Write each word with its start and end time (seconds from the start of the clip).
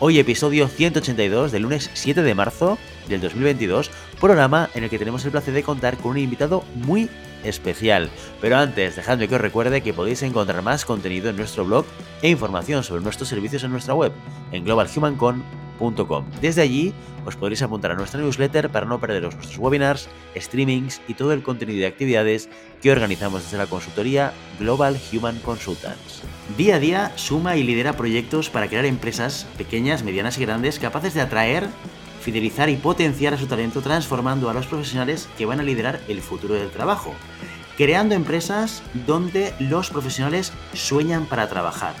Hoy 0.00 0.20
episodio 0.20 0.68
182 0.68 1.50
del 1.50 1.62
lunes 1.62 1.90
7 1.92 2.22
de 2.22 2.34
marzo 2.36 2.78
del 3.08 3.20
2022, 3.20 3.90
programa 4.20 4.70
en 4.74 4.84
el 4.84 4.90
que 4.90 4.98
tenemos 4.98 5.24
el 5.24 5.32
placer 5.32 5.52
de 5.52 5.64
contar 5.64 5.96
con 5.96 6.12
un 6.12 6.18
invitado 6.18 6.62
muy 6.74 7.10
especial. 7.42 8.08
Pero 8.40 8.58
antes, 8.58 8.94
dejadme 8.94 9.26
que 9.26 9.34
os 9.34 9.40
recuerde 9.40 9.80
que 9.80 9.92
podéis 9.92 10.22
encontrar 10.22 10.62
más 10.62 10.84
contenido 10.84 11.30
en 11.30 11.36
nuestro 11.36 11.64
blog 11.64 11.84
e 12.22 12.30
información 12.30 12.84
sobre 12.84 13.02
nuestros 13.02 13.28
servicios 13.28 13.64
en 13.64 13.72
nuestra 13.72 13.94
web, 13.94 14.12
en 14.52 14.64
globalhumancon.com. 14.64 15.67
Desde 16.40 16.62
allí 16.62 16.92
os 17.24 17.36
podréis 17.36 17.62
apuntar 17.62 17.92
a 17.92 17.94
nuestra 17.94 18.20
newsletter 18.20 18.70
para 18.70 18.86
no 18.86 18.98
perderos 18.98 19.34
nuestros 19.34 19.58
webinars, 19.58 20.08
streamings 20.36 21.00
y 21.08 21.14
todo 21.14 21.32
el 21.32 21.42
contenido 21.42 21.80
de 21.80 21.86
actividades 21.86 22.48
que 22.80 22.90
organizamos 22.90 23.44
desde 23.44 23.58
la 23.58 23.66
consultoría 23.66 24.32
Global 24.58 24.98
Human 25.12 25.38
Consultants. 25.40 26.22
Día 26.56 26.76
a 26.76 26.78
día 26.78 27.12
suma 27.16 27.56
y 27.56 27.62
lidera 27.62 27.96
proyectos 27.96 28.50
para 28.50 28.68
crear 28.68 28.86
empresas 28.86 29.46
pequeñas, 29.56 30.02
medianas 30.02 30.38
y 30.38 30.42
grandes 30.42 30.78
capaces 30.78 31.14
de 31.14 31.20
atraer, 31.20 31.68
fidelizar 32.20 32.68
y 32.70 32.76
potenciar 32.76 33.34
a 33.34 33.38
su 33.38 33.46
talento 33.46 33.82
transformando 33.82 34.48
a 34.48 34.54
los 34.54 34.66
profesionales 34.66 35.28
que 35.36 35.46
van 35.46 35.60
a 35.60 35.64
liderar 35.64 36.00
el 36.08 36.20
futuro 36.20 36.54
del 36.54 36.70
trabajo. 36.70 37.14
Creando 37.76 38.14
empresas 38.14 38.82
donde 39.06 39.54
los 39.60 39.90
profesionales 39.90 40.52
sueñan 40.72 41.26
para 41.26 41.48
trabajar. 41.48 41.94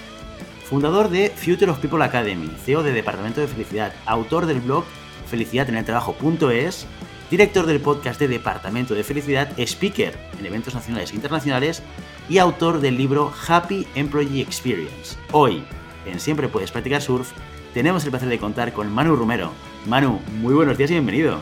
Fundador 0.68 1.08
de 1.08 1.30
Future 1.30 1.70
of 1.70 1.78
People 1.78 2.04
Academy, 2.04 2.50
CEO 2.62 2.82
de 2.82 2.92
Departamento 2.92 3.40
de 3.40 3.48
Felicidad, 3.48 3.90
autor 4.04 4.44
del 4.44 4.60
blog 4.60 4.84
Felicidad 5.26 5.66
en 5.70 5.76
el 5.76 5.84
Trabajo.es, 5.86 6.86
director 7.30 7.64
del 7.64 7.80
podcast 7.80 8.20
de 8.20 8.28
Departamento 8.28 8.94
de 8.94 9.02
Felicidad, 9.02 9.48
speaker 9.56 10.14
en 10.38 10.44
eventos 10.44 10.74
nacionales 10.74 11.12
e 11.12 11.14
internacionales 11.14 11.82
y 12.28 12.36
autor 12.36 12.82
del 12.82 12.98
libro 12.98 13.32
Happy 13.48 13.86
Employee 13.94 14.42
Experience. 14.42 15.16
Hoy, 15.32 15.64
en 16.04 16.20
Siempre 16.20 16.48
Puedes 16.48 16.70
Practicar 16.70 17.00
Surf, 17.00 17.32
tenemos 17.72 18.04
el 18.04 18.10
placer 18.10 18.28
de 18.28 18.38
contar 18.38 18.74
con 18.74 18.92
Manu 18.92 19.16
Romero. 19.16 19.52
Manu, 19.86 20.20
muy 20.38 20.52
buenos 20.52 20.76
días 20.76 20.90
y 20.90 20.94
bienvenido. 20.94 21.40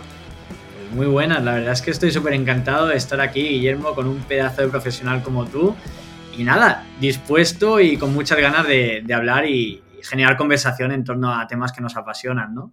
Muy 0.95 1.07
buenas, 1.07 1.43
la 1.43 1.55
verdad 1.55 1.73
es 1.73 1.83
que 1.83 1.91
estoy 1.91 2.13
súper 2.13 2.35
encantado 2.35 2.87
de 2.87 2.97
estar 2.97 3.21
aquí, 3.21 3.43
Guillermo, 3.43 3.93
con 3.97 4.07
un 4.07 4.19
pedazo 4.19 4.63
de 4.63 4.69
profesional 4.69 5.25
como 5.25 5.47
tú. 5.47 5.75
Y 6.37 6.45
nada, 6.45 6.84
dispuesto 7.01 7.81
y 7.81 7.97
con 7.97 8.12
muchas 8.12 8.39
ganas 8.39 8.67
de, 8.67 9.03
hablar 9.15 9.47
y 9.47 9.83
generar 10.03 10.37
conversación 10.37 10.92
en 10.92 11.03
torno 11.03 11.33
a 11.33 11.47
temas 11.47 11.73
que 11.73 11.81
nos 11.81 11.97
apasionan, 11.97 12.55
¿no? 12.55 12.73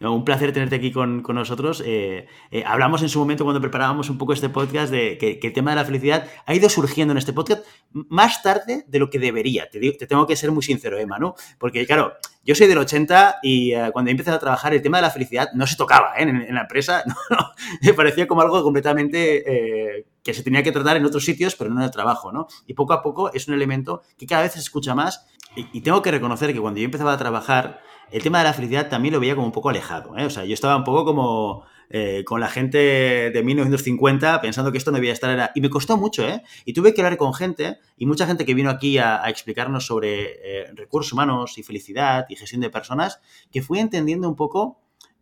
un 0.00 0.24
placer 0.24 0.52
tenerte 0.52 0.76
aquí 0.76 0.92
con, 0.92 1.22
nosotros. 1.22 1.82
Eh, 1.84 2.26
eh, 2.52 2.62
hablamos 2.64 3.02
en 3.02 3.08
su 3.08 3.18
momento 3.18 3.44
cuando 3.44 3.60
preparábamos 3.60 4.08
un 4.08 4.16
poco 4.16 4.32
este 4.32 4.48
podcast 4.48 4.92
de 4.92 5.18
que, 5.18 5.40
el 5.42 5.52
tema 5.52 5.72
de 5.72 5.76
la 5.76 5.84
felicidad 5.84 6.28
ha 6.46 6.54
ido 6.54 6.68
surgiendo 6.68 7.12
en 7.12 7.18
este 7.18 7.32
podcast 7.32 7.64
más 7.90 8.40
tarde 8.42 8.84
de 8.86 8.98
lo 9.00 9.10
que 9.10 9.18
debería. 9.18 9.68
Te, 9.68 9.80
te 9.80 10.06
tengo 10.06 10.24
que 10.26 10.36
ser 10.36 10.52
muy 10.52 10.62
sincero, 10.62 10.96
Emma, 10.98 11.18
¿no? 11.18 11.34
Porque, 11.58 11.84
claro, 11.84 12.14
yo 12.44 12.54
soy 12.54 12.68
del 12.68 12.78
80 12.78 13.40
y 13.42 13.72
eh, 13.72 13.90
cuando 13.92 14.12
empezado 14.12 14.36
a 14.36 14.40
trabajar 14.40 14.72
el 14.72 14.82
tema 14.82 14.98
de 14.98 15.02
la 15.02 15.10
felicidad 15.10 15.48
no 15.52 15.66
se 15.66 15.76
tocaba 15.76 16.14
en, 16.16 16.54
la 16.54 16.60
empresa. 16.60 17.02
me 17.82 17.92
parecía 17.92 18.28
como 18.28 18.40
algo 18.40 18.62
completamente 18.62 20.06
que 20.22 20.34
se 20.34 20.42
tenía 20.42 20.62
que 20.62 20.72
tratar 20.72 20.96
en 20.96 21.04
otros 21.04 21.24
sitios, 21.24 21.56
pero 21.56 21.70
no 21.70 21.80
en 21.80 21.84
el 21.84 21.90
trabajo, 21.90 22.32
¿no? 22.32 22.46
Y 22.66 22.74
poco 22.74 22.92
a 22.92 23.02
poco 23.02 23.32
es 23.32 23.48
un 23.48 23.54
elemento 23.54 24.02
que 24.18 24.26
cada 24.26 24.42
vez 24.42 24.52
se 24.52 24.58
escucha 24.58 24.94
más 24.94 25.26
y, 25.56 25.80
tengo 25.80 26.02
que 26.02 26.10
reconocer 26.10 26.52
que 26.52 26.60
cuando 26.60 26.80
yo 26.80 26.84
empezaba 26.84 27.12
a 27.12 27.18
trabajar 27.18 27.80
el 28.10 28.22
tema 28.22 28.38
de 28.38 28.44
la 28.44 28.52
felicidad 28.52 28.88
también 28.88 29.14
lo 29.14 29.20
veía 29.20 29.34
como 29.34 29.46
un 29.46 29.52
poco 29.52 29.70
alejado. 29.70 30.16
¿eh? 30.16 30.24
O 30.24 30.30
sea, 30.30 30.44
yo 30.44 30.54
estaba 30.54 30.76
un 30.76 30.84
poco 30.84 31.04
como 31.04 31.64
eh, 31.90 32.22
con 32.24 32.40
la 32.40 32.48
gente 32.48 32.78
de 32.78 33.42
1950 33.42 34.40
pensando 34.40 34.70
que 34.70 34.78
esto 34.78 34.90
no 34.90 34.96
debía 34.96 35.12
estar. 35.12 35.30
Era... 35.30 35.50
Y 35.54 35.60
me 35.60 35.70
costó 35.70 35.96
mucho, 35.96 36.26
¿eh? 36.26 36.42
Y 36.64 36.72
tuve 36.72 36.94
que 36.94 37.00
hablar 37.00 37.16
con 37.16 37.34
gente, 37.34 37.78
y 37.96 38.06
mucha 38.06 38.26
gente 38.26 38.44
que 38.44 38.54
vino 38.54 38.70
aquí 38.70 38.98
a, 38.98 39.22
explicarnos 39.28 39.86
sobre 39.86 40.38
eh, 40.42 40.72
recursos 40.74 41.12
humanos 41.12 41.58
y 41.58 41.62
felicidad 41.62 42.26
y 42.28 42.36
gestión 42.36 42.60
de 42.60 42.70
personas, 42.70 43.20
que 43.50 43.62
fui 43.62 43.78
entendiendo 43.78 44.28
un 44.28 44.36
poco 44.36 44.80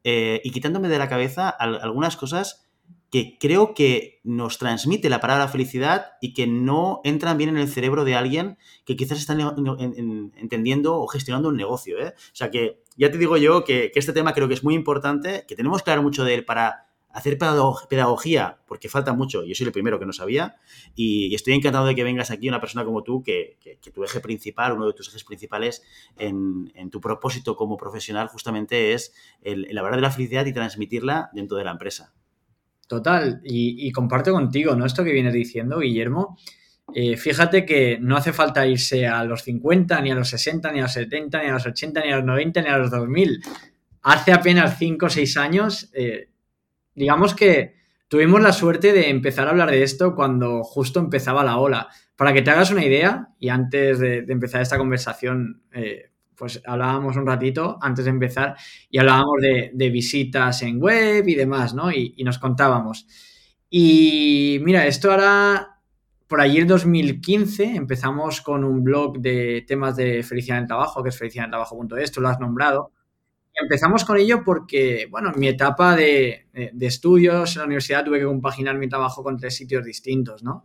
y 0.09 0.53
quitándome 0.53 0.89
de 0.89 0.99
la 0.99 1.09
cabeza 1.09 1.49
algunas 1.49 2.17
cosas 2.17 2.66
que 3.11 3.39
creo 3.39 3.75
que 3.75 4.21
nos 4.25 4.59
transmite 4.59 5.09
la 5.09 5.21
palabra 5.21 5.49
felicidad 5.49 6.13
y 6.21 6.35
que 6.35 6.47
no 6.47 7.01
entran 7.05 7.39
bien 7.39 7.51
en 7.51 7.59
el 7.59 7.69
cerebro 7.69 8.05
de 8.05 8.15
alguien 8.15 8.59
que 8.85 8.97
quizás 8.97 9.19
está 9.19 9.37
entendiendo 10.37 10.97
o 10.97 11.07
gestionando 11.07 11.49
un 11.49 11.57
negocio. 11.57 11.99
¿eh? 11.99 12.15
O 12.17 12.35
sea 12.35 12.51
que 12.51 12.83
ya 12.97 13.11
te 13.11 13.19
digo 13.19 13.37
yo 13.37 13.65
que, 13.65 13.93
este 13.95 14.13
tema 14.13 14.33
creo 14.33 14.49
que 14.49 14.55
es 14.55 14.65
muy 14.65 14.75
importante, 14.75 15.45
que 15.47 15.55
tenemos 15.57 15.83
claro 15.83 16.03
mucho 16.03 16.25
de 16.25 16.35
él 16.35 16.45
para 16.45 16.87
hacer 17.11 17.39
pedagogía, 17.39 18.59
porque 18.67 18.91
falta 18.91 19.15
mucho, 19.15 19.43
yo 19.43 19.55
soy 19.55 19.67
el 19.67 19.73
primero 19.73 19.99
que 19.99 20.05
no 20.05 20.13
sabía, 20.13 20.57
y, 20.95 21.35
estoy 21.35 21.55
encantado 21.55 21.87
de 21.87 21.95
que 21.95 22.05
vengas 22.05 22.31
aquí 22.31 22.47
una 22.47 22.61
persona 22.61 22.85
como 22.85 23.03
tú, 23.03 23.23
que, 23.23 23.57
tu 23.95 24.05
eje 24.05 24.21
principal, 24.21 24.73
uno 24.73 24.87
de 24.87 24.93
tus 24.93 25.09
ejes 25.09 25.25
principales 25.25 25.83
en, 26.19 26.91
tu 26.91 27.01
propósito 27.01 27.57
como 27.57 27.79
profesional 27.79 28.29
justamente 28.29 28.93
es 28.93 29.15
el, 29.41 29.65
el 29.65 29.79
hablar 29.79 29.97
de 29.97 30.03
la 30.03 30.11
felicidad 30.11 30.45
y 30.45 30.53
transmitirla 30.53 31.31
dentro 31.33 31.57
de 31.57 31.65
la 31.65 31.71
empresa. 31.71 32.13
Total, 32.87 33.41
y, 33.43 33.91
comparto 33.91 34.33
contigo, 34.33 34.77
¿no? 34.77 34.87
Esto 34.87 35.03
que 35.03 35.13
vienes 35.13 35.33
diciendo, 35.33 35.81
Guillermo. 35.81 36.39
Eh, 36.95 37.17
fíjate 37.17 37.67
que 37.67 37.99
no 38.01 38.17
hace 38.17 38.33
falta 38.33 38.65
irse 38.65 39.09
a 39.09 39.25
los 39.25 39.43
50, 39.43 40.01
ni 40.01 40.13
a 40.13 40.15
los 40.15 40.29
60, 40.29 40.71
ni 40.71 40.79
a 40.79 40.83
los 40.83 40.93
70, 40.93 41.43
ni 41.43 41.49
a 41.49 41.53
los 41.53 41.67
80, 41.67 42.01
ni 42.01 42.13
a 42.13 42.17
los 42.17 42.25
90, 42.25 42.63
ni 42.63 42.69
a 42.69 42.79
los 42.79 42.91
2000. 42.93 43.43
Hace 44.03 44.33
apenas 44.33 44.79
5 44.79 45.07
o 45.07 45.11
6 45.11 45.37
años, 45.37 45.91
eh, 45.95 46.29
digamos 46.95 47.35
que 47.35 47.75
tuvimos 48.07 48.41
la 48.41 48.53
suerte 48.53 48.93
de 48.93 49.11
empezar 49.11 49.49
a 49.49 49.51
hablar 49.51 49.73
de 49.73 49.83
esto 49.83 50.15
cuando 50.15 50.63
justo 50.63 51.01
empezaba 51.01 51.43
la 51.43 51.59
ola. 51.59 51.89
Para 52.15 52.33
que 52.33 52.43
te 52.43 52.51
hagas 52.51 52.71
una 52.71 52.85
idea, 52.85 53.31
y 53.41 53.49
antes 53.49 53.99
de, 53.99 54.19
empezar 54.29 54.63
esta 54.63 54.79
conversación, 54.79 55.63
eh, 55.73 56.11
pues 56.37 56.63
hablábamos 56.67 57.17
un 57.17 57.27
ratito 57.27 57.79
antes 57.81 58.05
de 58.05 58.11
empezar 58.11 58.57
y 58.91 58.99
hablábamos 58.99 59.37
de, 59.41 59.91
visitas 59.91 60.63
en 60.63 60.81
web 60.81 61.27
y 61.27 61.35
demás, 61.35 61.75
¿no? 61.75 61.91
Y, 61.91 62.15
nos 62.25 62.39
contábamos. 62.39 63.07
Y 63.71 64.59
mira, 64.63 64.87
esto 64.87 65.11
ahora, 65.11 65.81
por 66.27 66.41
allí 66.41 66.59
en 66.59 66.69
2015 66.69 67.77
empezamos 67.77 68.41
con 68.41 68.65
un 68.65 68.85
blog 68.85 69.19
de 69.19 69.65
temas 69.67 69.97
de 69.97 70.23
felicidad 70.23 70.59
en 70.59 70.65
el 70.65 70.69
trabajo, 70.69 71.03
que 71.03 71.09
es 71.09 71.19
felicidadentelabajo.es, 71.19 72.13
tú 72.13 72.21
lo 72.21 72.29
has 72.29 72.41
nombrado. 72.41 72.93
Empezamos 73.55 74.05
con 74.05 74.19
ello 74.19 74.45
porque, 74.45 75.09
bueno, 75.11 75.33
en 75.33 75.41
mi 75.41 75.49
etapa 75.49 75.97
de, 75.97 76.47
de 76.53 76.87
estudios 76.87 77.57
en 77.57 77.61
la 77.61 77.67
universidad 77.67 78.05
tuve 78.05 78.19
que 78.19 78.27
compaginar 78.27 78.77
mi 78.77 78.89
trabajo 78.89 79.23
con 79.23 79.39
tres 79.39 79.57
sitios 79.57 79.85
distintos, 79.85 80.43
¿no? 80.43 80.63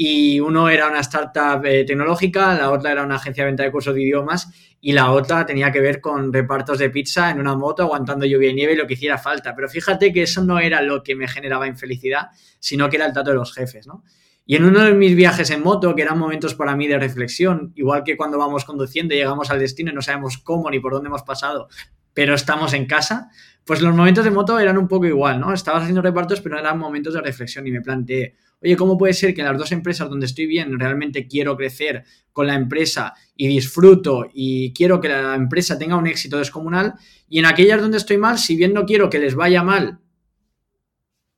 Y 0.00 0.38
uno 0.38 0.68
era 0.68 0.88
una 0.88 1.00
startup 1.00 1.66
eh, 1.66 1.82
tecnológica, 1.84 2.54
la 2.54 2.70
otra 2.70 2.92
era 2.92 3.02
una 3.02 3.16
agencia 3.16 3.42
de 3.42 3.50
venta 3.50 3.64
de 3.64 3.72
cursos 3.72 3.96
de 3.96 4.02
idiomas 4.02 4.48
y 4.80 4.92
la 4.92 5.10
otra 5.10 5.44
tenía 5.44 5.72
que 5.72 5.80
ver 5.80 6.00
con 6.00 6.32
repartos 6.32 6.78
de 6.78 6.88
pizza 6.88 7.30
en 7.30 7.40
una 7.40 7.56
moto 7.56 7.82
aguantando 7.82 8.24
lluvia 8.24 8.50
y 8.50 8.54
nieve 8.54 8.74
y 8.74 8.76
lo 8.76 8.86
que 8.86 8.94
hiciera 8.94 9.18
falta. 9.18 9.56
Pero 9.56 9.68
fíjate 9.68 10.12
que 10.12 10.22
eso 10.22 10.44
no 10.44 10.60
era 10.60 10.82
lo 10.82 11.02
que 11.02 11.16
me 11.16 11.26
generaba 11.26 11.66
infelicidad, 11.66 12.28
sino 12.60 12.88
que 12.88 12.94
era 12.94 13.06
el 13.06 13.12
trato 13.12 13.30
de 13.30 13.36
los 13.38 13.52
jefes, 13.52 13.88
¿no? 13.88 14.04
Y 14.46 14.54
en 14.54 14.66
uno 14.66 14.84
de 14.84 14.94
mis 14.94 15.16
viajes 15.16 15.50
en 15.50 15.64
moto, 15.64 15.96
que 15.96 16.02
eran 16.02 16.16
momentos 16.16 16.54
para 16.54 16.76
mí 16.76 16.86
de 16.86 17.00
reflexión, 17.00 17.72
igual 17.74 18.04
que 18.04 18.16
cuando 18.16 18.38
vamos 18.38 18.64
conduciendo 18.64 19.14
y 19.14 19.18
llegamos 19.18 19.50
al 19.50 19.58
destino 19.58 19.90
y 19.90 19.94
no 19.94 20.02
sabemos 20.02 20.38
cómo 20.38 20.70
ni 20.70 20.78
por 20.78 20.92
dónde 20.92 21.08
hemos 21.08 21.24
pasado, 21.24 21.68
pero 22.14 22.34
estamos 22.34 22.72
en 22.72 22.86
casa, 22.86 23.30
pues 23.68 23.82
los 23.82 23.94
momentos 23.94 24.24
de 24.24 24.30
moto 24.30 24.58
eran 24.58 24.78
un 24.78 24.88
poco 24.88 25.04
igual, 25.04 25.38
¿no? 25.38 25.52
Estabas 25.52 25.82
haciendo 25.82 26.00
repartos, 26.00 26.40
pero 26.40 26.58
eran 26.58 26.78
momentos 26.78 27.12
de 27.12 27.20
reflexión 27.20 27.66
y 27.66 27.70
me 27.70 27.82
planteé, 27.82 28.34
oye, 28.62 28.74
¿cómo 28.78 28.96
puede 28.96 29.12
ser 29.12 29.34
que 29.34 29.42
en 29.42 29.46
las 29.46 29.58
dos 29.58 29.72
empresas 29.72 30.08
donde 30.08 30.24
estoy 30.24 30.46
bien 30.46 30.80
realmente 30.80 31.28
quiero 31.28 31.54
crecer 31.54 32.02
con 32.32 32.46
la 32.46 32.54
empresa 32.54 33.12
y 33.36 33.46
disfruto 33.46 34.26
y 34.32 34.72
quiero 34.72 35.02
que 35.02 35.10
la 35.10 35.34
empresa 35.34 35.78
tenga 35.78 35.96
un 35.96 36.06
éxito 36.06 36.38
descomunal 36.38 36.94
y 37.28 37.40
en 37.40 37.44
aquellas 37.44 37.82
donde 37.82 37.98
estoy 37.98 38.16
mal, 38.16 38.38
si 38.38 38.56
bien 38.56 38.72
no 38.72 38.86
quiero 38.86 39.10
que 39.10 39.18
les 39.18 39.34
vaya 39.34 39.62
mal, 39.62 39.98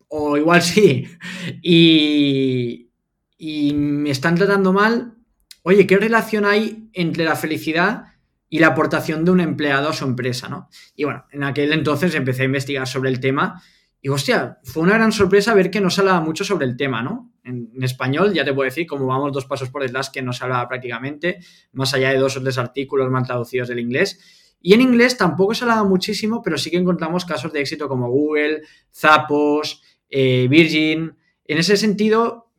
o 0.06 0.37
igual 0.37 0.62
sí, 0.62 1.09
y, 1.62 2.91
y 3.38 3.73
me 3.75 4.11
están 4.11 4.37
tratando 4.37 4.73
mal, 4.73 5.17
oye, 5.65 5.85
¿qué 5.85 5.97
relación 5.97 6.44
hay 6.44 6.91
entre 6.93 7.25
la 7.25 7.35
felicidad 7.35 8.05
y 8.50 8.58
la 8.58 8.67
aportación 8.67 9.25
de 9.25 9.31
un 9.31 9.41
empleado 9.41 9.88
a 9.88 9.93
su 9.94 10.05
empresa, 10.05 10.49
¿no? 10.49 10.69
Y 10.94 11.05
bueno, 11.05 11.25
en 11.31 11.44
aquel 11.44 11.73
entonces 11.73 12.14
empecé 12.14 12.43
a 12.43 12.47
investigar 12.47 12.87
sobre 12.87 13.08
el 13.08 13.20
tema 13.20 13.62
y 14.02 14.08
hostia, 14.08 14.58
fue 14.64 14.82
una 14.82 14.94
gran 14.94 15.12
sorpresa 15.12 15.52
ver 15.52 15.70
que 15.70 15.81
no 15.81 15.91
se 15.91 16.00
hablaba 16.00 16.20
mucho 16.20 16.43
sobre 16.43 16.64
el 16.67 16.76
tema, 16.76 17.02
¿no? 17.02 17.32
En, 17.44 17.70
español, 17.82 18.32
ya 18.32 18.44
te 18.44 18.52
puedo 18.55 18.64
decir, 18.64 18.87
como 18.87 19.06
vamos 19.06 19.32
dos 19.32 19.44
pasos 19.44 19.69
por 19.69 19.82
detrás, 19.82 20.08
que 20.08 20.23
no 20.23 20.32
se 20.32 20.43
hablaba 20.43 20.67
prácticamente, 20.69 21.38
más 21.73 21.93
allá 21.93 22.11
de 22.11 22.19
dos 22.19 22.37
o 22.37 22.43
tres 22.43 22.56
artículos 22.56 23.11
mal 23.11 23.26
traducidos 23.26 23.69
del 23.69 23.79
inglés. 23.79 24.19
Y 24.62 24.73
en 24.75 24.81
inglés 24.81 25.17
tampoco 25.19 25.55
se 25.55 25.64
hablaba 25.64 25.85
muchísimo, 25.85 26.43
pero 26.43 26.56
sí 26.56 26.70
que 26.70 26.79
encontramos 26.79 27.25
casos 27.25 27.52
de 27.52 27.61
éxito 27.61 27.88
como 27.88 28.11
Google, 28.11 28.62
Zappos, 28.94 29.82
eh, 30.08 30.47
Virgin. 30.49 31.17
En 31.44 31.58
ese 31.58 31.76
sentido, 31.76 32.50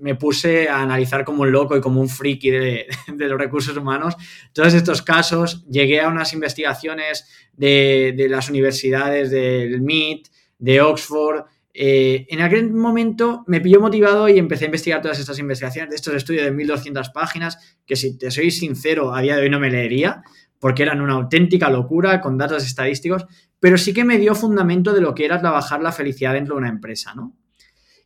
me 0.00 0.14
puse 0.14 0.68
a 0.68 0.82
analizar 0.82 1.24
como 1.24 1.42
un 1.42 1.52
loco 1.52 1.76
y 1.76 1.80
como 1.80 2.00
un 2.00 2.08
friki 2.08 2.50
de, 2.50 2.86
los 3.16 3.38
recursos 3.38 3.76
humanos 3.76 4.14
todos 4.52 4.74
estos 4.74 5.02
casos. 5.02 5.66
Llegué 5.68 6.00
a 6.00 6.08
unas 6.08 6.32
investigaciones 6.32 7.26
de, 7.52 8.26
las 8.28 8.48
universidades 8.48 9.30
del 9.30 9.80
MIT, 9.80 10.28
de 10.58 10.80
Oxford. 10.80 11.44
Eh, 11.72 12.26
en 12.28 12.40
aquel 12.40 12.72
momento 12.72 13.44
me 13.46 13.60
pilló 13.60 13.80
motivado 13.80 14.28
y 14.28 14.38
empecé 14.38 14.64
a 14.64 14.66
investigar 14.66 15.00
todas 15.00 15.18
estas 15.18 15.38
investigaciones 15.38 15.90
de 15.90 15.96
estos 15.96 16.14
estudios 16.14 16.44
de 16.44 16.50
1200 16.50 17.10
páginas 17.10 17.76
que 17.86 17.94
si 17.94 18.18
te 18.18 18.30
soy 18.30 18.50
sincero 18.50 19.14
a 19.14 19.20
día 19.20 19.36
de 19.36 19.42
hoy 19.42 19.50
no 19.50 19.60
me 19.60 19.70
leería 19.70 20.22
porque 20.58 20.82
eran 20.82 21.00
una 21.00 21.14
auténtica 21.14 21.70
locura 21.70 22.20
con 22.20 22.36
datos 22.36 22.64
estadísticos, 22.64 23.26
pero 23.60 23.78
sí 23.78 23.92
que 23.92 24.04
me 24.04 24.18
dio 24.18 24.34
fundamento 24.34 24.92
de 24.92 25.00
lo 25.00 25.14
que 25.14 25.24
era 25.24 25.38
trabajar 25.38 25.80
la 25.80 25.92
felicidad 25.92 26.34
dentro 26.34 26.54
de 26.54 26.60
una 26.60 26.68
empresa, 26.68 27.14
¿no? 27.14 27.36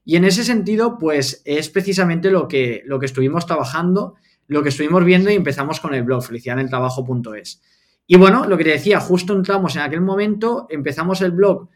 Y 0.05 0.17
en 0.17 0.25
ese 0.25 0.45
sentido, 0.45 0.99
pues 0.99 1.43
es 1.45 1.69
precisamente 1.69 2.31
lo 2.31 2.49
que, 2.49 2.83
lo 2.87 2.99
que 2.99 3.07
estuvimos 3.07 3.47
trabajando, 3.47 4.17
lo 4.49 4.63
que 4.63 4.71
estuvimos 4.71 5.05
viendo 5.05 5.31
y 5.31 5.35
empezamos 5.35 5.81
con 5.81 5.95
el 5.95 6.03
blog 6.03 6.25
felicidadeneltrabajo.es. 6.25 7.63
Y 8.07 8.17
bueno, 8.17 8.47
lo 8.47 8.59
que 8.59 8.65
te 8.65 8.71
decía, 8.71 9.01
justo 9.01 9.33
entramos 9.33 9.77
en 9.77 9.83
aquel 9.83 10.01
momento, 10.01 10.67
empezamos 10.71 11.21
el 11.23 11.31
blog 11.31 11.69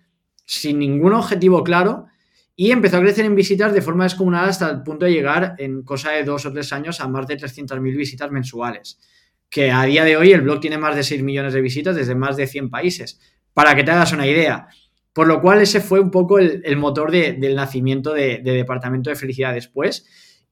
sin 0.45 0.79
ningún 0.79 1.13
objetivo 1.13 1.63
claro 1.63 2.07
y 2.55 2.71
empezó 2.71 2.97
a 2.97 3.01
crecer 3.01 3.27
en 3.27 3.35
visitas 3.35 3.73
de 3.73 3.83
forma 3.83 4.05
descomunal 4.05 4.49
hasta 4.49 4.71
el 4.71 4.83
punto 4.83 5.05
de 5.05 5.13
llegar 5.13 5.55
en 5.59 5.83
cosa 5.83 6.13
de 6.13 6.25
dos 6.25 6.47
o 6.47 6.53
tres 6.53 6.73
años 6.73 7.01
a 7.01 7.09
más 7.09 7.27
de 7.27 7.37
300.000 7.37 7.97
visitas 7.97 8.31
mensuales. 8.31 8.99
Que 9.51 9.71
a 9.71 9.85
día 9.85 10.05
de 10.05 10.17
hoy 10.17 10.33
el 10.33 10.41
blog 10.41 10.61
tiene 10.61 10.79
más 10.79 10.97
de 10.97 11.05
6 11.05 11.23
millones 11.23 11.53
de 11.53 11.61
visitas 11.61 11.95
desde 11.95 12.15
más 12.15 12.37
de 12.37 12.47
100 12.47 12.71
países. 12.71 13.21
Para 13.53 13.77
que 13.77 13.85
te 13.85 13.91
hagas 13.91 14.13
una 14.13 14.27
idea, 14.27 14.69
por 15.17 15.29
lo 15.29 15.41
cual 15.41 15.63
ese 15.63 15.81
fue 15.81 15.99
un 15.99 16.11
poco 16.11 16.39
el, 16.39 16.77
motor 16.77 17.11
del 17.11 17.55
nacimiento 17.55 18.13
de, 18.13 18.43
Departamento 18.45 19.09
de 19.09 19.17
Felicidad 19.17 19.55
después. 19.55 20.05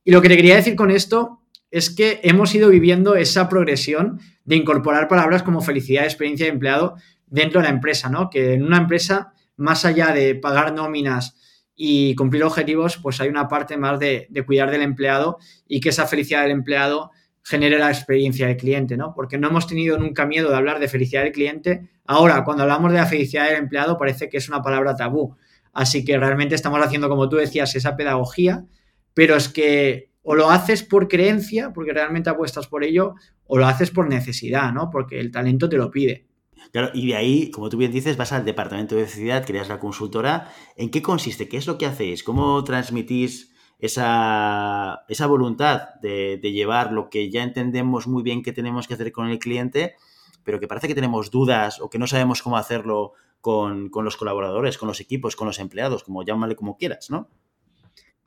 Y 0.02 0.10
lo 0.10 0.22
que 0.22 0.30
te 0.30 0.36
quería 0.36 0.56
decir 0.56 0.74
con 0.74 0.90
esto 0.90 1.42
es 1.70 1.90
que 1.90 2.20
hemos 2.22 2.54
ido 2.54 2.70
viviendo 2.70 3.14
esa 3.14 3.50
progresión 3.50 4.20
de 4.46 4.56
incorporar 4.56 5.06
palabras 5.06 5.42
como 5.42 5.60
felicidad, 5.60 6.04
experiencia 6.04 6.46
de 6.46 6.52
empleado 6.52 6.94
dentro 7.26 7.60
de 7.60 7.64
la 7.68 7.74
empresa, 7.74 8.08
¿no? 8.08 8.30
Que 8.30 8.54
en 8.54 8.62
una 8.62 8.78
empresa, 8.78 9.34
más 9.58 9.84
allá 9.84 10.12
de 10.14 10.34
pagar 10.34 10.72
nóminas 10.72 11.36
y 11.76 12.14
cumplir 12.14 12.42
objetivos, 12.44 12.96
pues 12.96 13.20
hay 13.20 13.28
una 13.28 13.48
parte 13.48 13.76
más 13.76 13.98
de, 13.98 14.28
de 14.30 14.46
cuidar 14.46 14.70
del 14.70 14.80
empleado 14.80 15.36
y 15.68 15.80
que 15.80 15.90
esa 15.90 16.06
felicidad 16.06 16.40
del 16.40 16.52
empleado 16.52 17.10
genere 17.44 17.78
la 17.78 17.90
experiencia 17.90 18.46
del 18.46 18.56
cliente, 18.56 18.96
¿no? 18.96 19.12
Porque 19.14 19.36
no 19.36 19.48
hemos 19.48 19.66
tenido 19.66 19.98
nunca 19.98 20.24
miedo 20.24 20.50
de 20.50 20.56
hablar 20.56 20.80
de 20.80 20.88
felicidad 20.88 21.22
del 21.22 21.32
cliente. 21.32 21.90
Ahora, 22.06 22.42
cuando 22.42 22.62
hablamos 22.62 22.90
de 22.90 22.98
la 22.98 23.06
felicidad 23.06 23.44
del 23.44 23.58
empleado, 23.58 23.98
parece 23.98 24.30
que 24.30 24.38
es 24.38 24.48
una 24.48 24.62
palabra 24.62 24.96
tabú. 24.96 25.36
Así 25.74 26.04
que 26.04 26.18
realmente 26.18 26.54
estamos 26.54 26.80
haciendo, 26.80 27.08
como 27.08 27.28
tú 27.28 27.36
decías, 27.36 27.76
esa 27.76 27.96
pedagogía, 27.96 28.64
pero 29.12 29.36
es 29.36 29.48
que 29.48 30.10
o 30.22 30.34
lo 30.34 30.50
haces 30.50 30.82
por 30.82 31.06
creencia, 31.06 31.72
porque 31.74 31.92
realmente 31.92 32.30
apuestas 32.30 32.66
por 32.66 32.82
ello, 32.82 33.14
o 33.46 33.58
lo 33.58 33.66
haces 33.66 33.90
por 33.90 34.08
necesidad, 34.08 34.72
¿no? 34.72 34.88
Porque 34.90 35.20
el 35.20 35.30
talento 35.30 35.68
te 35.68 35.76
lo 35.76 35.90
pide. 35.90 36.26
Claro, 36.72 36.90
y 36.94 37.08
de 37.08 37.16
ahí, 37.16 37.50
como 37.50 37.68
tú 37.68 37.76
bien 37.76 37.92
dices, 37.92 38.16
vas 38.16 38.32
al 38.32 38.46
departamento 38.46 38.96
de 38.96 39.04
felicidad, 39.04 39.44
creas 39.44 39.68
la 39.68 39.78
consultora. 39.78 40.50
¿En 40.78 40.90
qué 40.90 41.02
consiste? 41.02 41.46
¿Qué 41.46 41.58
es 41.58 41.66
lo 41.66 41.76
que 41.76 41.84
hacéis? 41.84 42.24
¿Cómo 42.24 42.64
transmitís 42.64 43.53
esa, 43.78 45.04
esa 45.08 45.26
voluntad 45.26 45.94
de, 46.00 46.38
llevar 46.40 46.92
lo 46.92 47.10
que 47.10 47.30
ya 47.30 47.42
entendemos 47.42 48.06
muy 48.06 48.22
bien 48.22 48.42
que 48.42 48.52
tenemos 48.52 48.88
que 48.88 48.94
hacer 48.94 49.12
con 49.12 49.28
el 49.28 49.38
cliente, 49.38 49.94
pero 50.42 50.60
que 50.60 50.68
parece 50.68 50.88
que 50.88 50.94
tenemos 50.94 51.30
dudas 51.30 51.80
o 51.80 51.90
que 51.90 51.98
no 51.98 52.06
sabemos 52.06 52.42
cómo 52.42 52.56
hacerlo 52.56 53.12
con, 53.40 53.90
los 53.92 54.16
colaboradores, 54.16 54.78
con 54.78 54.88
los 54.88 55.00
equipos, 55.00 55.36
con 55.36 55.46
los 55.46 55.58
empleados, 55.58 56.04
como 56.04 56.24
llámale 56.24 56.56
como 56.56 56.76
quieras, 56.76 57.10
¿no? 57.10 57.28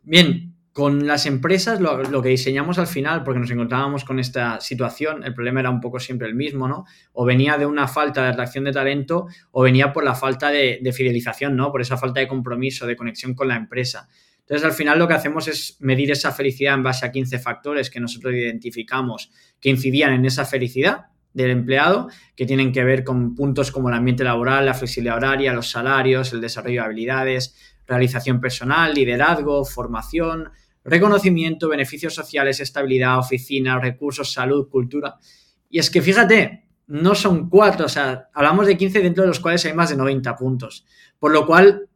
Bien, 0.04 0.54
con 0.74 1.08
las 1.08 1.26
empresas 1.26 1.82
lo, 1.82 2.04
lo, 2.04 2.22
que 2.22 2.30
diseñamos 2.30 2.78
al 2.78 2.86
final, 2.86 3.24
porque 3.24 3.40
nos 3.40 3.50
encontrábamos 3.50 4.06
con 4.06 4.20
esta 4.20 4.62
situación, 4.62 5.24
el 5.24 5.34
problema 5.34 5.62
era 5.62 5.72
un 5.72 5.82
poco 5.82 6.00
siempre 6.00 6.28
el 6.28 6.36
mismo, 6.36 6.68
¿no? 6.68 6.86
O 7.14 7.26
venía 7.26 7.58
de 7.58 7.66
una 7.66 7.88
falta 7.88 8.22
de 8.22 8.30
atracción 8.30 8.66
de 8.66 8.74
talento 8.74 9.26
o 9.52 9.64
venía 9.64 9.92
por 9.92 10.04
la 10.04 10.14
falta 10.14 10.50
de, 10.50 10.80
de 10.82 10.94
fidelización, 10.94 11.56
¿no? 11.56 11.72
Por 11.72 11.82
esa 11.82 11.98
falta 11.98 12.20
de 12.20 12.28
compromiso, 12.28 12.86
de 12.86 12.96
conexión 12.96 13.34
con 13.34 13.48
la 13.48 13.56
empresa. 13.56 14.08
Entonces, 14.48 14.66
al 14.66 14.72
final 14.72 14.98
lo 14.98 15.10
que 15.10 15.14
hacemos 15.14 15.50
es 15.50 15.76
medir 15.82 16.10
esa 16.10 16.32
felicidad 16.32 16.76
en 16.76 16.84
base 16.84 17.06
a 17.06 17.12
15 17.12 17.38
factores 17.40 17.90
que 17.90 18.00
nosotros 18.00 18.34
identificamos 18.34 19.30
que 19.60 19.70
incidían 19.70 20.14
en 20.14 20.26
esa 20.26 20.46
felicidad 20.46 21.08
del 21.34 21.52
empleado, 21.52 22.08
que 22.34 22.46
tienen 22.46 22.72
que 22.72 22.86
ver 22.86 23.04
con 23.04 23.36
puntos 23.36 23.72
como 23.72 23.90
el 23.90 23.96
ambiente 23.96 24.24
laboral, 24.24 24.66
la 24.66 24.74
flexibilidad 24.74 25.18
horaria, 25.18 25.52
los 25.52 25.70
salarios, 25.70 26.32
el 26.32 26.40
desarrollo 26.40 26.80
de 26.80 26.86
habilidades, 26.86 27.56
realización 27.86 28.40
personal, 28.40 28.94
liderazgo, 28.94 29.66
formación, 29.66 30.50
reconocimiento, 30.86 31.68
beneficios 31.68 32.16
sociales, 32.16 32.62
estabilidad, 32.62 33.20
oficina, 33.20 33.80
recursos, 33.80 34.32
salud, 34.32 34.70
cultura. 34.70 35.18
Y 35.70 35.80
es 35.80 35.90
que 35.90 36.02
fíjate, 36.02 36.70
no 36.88 37.16
son 37.16 37.50
cuatro, 37.50 37.86
o 37.86 37.90
sea, 37.90 38.30
hablamos 38.34 38.66
de 38.66 38.78
15 38.78 39.02
dentro 39.02 39.24
de 39.24 39.28
los 39.28 39.42
cuales 39.42 39.66
hay 39.66 39.74
más 39.74 39.90
de 39.90 39.98
90 39.98 40.36
puntos. 40.38 40.86
Por 41.20 41.34
lo 41.34 41.46
cual, 41.46 41.90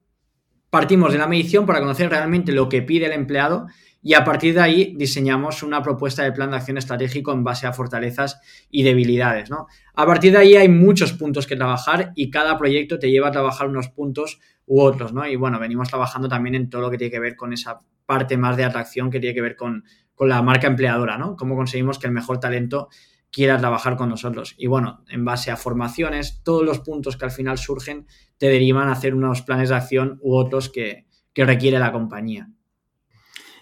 Partimos 0.71 1.11
de 1.11 1.19
la 1.19 1.27
medición 1.27 1.65
para 1.65 1.81
conocer 1.81 2.09
realmente 2.09 2.53
lo 2.53 2.69
que 2.69 2.81
pide 2.81 3.07
el 3.07 3.11
empleado 3.11 3.67
y 4.01 4.13
a 4.13 4.23
partir 4.23 4.53
de 4.53 4.61
ahí 4.61 4.95
diseñamos 4.97 5.63
una 5.63 5.83
propuesta 5.83 6.23
de 6.23 6.31
plan 6.31 6.49
de 6.49 6.55
acción 6.55 6.77
estratégico 6.77 7.33
en 7.33 7.43
base 7.43 7.67
a 7.67 7.73
fortalezas 7.73 8.39
y 8.69 8.83
debilidades. 8.83 9.49
¿no? 9.49 9.67
A 9.95 10.05
partir 10.05 10.31
de 10.31 10.37
ahí 10.37 10.55
hay 10.55 10.69
muchos 10.69 11.11
puntos 11.11 11.45
que 11.45 11.57
trabajar 11.57 12.13
y 12.15 12.29
cada 12.29 12.57
proyecto 12.57 12.99
te 12.99 13.11
lleva 13.11 13.27
a 13.27 13.31
trabajar 13.31 13.67
unos 13.67 13.89
puntos 13.89 14.39
u 14.65 14.79
otros. 14.79 15.11
¿no? 15.11 15.27
Y 15.27 15.35
bueno, 15.35 15.59
venimos 15.59 15.89
trabajando 15.89 16.29
también 16.29 16.55
en 16.55 16.69
todo 16.69 16.83
lo 16.83 16.89
que 16.89 16.97
tiene 16.97 17.11
que 17.11 17.19
ver 17.19 17.35
con 17.35 17.51
esa 17.51 17.81
parte 18.05 18.37
más 18.37 18.55
de 18.55 18.63
atracción 18.63 19.11
que 19.11 19.19
tiene 19.19 19.35
que 19.35 19.41
ver 19.41 19.57
con, 19.57 19.83
con 20.15 20.29
la 20.29 20.41
marca 20.41 20.67
empleadora, 20.67 21.17
¿no? 21.17 21.35
Cómo 21.35 21.57
conseguimos 21.57 21.99
que 21.99 22.07
el 22.07 22.13
mejor 22.13 22.39
talento 22.39 22.87
quiera 23.31 23.57
trabajar 23.57 23.95
con 23.95 24.09
nosotros. 24.09 24.55
Y 24.57 24.67
bueno, 24.67 25.03
en 25.09 25.25
base 25.25 25.51
a 25.51 25.57
formaciones, 25.57 26.41
todos 26.43 26.63
los 26.63 26.79
puntos 26.79 27.17
que 27.17 27.25
al 27.25 27.31
final 27.31 27.57
surgen 27.57 28.05
te 28.41 28.49
derivan 28.49 28.89
a 28.89 28.93
hacer 28.93 29.13
unos 29.13 29.43
planes 29.43 29.69
de 29.69 29.75
acción 29.75 30.17
u 30.23 30.35
otros 30.35 30.69
que, 30.69 31.05
requiere 31.35 31.77
la 31.77 31.91
compañía. 31.91 32.49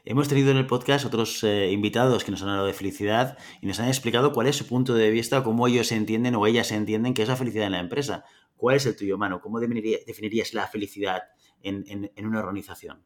Hemos 0.06 0.30
tenido 0.30 0.52
en 0.52 0.58
el 0.58 0.68
podcast 0.68 1.06
otros 1.06 1.44
eh, 1.44 1.70
invitados 1.70 2.24
que 2.24 2.32
nos 2.32 2.42
han 2.44 2.48
hablado 2.48 2.68
de 2.68 2.74
felicidad 2.74 3.38
y 3.62 3.68
nos 3.68 3.82
han 3.82 3.90
explicado 3.90 4.32
cuál 4.32 4.48
es 4.48 4.56
su 4.56 4.66
punto 4.66 4.94
de 4.94 5.10
vista, 5.10 5.44
cómo 5.44 5.68
ellos 5.68 5.92
entienden 5.92 6.36
o 6.36 6.48
ellas 6.48 6.72
entienden 6.72 7.14
que 7.14 7.24
es 7.24 7.28
la 7.28 7.36
felicidad 7.36 7.66
en 7.66 7.74
la 7.74 7.82
empresa. 7.82 8.24
¿Cuál 8.56 8.78
es 8.78 8.86
el 8.86 8.96
tuyo, 8.96 9.18
Mano? 9.18 9.42
¿Cómo 9.42 9.60
definirías 9.60 10.54
la 10.54 10.66
felicidad 10.66 11.24
en 11.62 12.10
una 12.26 12.40
organización? 12.40 13.04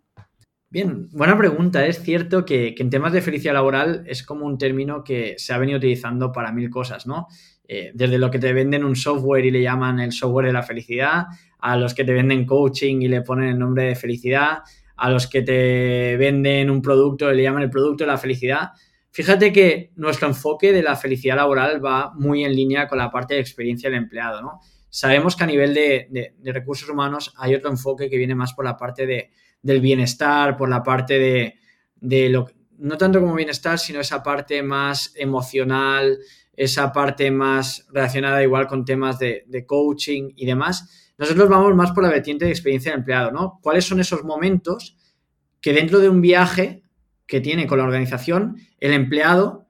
Bien, 0.74 1.08
buena 1.12 1.38
pregunta. 1.38 1.86
Es 1.86 2.02
cierto 2.02 2.46
que, 2.46 2.74
en 2.76 2.90
temas 2.90 3.14
de 3.14 3.22
felicidad 3.22 3.54
laboral 3.54 4.04
es 4.08 4.24
como 4.24 4.48
un 4.48 4.58
término 4.58 5.04
que 5.04 5.36
se 5.38 5.54
ha 5.54 5.60
venido 5.60 5.78
utilizando 5.78 6.32
para 6.32 6.52
mil 6.52 6.72
cosas, 6.72 7.06
¿no? 7.06 7.28
Eh, 7.68 7.92
desde 7.94 8.18
lo 8.18 8.32
que 8.32 8.40
te 8.40 8.54
venden 8.54 8.84
un 8.84 8.96
software 8.96 9.46
y 9.46 9.52
le 9.52 9.62
llaman 9.62 10.00
el 10.00 10.12
software 10.12 10.48
de 10.48 10.54
la 10.54 10.64
felicidad, 10.64 11.26
a 11.64 11.78
los 11.78 11.94
que 11.94 12.04
te 12.04 12.14
venden 12.14 12.46
coaching 12.46 13.02
y 13.02 13.08
le 13.08 13.22
ponen 13.22 13.50
el 13.50 13.60
nombre 13.60 13.84
de 13.84 13.96
felicidad, 13.96 14.60
a 14.96 15.10
los 15.10 15.28
que 15.28 15.42
te 15.42 16.18
venden 16.18 16.70
un 16.70 16.82
producto 16.82 17.32
y 17.32 17.36
le 17.36 17.44
llaman 17.44 17.64
el 17.64 17.70
producto 17.70 18.04
de 18.04 18.10
la 18.10 18.18
felicidad. 18.18 18.72
Fíjate 19.12 19.52
que 19.54 19.92
nuestro 19.96 20.28
enfoque 20.28 20.72
de 20.72 20.84
la 20.84 20.96
felicidad 20.96 21.36
laboral 21.36 21.84
va 21.84 22.14
muy 22.16 22.44
en 22.44 22.56
línea 22.56 22.88
con 22.88 22.98
la 22.98 23.12
parte 23.12 23.36
de 23.36 23.40
experiencia 23.40 23.90
del 23.90 24.00
empleado, 24.00 24.42
¿no? 24.42 24.60
Sabemos 24.90 25.36
que 25.36 25.44
a 25.44 25.48
nivel 25.48 25.74
de 25.74 26.34
recursos 26.54 26.88
humanos 26.88 27.34
hay 27.38 27.56
otro 27.56 27.70
enfoque 27.70 28.10
que 28.10 28.18
viene 28.18 28.36
más 28.36 28.54
por 28.54 28.66
la 28.66 28.78
parte 28.78 29.08
de 29.08 29.32
del 29.64 29.80
bienestar, 29.80 30.56
por 30.56 30.70
la 30.70 30.84
parte 30.84 31.18
de, 31.18 31.56
de 31.96 32.30
lo 32.30 32.48
no 32.78 32.98
tanto 32.98 33.22
como 33.22 33.34
bienestar, 33.34 33.80
sino 33.80 34.02
esa 34.02 34.22
parte 34.22 34.62
más 34.62 35.14
emocional, 35.16 36.20
esa 36.56 36.92
parte 36.92 37.32
más 37.32 37.88
relacionada 37.92 38.44
igual 38.44 38.68
con 38.68 38.84
temas 38.84 39.18
de, 39.20 39.66
coaching 39.66 40.32
y 40.36 40.46
demás. 40.46 41.03
Nosotros 41.18 41.50
vamos 41.50 41.76
más 41.76 41.92
por 41.92 42.04
la 42.04 42.10
vertiente 42.10 42.46
de 42.46 42.52
experiencia 42.52 42.92
del 42.92 43.00
empleado, 43.00 43.32
¿no? 43.32 43.60
¿Cuáles 43.62 43.86
son 43.86 44.00
esos 44.00 44.24
momentos 44.24 44.98
que 45.62 45.74
dentro 45.74 46.00
de 46.00 46.10
un 46.10 46.22
viaje 46.22 46.84
que 47.28 47.42
tiene 47.42 47.68
con 47.68 47.78
la 47.78 47.86
organización, 47.86 48.58
el 48.80 48.94
empleado, 48.94 49.68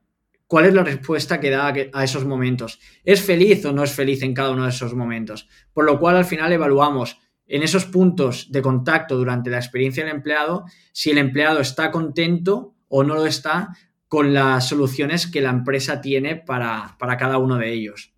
cuál 0.48 0.66
es 0.66 0.74
la 0.74 0.84
respuesta 0.84 1.40
que 1.40 1.50
da 1.50 1.74
a 1.94 2.04
esos 2.04 2.26
momentos? 2.26 2.80
¿Es 3.04 3.22
feliz 3.22 3.66
o 3.66 3.74
no 3.74 3.84
es 3.84 3.92
feliz 3.92 4.24
en 4.24 4.34
cada 4.34 4.52
uno 4.52 4.64
de 4.64 4.70
esos 4.70 4.94
momentos? 4.94 5.48
Por 5.74 5.86
lo 5.86 6.00
cual 6.00 6.18
al 6.18 6.26
final 6.26 6.52
evaluamos 6.52 7.20
en 7.46 7.64
esos 7.64 7.86
puntos 7.86 8.52
de 8.52 8.62
contacto 8.62 9.18
durante 9.18 9.50
la 9.50 9.58
experiencia 9.58 10.04
del 10.04 10.16
empleado 10.16 10.66
si 10.92 11.12
el 11.12 11.18
empleado 11.18 11.60
está 11.60 11.92
contento 11.92 12.74
o 12.88 13.04
no 13.04 13.16
lo 13.16 13.26
está 13.26 13.76
con 14.08 14.34
las 14.34 14.68
soluciones 14.68 15.26
que 15.26 15.42
la 15.42 15.50
empresa 15.50 16.00
tiene 16.00 16.36
para, 16.36 16.96
cada 17.18 17.40
uno 17.40 17.58
de 17.58 17.74
ellos. 17.74 18.13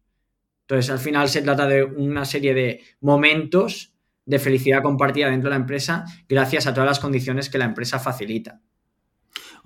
Entonces, 0.68 0.90
al 0.90 1.00
final 1.00 1.30
se 1.30 1.44
trata 1.44 1.68
de 1.68 1.84
una 1.84 2.26
serie 2.26 2.54
de 2.54 2.82
momentos 3.00 3.94
de 4.26 4.40
felicidad 4.40 4.82
compartida 4.82 5.30
dentro 5.30 5.50
de 5.50 5.56
la 5.56 5.62
empresa 5.62 6.06
gracias 6.28 6.66
a 6.66 6.74
todas 6.74 6.90
las 6.90 7.00
condiciones 7.00 7.50
que 7.50 7.60
la 7.60 7.66
empresa 7.66 8.00
facilita. 8.00 8.62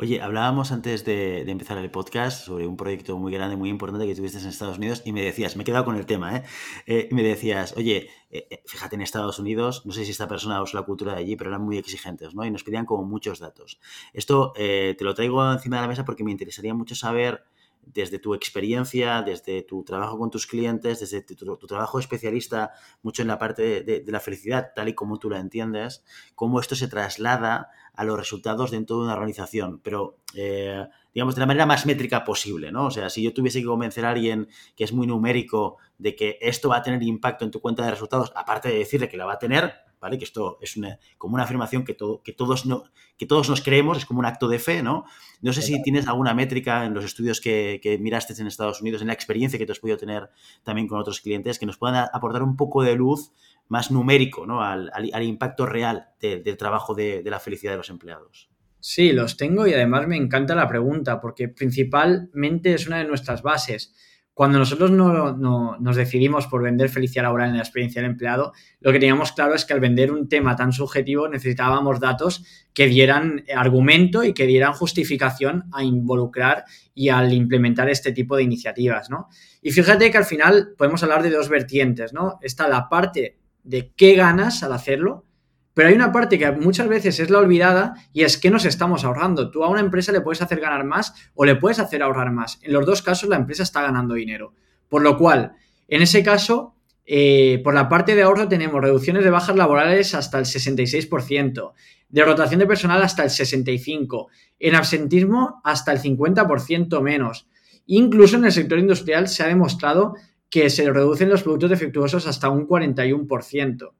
Oye, 0.01 0.21
hablábamos 0.21 0.71
antes 0.71 1.03
de, 1.03 1.41
empezar 1.41 1.77
el 1.77 1.91
podcast 1.91 2.45
sobre 2.45 2.65
un 2.65 2.77
proyecto 2.77 3.17
muy 3.17 3.33
grande, 3.33 3.57
muy 3.57 3.69
importante 3.69 4.07
que 4.07 4.15
tuviste 4.15 4.39
en 4.39 4.47
Estados 4.47 4.77
Unidos 4.77 5.01
y 5.03 5.11
me 5.11 5.21
decías, 5.21 5.57
me 5.57 5.63
he 5.63 5.65
quedado 5.65 5.83
con 5.83 5.97
el 5.97 6.05
tema, 6.05 6.37
¿eh? 6.37 6.43
eh 6.85 7.09
me 7.11 7.21
decías, 7.21 7.75
oye, 7.75 8.09
eh, 8.29 8.47
eh, 8.49 8.63
fíjate 8.65 8.95
en 8.95 9.01
Estados 9.01 9.39
Unidos, 9.39 9.85
no 9.85 9.91
sé 9.91 10.05
si 10.05 10.11
esta 10.11 10.25
persona 10.25 10.61
usa 10.61 10.79
la 10.79 10.85
cultura 10.85 11.15
de 11.15 11.19
allí, 11.19 11.35
pero 11.35 11.49
eran 11.49 11.63
muy 11.63 11.77
exigentes, 11.77 12.33
¿no? 12.33 12.45
Y 12.45 12.51
nos 12.51 12.63
pedían 12.63 12.85
como 12.85 13.03
muchos 13.03 13.39
datos. 13.39 13.81
Esto 14.13 14.53
te 14.55 14.95
lo 15.01 15.13
traigo 15.13 15.51
encima 15.51 15.75
de 15.77 15.81
la 15.81 15.87
mesa 15.89 16.05
porque 16.05 16.23
me 16.23 16.31
interesaría 16.31 16.73
mucho 16.73 16.95
saber 16.95 17.43
desde 17.81 18.19
tu 18.19 18.33
experiencia, 18.33 19.21
desde 19.21 19.63
tu 19.63 19.83
trabajo 19.83 20.17
con 20.17 20.29
tus 20.29 20.45
clientes, 20.45 21.00
desde 21.00 21.21
tu, 21.21 21.57
trabajo 21.67 22.00
especialista 22.00 22.74
mucho 23.01 23.21
en 23.21 23.27
la 23.27 23.38
parte 23.38 23.83
de, 23.83 24.03
la 24.07 24.19
felicidad, 24.19 24.71
tal 24.75 24.89
y 24.89 24.93
como 24.93 25.17
tú 25.17 25.29
la 25.29 25.39
entiendes, 25.39 26.03
cómo 26.36 26.59
esto 26.59 26.75
se 26.75 26.88
traslada 26.88 27.69
a 27.93 28.03
los 28.03 28.17
resultados 28.17 28.71
dentro 28.71 28.98
de 28.98 29.03
una 29.03 29.13
organización, 29.13 29.79
pero 29.83 30.17
eh, 30.36 30.88
digamos 31.13 31.36
de 31.36 31.41
la 31.41 31.48
manera 31.48 31.65
más 31.65 31.86
métrica 31.86 32.24
posible, 32.24 32.71
¿no? 32.71 32.86
O 32.86 32.91
sea, 32.91 33.09
si 33.09 33.24
yo 33.24 33.33
tuviese 33.33 33.59
que 33.59 33.65
convencer 33.65 34.05
a 34.05 34.12
alguien 34.12 34.48
que 34.75 34.83
es 34.83 34.93
muy 34.93 35.07
numérico 35.07 35.77
de 35.98 36.15
que 36.15 36.38
esto 36.41 36.69
va 36.69 36.77
a 36.77 36.83
tener 36.83 37.01
impacto 37.03 37.43
en 37.43 37.51
tu 37.51 37.59
cuenta 37.59 37.83
de 37.83 37.91
resultados, 37.91 38.31
aparte 38.36 38.69
de 38.69 38.77
decirle 38.77 39.09
que 39.09 39.17
la 39.17 39.25
va 39.25 39.33
a 39.33 39.39
tener, 39.39 39.88
¿vale? 39.99 40.17
Que 40.17 40.23
esto 40.23 40.57
es 40.61 40.77
una, 40.77 40.99
como 41.17 41.35
una 41.35 41.43
afirmación 41.43 41.83
que, 41.83 41.93
todo, 41.93 42.21
que, 42.23 42.33
todos 42.33 42.65
no, 42.65 42.83
que 43.17 43.25
todos 43.25 43.49
nos 43.49 43.61
creemos, 43.61 43.97
es 43.97 44.05
como 44.05 44.19
un 44.19 44.25
acto 44.25 44.47
de 44.47 44.59
fe, 44.59 44.83
¿no? 44.83 45.05
No 45.41 45.53
sé 45.53 45.61
si 45.61 45.81
tienes 45.81 46.07
alguna 46.07 46.33
métrica 46.33 46.85
en 46.85 46.93
los 46.93 47.05
estudios 47.05 47.41
que, 47.41 47.79
que, 47.81 47.97
miraste 47.97 48.33
en 48.39 48.47
Estados 48.47 48.81
Unidos, 48.81 49.01
en 49.01 49.07
la 49.07 49.13
experiencia 49.13 49.59
que 49.59 49.65
tú 49.65 49.71
has 49.71 49.79
podido 49.79 49.97
tener 49.97 50.29
también 50.63 50.87
con 50.87 50.99
otros 50.99 51.21
clientes, 51.21 51.59
que 51.59 51.65
nos 51.65 51.77
puedan 51.77 52.07
aportar 52.13 52.43
un 52.43 52.55
poco 52.55 52.83
de 52.83 52.95
luz 52.95 53.31
más 53.67 53.91
numérico, 53.91 54.45
¿no? 54.45 54.61
Al, 54.61 54.91
al, 54.93 55.23
impacto 55.23 55.65
real 55.65 56.09
del 56.19 56.57
trabajo 56.57 56.95
de, 56.95 57.21
de 57.21 57.29
la 57.29 57.39
felicidad 57.39 57.73
de 57.73 57.77
los 57.77 57.89
empleados. 57.89 58.49
Sí, 58.79 59.11
los 59.11 59.35
tengo 59.35 59.67
y 59.67 59.73
además 59.73 60.07
me 60.07 60.15
encanta 60.15 60.55
la 60.55 60.67
pregunta 60.67 61.19
porque 61.19 61.49
principalmente 61.49 62.73
es 62.73 62.87
una 62.87 62.99
de 62.99 63.05
nuestras 63.05 63.41
bases. 63.41 63.93
Cuando 64.39 64.58
nosotros 64.58 64.89
no, 64.89 65.77
nos 65.81 65.96
decidimos 65.98 66.48
por 66.48 66.63
vender 66.63 66.88
felicidad 66.88 67.24
laboral 67.24 67.50
en 67.50 67.58
la 67.58 67.62
experiencia 67.62 68.01
del 68.01 68.12
empleado, 68.12 68.53
lo 68.79 68.93
que 68.93 69.00
teníamos 69.00 69.34
claro 69.34 69.53
es 69.53 69.65
que 69.65 69.74
al 69.74 69.81
vender 69.81 70.13
un 70.13 70.29
tema 70.29 70.55
tan 70.55 70.72
subjetivo 70.72 71.27
necesitábamos 71.27 72.00
datos 72.00 72.46
que 72.74 72.88
dieran 72.88 73.43
argumento 73.53 74.24
y 74.24 74.34
que 74.34 74.46
dieran 74.46 74.72
justificación 74.72 75.65
a 75.74 75.84
involucrar 75.84 76.63
y 76.96 77.10
al 77.10 77.34
implementar 77.34 77.89
este 77.89 78.13
tipo 78.13 78.38
de 78.38 78.43
iniciativas, 78.43 79.10
¿no? 79.10 79.27
Y 79.62 79.72
fíjate 79.72 80.10
que 80.10 80.17
al 80.17 80.24
final 80.24 80.69
podemos 80.77 81.03
hablar 81.03 81.22
de 81.22 81.31
dos 81.31 81.50
vertientes, 81.50 82.13
¿no? 82.13 82.39
Está 82.41 82.69
la 82.69 82.88
parte 82.88 83.39
de 83.65 83.91
qué 83.93 84.15
ganas 84.15 84.63
al 84.63 84.72
hacerlo, 84.72 85.25
pero 85.73 85.89
hay 85.89 85.95
una 85.95 86.11
parte 86.11 86.38
que 86.38 86.51
muchas 86.51 86.88
veces 86.88 87.19
es 87.19 87.29
la 87.29 87.39
olvidada 87.39 87.93
y 88.11 88.23
es 88.23 88.38
que 88.38 88.49
nos 88.49 88.65
estamos 88.65 89.03
ahorrando. 89.03 89.51
Tú 89.51 89.63
a 89.63 89.69
una 89.69 89.79
empresa 89.79 90.11
le 90.11 90.21
puedes 90.21 90.41
hacer 90.41 90.59
ganar 90.59 90.83
más 90.83 91.13
o 91.35 91.45
le 91.45 91.55
puedes 91.55 91.79
hacer 91.79 92.03
ahorrar 92.03 92.31
más. 92.31 92.59
En 92.61 92.73
los 92.73 92.85
dos 92.85 93.01
casos 93.01 93.29
la 93.29 93.38
empresa 93.38 93.63
está 93.63 93.81
ganando 93.81 94.15
dinero. 94.15 94.53
Por 94.89 95.03
lo 95.03 95.17
cual, 95.17 95.53
en 95.88 96.01
ese 96.01 96.23
caso, 96.23 96.75
eh, 97.05 97.61
por 97.63 97.73
la 97.73 97.89
parte 97.89 98.15
de 98.15 98.23
ahorro 98.23 98.47
tenemos 98.47 98.81
reducciones 98.81 99.23
de 99.23 99.29
bajas 99.29 99.55
laborales 99.55 100.13
hasta 100.15 100.38
el 100.39 100.45
66%, 100.45 101.73
de 102.09 102.23
rotación 102.23 102.59
de 102.59 102.67
personal 102.67 103.01
hasta 103.01 103.23
el 103.23 103.29
65%, 103.29 104.27
en 104.59 104.75
absentismo 104.75 105.61
hasta 105.63 105.91
el 105.91 105.99
50% 105.99 107.01
menos. 107.01 107.47
Incluso 107.85 108.38
en 108.38 108.45
el 108.45 108.51
sector 108.51 108.77
industrial 108.77 109.27
se 109.27 109.43
ha 109.43 109.47
demostrado 109.47 110.13
que 110.49 110.69
se 110.69 110.91
reducen 110.91 111.29
los 111.29 111.43
productos 111.43 111.69
defectuosos 111.69 112.27
hasta 112.27 112.49
un 112.49 112.67
41%. 112.67 113.91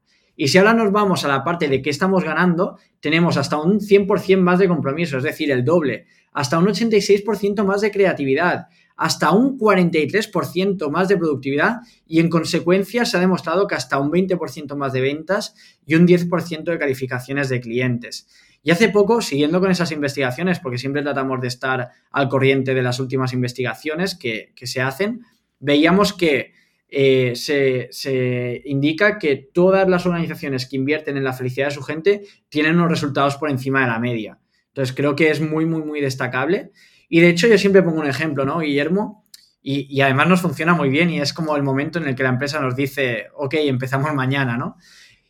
Y 0.42 0.48
si 0.48 0.58
ahora 0.58 0.74
nos 0.74 0.94
vamos 0.94 1.26
a 1.26 1.28
la 1.28 1.44
parte 1.44 1.68
de 1.68 1.82
qué 1.82 1.90
estamos 1.90 2.24
ganando, 2.24 2.78
tenemos 3.02 3.36
hasta 3.36 3.60
un 3.60 3.82
100% 3.82 4.40
más 4.40 4.58
de 4.58 4.70
compromiso, 4.70 5.18
es 5.18 5.24
decir, 5.24 5.52
el 5.52 5.66
doble, 5.66 6.06
hasta 6.32 6.58
un 6.58 6.68
86% 6.68 7.66
más 7.66 7.82
de 7.82 7.92
creatividad, 7.92 8.68
hasta 8.96 9.32
un 9.32 9.60
43% 9.60 10.90
más 10.90 11.10
de 11.10 11.18
productividad 11.18 11.80
y 12.08 12.22
en 12.22 12.30
consecuencia 12.30 13.04
se 13.04 13.18
ha 13.18 13.20
demostrado 13.20 13.68
que 13.68 13.76
hasta 13.76 14.00
un 14.00 14.12
20% 14.12 14.78
más 14.78 14.94
de 14.94 15.02
ventas 15.02 15.56
y 15.86 15.96
un 15.96 16.08
10% 16.08 16.64
de 16.64 16.80
calificaciones 16.80 17.50
de 17.50 17.60
clientes. 17.60 18.30
Y 18.64 18.72
hace 18.72 18.88
poco, 18.88 19.22
siguiendo 19.22 19.60
con 19.60 19.72
esas 19.72 19.92
investigaciones, 19.92 20.60
porque 20.60 20.78
siempre 20.78 21.02
tratamos 21.02 21.42
de 21.42 21.50
estar 21.50 21.90
al 22.12 22.30
corriente 22.30 22.74
de 22.74 22.82
las 22.82 23.02
últimas 23.02 23.34
investigaciones 23.34 24.16
que, 24.16 24.54
que 24.56 24.68
se 24.68 24.80
hacen, 24.80 25.26
veíamos 25.60 26.14
que 26.14 26.54
eh, 26.92 27.34
se, 27.36 28.62
indica 28.66 29.20
que 29.20 29.36
todas 29.36 29.88
las 29.88 30.06
organizaciones 30.06 30.66
que 30.66 30.76
invierten 30.76 31.18
en 31.18 31.24
la 31.24 31.34
felicidad 31.34 31.68
de 31.68 31.74
su 31.74 31.84
gente 31.84 32.24
tienen 32.50 32.76
unos 32.76 32.90
resultados 32.90 33.38
por 33.38 33.50
encima 33.50 33.82
de 33.82 33.88
la 33.88 34.00
media. 34.00 34.40
Entonces 34.68 34.96
creo 34.96 35.16
que 35.16 35.30
es 35.30 35.40
muy, 35.40 35.66
muy, 35.66 35.84
muy 35.84 36.02
destacable. 36.02 36.72
Y 37.08 37.20
de 37.20 37.30
hecho 37.30 37.48
yo 37.48 37.58
siempre 37.58 37.84
pongo 37.84 38.00
un 38.00 38.08
ejemplo, 38.08 38.46
¿no, 38.46 38.60
Guillermo? 38.60 39.26
Y, 39.62 40.02
además 40.02 40.28
nos 40.28 40.42
funciona 40.42 40.74
muy 40.74 40.90
bien 40.90 41.10
y 41.10 41.20
es 41.20 41.34
como 41.34 41.56
el 41.56 41.64
momento 41.64 42.00
en 42.00 42.08
el 42.08 42.16
que 42.16 42.24
la 42.24 42.30
empresa 42.30 42.60
nos 42.62 42.76
dice, 42.76 43.28
ok, 43.36 43.56
empezamos 43.56 44.14
mañana, 44.14 44.58
¿no? 44.58 44.78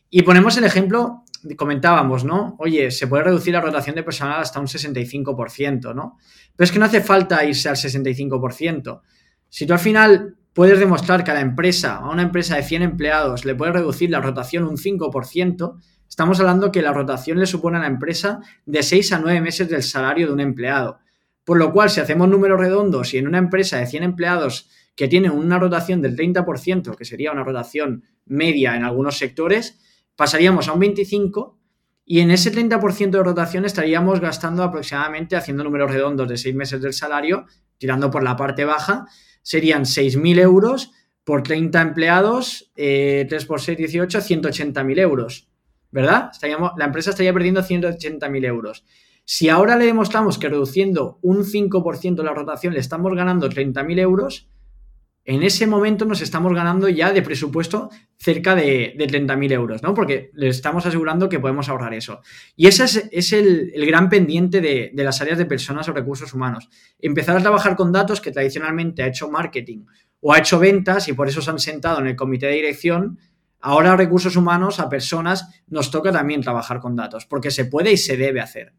Y 0.08 0.22
ponemos 0.22 0.56
el 0.56 0.64
ejemplo, 0.64 1.24
comentábamos, 1.56 2.24
¿no? 2.24 2.56
Oye, 2.58 2.90
se 2.90 3.06
puede 3.06 3.24
reducir 3.24 3.52
la 3.52 3.60
rotación 3.60 3.96
de 3.96 4.02
personal 4.02 4.40
hasta 4.40 4.60
un 4.60 4.66
65%, 4.66 5.94
¿no? 5.94 6.16
Pero 6.56 6.64
es 6.64 6.72
que 6.72 6.78
no 6.78 6.84
hace 6.84 7.00
falta 7.00 7.44
irse 7.44 7.68
al 7.68 7.76
65%. 7.76 9.00
Si 9.48 9.66
tú 9.66 9.72
al 9.72 9.78
final 9.78 10.36
puedes 10.52 10.78
demostrar 10.78 11.24
que 11.24 11.30
a 11.30 11.34
la 11.34 11.40
empresa, 11.40 11.96
a 11.96 12.10
una 12.10 12.22
empresa 12.22 12.56
de 12.56 12.62
100 12.62 12.82
empleados, 12.82 13.44
le 13.44 13.54
puedes 13.54 13.74
reducir 13.74 14.10
la 14.10 14.20
rotación 14.20 14.64
un 14.64 14.76
5%, 14.76 15.76
estamos 16.08 16.40
hablando 16.40 16.72
que 16.72 16.82
la 16.82 16.92
rotación 16.92 17.38
le 17.38 17.46
supone 17.46 17.78
a 17.78 17.80
la 17.80 17.86
empresa 17.86 18.40
de 18.66 18.82
6 18.82 19.12
a 19.12 19.18
9 19.18 19.40
meses 19.40 19.68
del 19.68 19.82
salario 19.82 20.26
de 20.26 20.32
un 20.32 20.40
empleado. 20.40 20.98
Por 21.44 21.58
lo 21.58 21.72
cual, 21.72 21.90
si 21.90 22.00
hacemos 22.00 22.28
números 22.28 22.60
redondos 22.60 23.14
y 23.14 23.18
en 23.18 23.26
una 23.26 23.38
empresa 23.38 23.78
de 23.78 23.86
100 23.86 24.02
empleados 24.02 24.68
que 24.94 25.08
tiene 25.08 25.30
una 25.30 25.58
rotación 25.58 26.02
del 26.02 26.16
30%, 26.16 26.94
que 26.94 27.04
sería 27.04 27.32
una 27.32 27.44
rotación 27.44 28.04
media 28.26 28.76
en 28.76 28.84
algunos 28.84 29.18
sectores, 29.18 29.78
pasaríamos 30.16 30.68
a 30.68 30.72
un 30.72 30.80
25% 30.80 31.54
y 32.04 32.20
en 32.20 32.32
ese 32.32 32.52
30% 32.52 33.10
de 33.10 33.22
rotación 33.22 33.64
estaríamos 33.64 34.20
gastando 34.20 34.64
aproximadamente, 34.64 35.36
haciendo 35.36 35.62
números 35.62 35.92
redondos 35.92 36.28
de 36.28 36.36
6 36.36 36.54
meses 36.56 36.82
del 36.82 36.92
salario, 36.92 37.46
tirando 37.78 38.10
por 38.10 38.22
la 38.24 38.36
parte 38.36 38.64
baja, 38.64 39.06
serían 39.42 39.84
6.000 39.84 40.38
euros 40.40 40.92
por 41.24 41.42
30 41.42 41.80
empleados, 41.80 42.72
3 42.74 42.76
eh, 42.76 43.46
por 43.46 43.60
6, 43.60 43.78
18, 43.78 44.18
180.000 44.18 44.98
euros, 44.98 45.48
¿verdad? 45.90 46.30
Estaríamos, 46.32 46.72
la 46.76 46.86
empresa 46.86 47.10
estaría 47.10 47.32
perdiendo 47.32 47.62
180.000 47.62 48.44
euros. 48.46 48.84
Si 49.24 49.48
ahora 49.48 49.76
le 49.76 49.86
demostramos 49.86 50.38
que 50.38 50.48
reduciendo 50.48 51.18
un 51.22 51.44
5% 51.44 52.22
la 52.24 52.34
rotación 52.34 52.74
le 52.74 52.80
estamos 52.80 53.14
ganando 53.14 53.48
30.000 53.48 54.00
euros, 54.00 54.49
en 55.34 55.42
ese 55.42 55.66
momento 55.66 56.04
nos 56.04 56.22
estamos 56.22 56.52
ganando 56.54 56.88
ya 56.88 57.12
de 57.12 57.22
presupuesto 57.22 57.90
cerca 58.16 58.54
de, 58.54 58.94
de 58.96 59.06
30.000 59.06 59.52
euros, 59.52 59.82
¿no? 59.82 59.94
Porque 59.94 60.30
le 60.34 60.48
estamos 60.48 60.86
asegurando 60.86 61.28
que 61.28 61.38
podemos 61.38 61.68
ahorrar 61.68 61.94
eso. 61.94 62.20
Y 62.56 62.66
ese 62.66 63.08
es, 63.12 63.32
el, 63.32 63.72
gran 63.86 64.08
pendiente 64.08 64.60
de, 64.60 64.90
de, 64.92 65.04
las 65.04 65.20
áreas 65.20 65.38
de 65.38 65.46
personas 65.46 65.88
o 65.88 65.92
recursos 65.92 66.34
humanos. 66.34 66.68
Empezar 66.98 67.36
a 67.36 67.40
trabajar 67.40 67.76
con 67.76 67.92
datos 67.92 68.20
que 68.20 68.32
tradicionalmente 68.32 69.02
ha 69.02 69.06
hecho 69.06 69.30
marketing 69.30 69.84
o 70.20 70.32
ha 70.32 70.38
hecho 70.38 70.58
ventas 70.58 71.08
y 71.08 71.12
por 71.12 71.28
eso 71.28 71.40
se 71.40 71.50
han 71.50 71.58
sentado 71.58 72.00
en 72.00 72.08
el 72.08 72.16
comité 72.16 72.46
de 72.46 72.54
dirección. 72.54 73.18
Ahora 73.60 73.96
recursos 73.96 74.36
humanos, 74.36 74.80
a 74.80 74.88
personas, 74.88 75.62
nos 75.68 75.90
toca 75.90 76.10
también 76.10 76.40
trabajar 76.40 76.80
con 76.80 76.96
datos, 76.96 77.26
porque 77.26 77.50
se 77.50 77.66
puede 77.66 77.92
y 77.92 77.96
se 77.98 78.16
debe 78.16 78.40
hacer. 78.40 78.74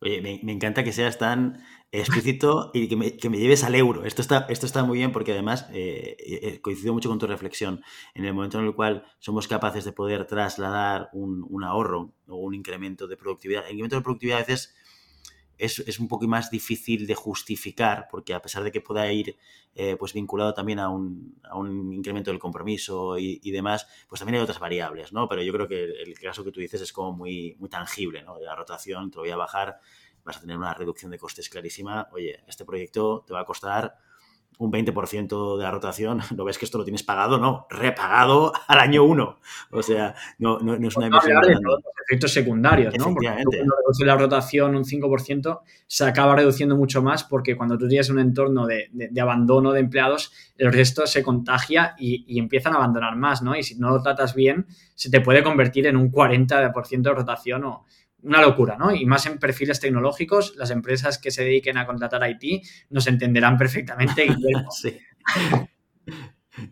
Oye, 0.00 0.20
me, 0.22 0.52
encanta 0.52 0.84
que 0.84 0.92
seas 0.92 1.18
tan 1.18 1.60
explícito 1.90 2.70
y 2.74 2.88
que 2.88 2.96
me, 3.30 3.38
lleves 3.38 3.64
al 3.64 3.74
euro. 3.74 4.04
Esto 4.04 4.20
está, 4.22 4.46
esto 4.48 4.66
está 4.66 4.84
muy 4.84 4.98
bien 4.98 5.12
porque 5.12 5.32
además 5.32 5.66
eh, 5.72 6.16
eh, 6.18 6.60
coincido 6.60 6.92
mucho 6.92 7.08
con 7.08 7.18
tu 7.18 7.26
reflexión. 7.26 7.82
En 8.14 8.24
el 8.24 8.34
momento 8.34 8.58
en 8.58 8.66
el 8.66 8.74
cual 8.74 9.04
somos 9.18 9.48
capaces 9.48 9.84
de 9.84 9.92
poder 9.92 10.26
trasladar 10.26 11.08
un, 11.12 11.64
ahorro 11.64 12.12
o 12.26 12.36
un 12.36 12.54
incremento 12.54 13.06
de 13.06 13.16
productividad, 13.16 13.64
el 13.64 13.72
incremento 13.72 13.96
de 13.96 14.02
productividad 14.02 14.38
a 14.38 14.42
veces 14.42 14.74
es, 15.58 15.98
un 15.98 16.08
poco 16.08 16.26
más 16.28 16.50
difícil 16.50 17.06
de 17.06 17.14
justificar 17.14 18.06
porque 18.10 18.32
a 18.32 18.40
pesar 18.40 18.62
de 18.62 18.70
que 18.70 18.80
pueda 18.80 19.10
ir 19.10 19.36
eh, 19.74 19.96
pues 19.98 20.12
vinculado 20.12 20.54
también 20.54 20.78
a 20.78 20.88
un, 20.88 21.40
a 21.42 21.56
un, 21.56 21.92
incremento 21.92 22.30
del 22.30 22.38
compromiso 22.38 23.18
y, 23.18 23.50
demás, 23.50 23.86
pues 24.08 24.20
también 24.20 24.36
hay 24.36 24.42
otras 24.42 24.58
variables, 24.60 25.12
¿no? 25.12 25.28
Pero 25.28 25.42
yo 25.42 25.52
creo 25.52 25.68
que 25.68 25.84
el, 25.84 26.18
caso 26.18 26.44
que 26.44 26.52
tú 26.52 26.60
dices 26.60 26.80
es 26.80 26.92
como 26.92 27.12
muy, 27.12 27.56
muy 27.58 27.68
tangible, 27.68 28.22
¿no? 28.22 28.38
La 28.40 28.54
rotación, 28.54 29.10
te 29.10 29.16
lo 29.16 29.22
voy 29.22 29.30
a 29.30 29.36
bajar 29.36 29.80
vas 30.28 30.36
a 30.36 30.40
tener 30.40 30.58
una 30.58 30.74
reducción 30.74 31.10
de 31.10 31.18
costes 31.18 31.48
clarísima. 31.48 32.06
Oye, 32.12 32.40
este 32.46 32.66
proyecto 32.66 33.24
te 33.26 33.32
va 33.32 33.40
a 33.40 33.44
costar 33.46 33.96
un 34.58 34.72
20% 34.72 35.56
de 35.56 35.62
la 35.62 35.70
rotación, 35.70 36.20
¿no 36.36 36.44
ves 36.44 36.58
que 36.58 36.66
esto 36.66 36.78
lo 36.78 36.84
tienes 36.84 37.02
pagado? 37.02 37.38
No, 37.38 37.66
repagado 37.70 38.52
al 38.68 38.78
año 38.78 39.04
uno. 39.04 39.38
O 39.70 39.82
sea, 39.82 40.14
no, 40.38 40.58
no, 40.58 40.74
es 40.74 40.96
una 40.96 41.06
inversión. 41.06 41.40
de 41.40 41.54
los 41.54 41.80
efectos 42.06 42.32
secundarios, 42.32 42.94
¿no? 42.98 43.04
Porque 43.14 43.26
cuando 43.26 43.76
reduce 43.76 44.04
la 44.04 44.16
rotación 44.16 44.74
un 44.74 44.84
5%, 44.84 45.60
se 45.86 46.04
acaba 46.04 46.36
reduciendo 46.36 46.76
mucho 46.76 47.02
más 47.02 47.24
porque 47.24 47.56
cuando 47.56 47.78
tú 47.78 47.88
tienes 47.88 48.10
un 48.10 48.18
entorno 48.18 48.66
de, 48.66 48.90
abandono 49.18 49.72
de 49.72 49.80
empleados, 49.80 50.32
el 50.58 50.72
resto 50.72 51.06
se 51.06 51.22
contagia 51.22 51.94
y, 51.98 52.24
y, 52.26 52.38
empiezan 52.38 52.74
a 52.74 52.76
abandonar 52.76 53.16
más, 53.16 53.42
¿no? 53.42 53.56
Y 53.56 53.62
si 53.62 53.76
no 53.76 53.88
lo 53.90 54.02
tratas 54.02 54.34
bien, 54.34 54.66
se 54.94 55.10
te 55.10 55.20
puede 55.20 55.42
convertir 55.42 55.86
en 55.86 55.96
un 55.96 56.10
40% 56.10 57.02
de 57.02 57.14
rotación 57.14 57.64
o, 57.64 57.86
una 58.22 58.42
locura, 58.42 58.76
¿no? 58.76 58.92
Y 58.92 59.04
más 59.06 59.26
en 59.26 59.38
perfiles 59.38 59.80
tecnológicos, 59.80 60.56
las 60.56 60.70
empresas 60.70 61.18
que 61.18 61.30
se 61.30 61.44
dediquen 61.44 61.78
a 61.78 61.86
contratar 61.86 62.28
IT 62.28 62.66
nos 62.90 63.06
entenderán 63.06 63.56
perfectamente. 63.56 64.26
sí. 64.70 64.98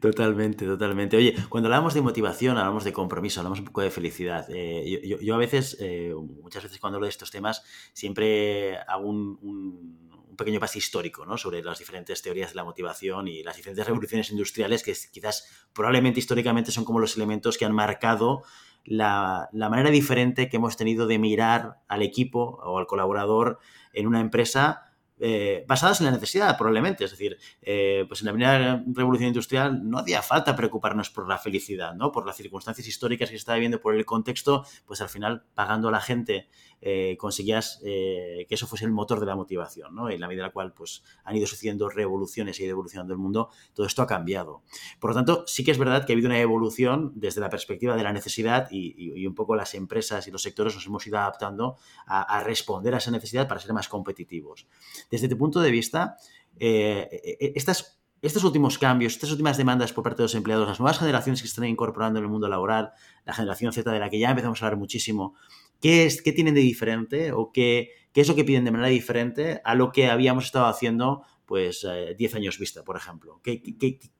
Totalmente, 0.00 0.66
totalmente. 0.66 1.16
Oye, 1.16 1.34
cuando 1.48 1.68
hablamos 1.68 1.94
de 1.94 2.02
motivación, 2.02 2.58
hablamos 2.58 2.84
de 2.84 2.92
compromiso, 2.92 3.40
hablamos 3.40 3.60
un 3.60 3.66
poco 3.66 3.82
de 3.82 3.90
felicidad. 3.90 4.46
Eh, 4.48 5.16
yo, 5.20 5.34
a 5.34 5.38
veces, 5.38 5.76
eh, 5.80 6.12
muchas 6.42 6.64
veces 6.64 6.80
cuando 6.80 6.96
hablo 6.96 7.06
de 7.06 7.10
estos 7.10 7.30
temas, 7.30 7.62
siempre 7.92 8.76
hago 8.88 9.08
un, 9.08 10.06
pequeño 10.36 10.60
pase 10.60 10.78
histórico 10.78 11.24
¿no? 11.24 11.38
sobre 11.38 11.62
las 11.62 11.78
diferentes 11.78 12.20
teorías 12.20 12.50
de 12.50 12.56
la 12.56 12.64
motivación 12.64 13.26
y 13.26 13.42
las 13.42 13.56
diferentes 13.56 13.86
revoluciones 13.86 14.30
industriales 14.30 14.82
que 14.82 14.94
quizás 15.10 15.66
probablemente 15.72 16.20
históricamente 16.20 16.70
son 16.70 16.84
como 16.84 17.00
los 17.00 17.16
elementos 17.16 17.56
que 17.56 17.64
han 17.64 17.72
marcado 17.72 18.42
la, 18.86 19.48
la 19.52 19.68
manera 19.68 19.90
diferente 19.90 20.48
que 20.48 20.56
hemos 20.56 20.76
tenido 20.76 21.06
de 21.06 21.18
mirar 21.18 21.80
al 21.88 22.02
equipo 22.02 22.58
o 22.62 22.78
al 22.78 22.86
colaborador 22.86 23.58
en 23.92 24.06
una 24.06 24.20
empresa 24.20 24.86
eh, 25.18 25.64
basadas 25.66 26.00
en 26.00 26.06
la 26.06 26.12
necesidad, 26.12 26.58
probablemente. 26.58 27.04
Es 27.04 27.10
decir, 27.10 27.38
eh, 27.62 28.04
pues 28.06 28.20
en 28.20 28.26
la 28.26 28.32
primera 28.32 28.84
revolución 28.86 29.28
industrial 29.28 29.88
no 29.88 29.98
hacía 29.98 30.20
falta 30.20 30.54
preocuparnos 30.54 31.08
por 31.08 31.26
la 31.26 31.38
felicidad, 31.38 31.94
¿no? 31.94 32.12
Por 32.12 32.26
las 32.26 32.36
circunstancias 32.36 32.86
históricas 32.86 33.30
que 33.30 33.36
se 33.36 33.38
estaba 33.38 33.58
viendo, 33.58 33.80
por 33.80 33.94
el 33.94 34.04
contexto, 34.04 34.66
pues 34.84 35.00
al 35.00 35.08
final, 35.08 35.44
pagando 35.54 35.88
a 35.88 35.90
la 35.90 36.00
gente, 36.00 36.48
eh, 36.80 37.16
conseguías 37.18 37.80
que 37.82 38.46
eso 38.48 38.66
fuese 38.66 38.84
el 38.84 38.92
motor 38.92 39.20
de 39.20 39.26
la 39.26 39.36
motivación, 39.36 39.94
¿no? 39.94 40.10
En 40.10 40.20
la 40.20 40.28
medida 40.28 40.42
en 40.42 40.48
la 40.48 40.52
cual 40.52 40.72
pues, 40.72 41.02
han 41.24 41.36
ido 41.36 41.46
sucediendo 41.46 41.88
revoluciones 41.88 42.58
y 42.58 42.62
ha 42.62 42.66
ido 42.66 42.72
evolucionando 42.72 43.12
el 43.12 43.18
mundo, 43.18 43.50
todo 43.74 43.86
esto 43.86 44.02
ha 44.02 44.06
cambiado. 44.06 44.62
Por 45.00 45.10
lo 45.10 45.16
tanto, 45.16 45.44
sí 45.46 45.64
que 45.64 45.70
es 45.70 45.78
verdad 45.78 46.04
que 46.04 46.12
ha 46.12 46.14
habido 46.14 46.28
una 46.28 46.38
evolución 46.38 47.12
desde 47.14 47.40
la 47.40 47.50
perspectiva 47.50 47.96
de 47.96 48.02
la 48.02 48.12
necesidad 48.12 48.68
y, 48.70 49.26
un 49.26 49.34
poco 49.34 49.56
las 49.56 49.74
empresas 49.74 50.26
y 50.26 50.30
los 50.30 50.42
sectores 50.42 50.74
nos 50.74 50.86
hemos 50.86 51.06
ido 51.06 51.18
adaptando 51.18 51.76
a, 52.06 52.42
responder 52.42 52.94
a 52.94 52.98
esa 52.98 53.10
necesidad 53.10 53.48
para 53.48 53.60
ser 53.60 53.72
más 53.72 53.88
competitivos. 53.88 54.66
Desde 55.10 55.28
tu 55.28 55.36
punto 55.36 55.60
de 55.60 55.70
vista, 55.70 56.16
eh, 56.58 57.08
eh, 57.10 57.52
estas, 57.54 58.00
estos 58.22 58.44
últimos 58.44 58.78
cambios, 58.78 59.14
estas 59.14 59.30
últimas 59.30 59.56
demandas 59.56 59.92
por 59.92 60.04
parte 60.04 60.18
de 60.18 60.24
los 60.24 60.34
empleados, 60.34 60.68
las 60.68 60.80
nuevas 60.80 60.98
generaciones 60.98 61.42
que 61.42 61.48
se 61.48 61.52
están 61.52 61.66
incorporando 61.66 62.18
en 62.18 62.24
el 62.24 62.30
mundo 62.30 62.48
laboral, 62.48 62.92
la 63.24 63.34
generación 63.34 63.72
Z 63.72 63.90
de 63.90 63.98
la 63.98 64.10
que 64.10 64.18
ya 64.18 64.30
empezamos 64.30 64.62
a 64.62 64.66
hablar 64.66 64.78
muchísimo, 64.78 65.34
¿qué, 65.80 66.06
es, 66.06 66.22
qué 66.22 66.32
tienen 66.32 66.54
de 66.54 66.60
diferente 66.60 67.32
o 67.32 67.52
qué, 67.52 67.90
es 68.14 68.28
lo 68.28 68.34
que 68.34 68.44
piden 68.44 68.64
de 68.64 68.70
manera 68.70 68.88
diferente 68.88 69.60
a 69.64 69.74
lo 69.74 69.92
que 69.92 70.08
habíamos 70.08 70.46
estado 70.46 70.66
haciendo 70.66 71.22
pues 71.44 71.86
10 72.16 72.34
eh, 72.34 72.36
años 72.36 72.58
vista, 72.58 72.82
por 72.82 72.96
ejemplo? 72.96 73.40
¿Qué, 73.42 73.62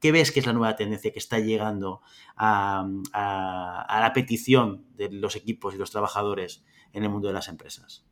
¿Qué, 0.00 0.12
ves 0.12 0.32
que 0.32 0.40
es 0.40 0.46
la 0.46 0.52
nueva 0.52 0.76
tendencia 0.76 1.12
que 1.12 1.18
está 1.18 1.38
llegando 1.38 2.02
a, 2.36 2.88
a, 3.12 4.00
la 4.00 4.12
petición 4.12 4.86
de 4.94 5.10
los 5.10 5.34
equipos 5.34 5.74
y 5.74 5.78
los 5.78 5.90
trabajadores 5.90 6.64
en 6.92 7.02
el 7.04 7.10
mundo 7.10 7.28
de 7.28 7.34
las 7.34 7.48
empresas? 7.48 8.04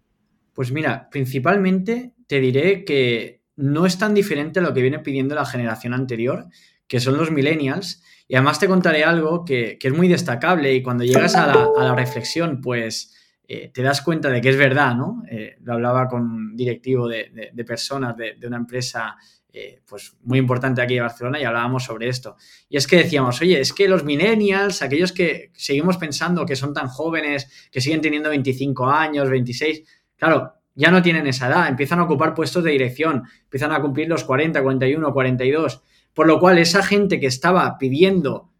Pues 0.52 0.72
mira, 0.72 1.08
principalmente 1.10 2.14
te 2.26 2.40
diré 2.40 2.84
que 2.84 3.44
no 3.56 3.86
es 3.86 3.98
tan 3.98 4.14
diferente 4.14 4.60
a 4.60 4.62
lo 4.62 4.74
que 4.74 4.82
viene 4.82 4.98
pidiendo 4.98 5.34
la 5.34 5.46
generación 5.46 5.94
anterior, 5.94 6.48
que 6.86 7.00
son 7.00 7.16
los 7.16 7.30
millennials. 7.30 8.02
Y 8.26 8.36
además 8.36 8.58
te 8.58 8.68
contaré 8.68 9.04
algo 9.04 9.44
que, 9.44 9.78
es 9.80 9.92
muy 9.92 10.08
destacable 10.08 10.74
y 10.74 10.82
cuando 10.82 11.04
llegas 11.04 11.34
a 11.34 11.70
la, 11.76 11.94
reflexión, 11.94 12.60
pues 12.60 13.14
eh, 13.46 13.70
te 13.72 13.82
das 13.82 14.02
cuenta 14.02 14.30
de 14.30 14.40
que 14.40 14.50
es 14.50 14.56
verdad, 14.56 14.94
¿no? 14.94 15.22
Eh, 15.30 15.56
lo 15.62 15.74
hablaba 15.74 16.08
con 16.08 16.22
un 16.22 16.56
directivo 16.56 17.08
de, 17.08 17.52
personas 17.66 18.16
de, 18.16 18.36
una 18.46 18.56
empresa 18.56 19.16
eh, 19.52 19.80
pues 19.86 20.16
muy 20.22 20.38
importante 20.38 20.82
aquí 20.82 20.94
de 20.94 21.00
Barcelona 21.00 21.40
y 21.40 21.44
hablábamos 21.44 21.84
sobre 21.84 22.08
esto. 22.08 22.36
Y 22.68 22.76
es 22.76 22.86
que 22.86 22.96
decíamos, 22.96 23.40
oye, 23.40 23.60
es 23.60 23.72
que 23.72 23.88
los 23.88 24.04
millennials, 24.04 24.82
aquellos 24.82 25.12
que 25.12 25.50
seguimos 25.54 25.98
pensando 25.98 26.46
que 26.46 26.56
son 26.56 26.72
tan 26.72 26.88
jóvenes, 26.88 27.68
que 27.70 27.80
siguen 27.80 28.00
teniendo 28.00 28.30
25 28.30 28.88
años, 28.88 29.28
26, 29.28 29.84
Claro, 30.16 30.54
ya 30.74 30.90
no 30.90 31.02
tienen 31.02 31.26
esa 31.26 31.48
edad, 31.48 31.68
empiezan 31.68 31.98
a 31.98 32.04
ocupar 32.04 32.34
puestos 32.34 32.64
de 32.64 32.70
dirección, 32.70 33.24
empiezan 33.42 33.72
a 33.72 33.80
cumplir 33.80 34.08
los 34.08 34.24
40, 34.24 34.62
41, 34.62 35.12
42, 35.12 35.82
por 36.12 36.26
lo 36.26 36.40
cual 36.40 36.58
esa 36.58 36.82
gente 36.82 37.20
que 37.20 37.26
estaba 37.26 37.76
pidiendo 37.78 38.50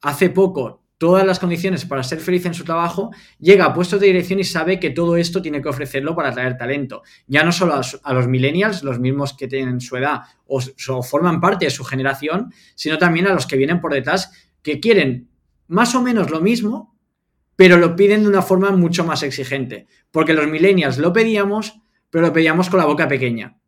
hace 0.00 0.30
poco 0.30 0.83
todas 0.98 1.26
las 1.26 1.38
condiciones 1.38 1.84
para 1.84 2.02
ser 2.02 2.20
feliz 2.20 2.46
en 2.46 2.54
su 2.54 2.64
trabajo, 2.64 3.10
llega 3.38 3.64
a 3.64 3.74
puestos 3.74 4.00
de 4.00 4.06
dirección 4.06 4.38
y 4.38 4.44
sabe 4.44 4.78
que 4.78 4.90
todo 4.90 5.16
esto 5.16 5.42
tiene 5.42 5.60
que 5.60 5.68
ofrecerlo 5.68 6.14
para 6.14 6.30
atraer 6.30 6.56
talento. 6.56 7.02
Ya 7.26 7.44
no 7.44 7.52
solo 7.52 7.80
a, 8.02 8.14
los 8.14 8.28
millennials, 8.28 8.82
los 8.82 8.98
mismos 8.98 9.36
que 9.36 9.48
tienen 9.48 9.80
su 9.80 9.96
edad 9.96 10.20
o, 10.46 10.60
o 10.88 11.02
forman 11.02 11.40
parte 11.40 11.66
de 11.66 11.70
su 11.70 11.84
generación, 11.84 12.52
sino 12.74 12.98
también 12.98 13.26
a 13.26 13.34
los 13.34 13.46
que 13.46 13.56
vienen 13.56 13.80
por 13.80 13.92
detrás 13.92 14.32
que 14.62 14.80
quieren 14.80 15.28
más 15.66 15.94
o 15.94 16.02
menos 16.02 16.30
lo 16.30 16.40
mismo, 16.40 16.96
pero 17.56 17.76
lo 17.76 17.96
piden 17.96 18.22
de 18.22 18.28
una 18.28 18.42
forma 18.42 18.70
mucho 18.70 19.04
más 19.04 19.22
exigente. 19.22 19.86
Porque 20.10 20.32
los 20.32 20.46
millennials 20.46 20.98
lo 20.98 21.12
pedíamos, 21.12 21.80
pero 22.10 22.26
lo 22.26 22.32
pedíamos 22.32 22.70
con 22.70 22.78
la 22.78 22.86
boca 22.86 23.08
pequeña. 23.08 23.58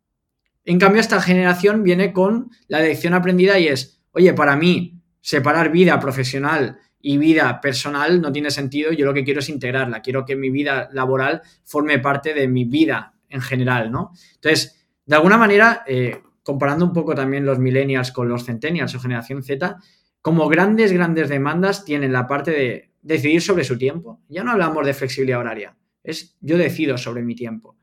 En 0.65 0.79
cambio, 0.79 0.99
esta 0.99 1.21
generación 1.21 1.83
viene 1.83 2.11
con 2.11 2.51
la 2.67 2.81
lección 2.81 3.13
aprendida 3.13 3.57
y 3.57 3.67
es, 3.67 4.01
oye, 4.11 4.33
para 4.33 4.55
mí, 4.55 5.01
separar 5.21 5.71
vida 5.71 5.99
profesional 5.99 6.79
y 6.99 7.17
vida 7.17 7.61
personal 7.61 8.21
no 8.21 8.31
tiene 8.31 8.51
sentido, 8.51 8.91
yo 8.91 9.05
lo 9.05 9.13
que 9.13 9.23
quiero 9.23 9.39
es 9.39 9.49
integrarla, 9.49 10.01
quiero 10.01 10.25
que 10.25 10.35
mi 10.35 10.49
vida 10.49 10.89
laboral 10.91 11.41
forme 11.63 11.99
parte 11.99 12.33
de 12.33 12.47
mi 12.47 12.65
vida 12.65 13.13
en 13.29 13.41
general, 13.41 13.91
¿no? 13.91 14.11
Entonces, 14.35 14.85
de 15.05 15.15
alguna 15.15 15.37
manera, 15.37 15.83
eh, 15.87 16.21
comparando 16.43 16.85
un 16.85 16.93
poco 16.93 17.13
también 17.13 17.45
los 17.45 17.59
millennials 17.59 18.11
con 18.11 18.29
los 18.29 18.45
centennials 18.45 18.95
o 18.95 18.99
generación 18.99 19.43
Z, 19.43 19.77
como 20.21 20.47
grandes, 20.47 20.91
grandes 20.91 21.29
demandas 21.29 21.85
tienen 21.85 22.11
la 22.11 22.27
parte 22.27 22.51
de 22.51 22.91
decidir 23.01 23.41
sobre 23.41 23.63
su 23.63 23.77
tiempo. 23.77 24.21
Ya 24.27 24.43
no 24.43 24.51
hablamos 24.51 24.85
de 24.85 24.93
flexibilidad 24.93 25.39
horaria, 25.39 25.77
es 26.03 26.37
yo 26.41 26.57
decido 26.57 26.97
sobre 26.97 27.21
mi 27.21 27.35
tiempo. 27.35 27.77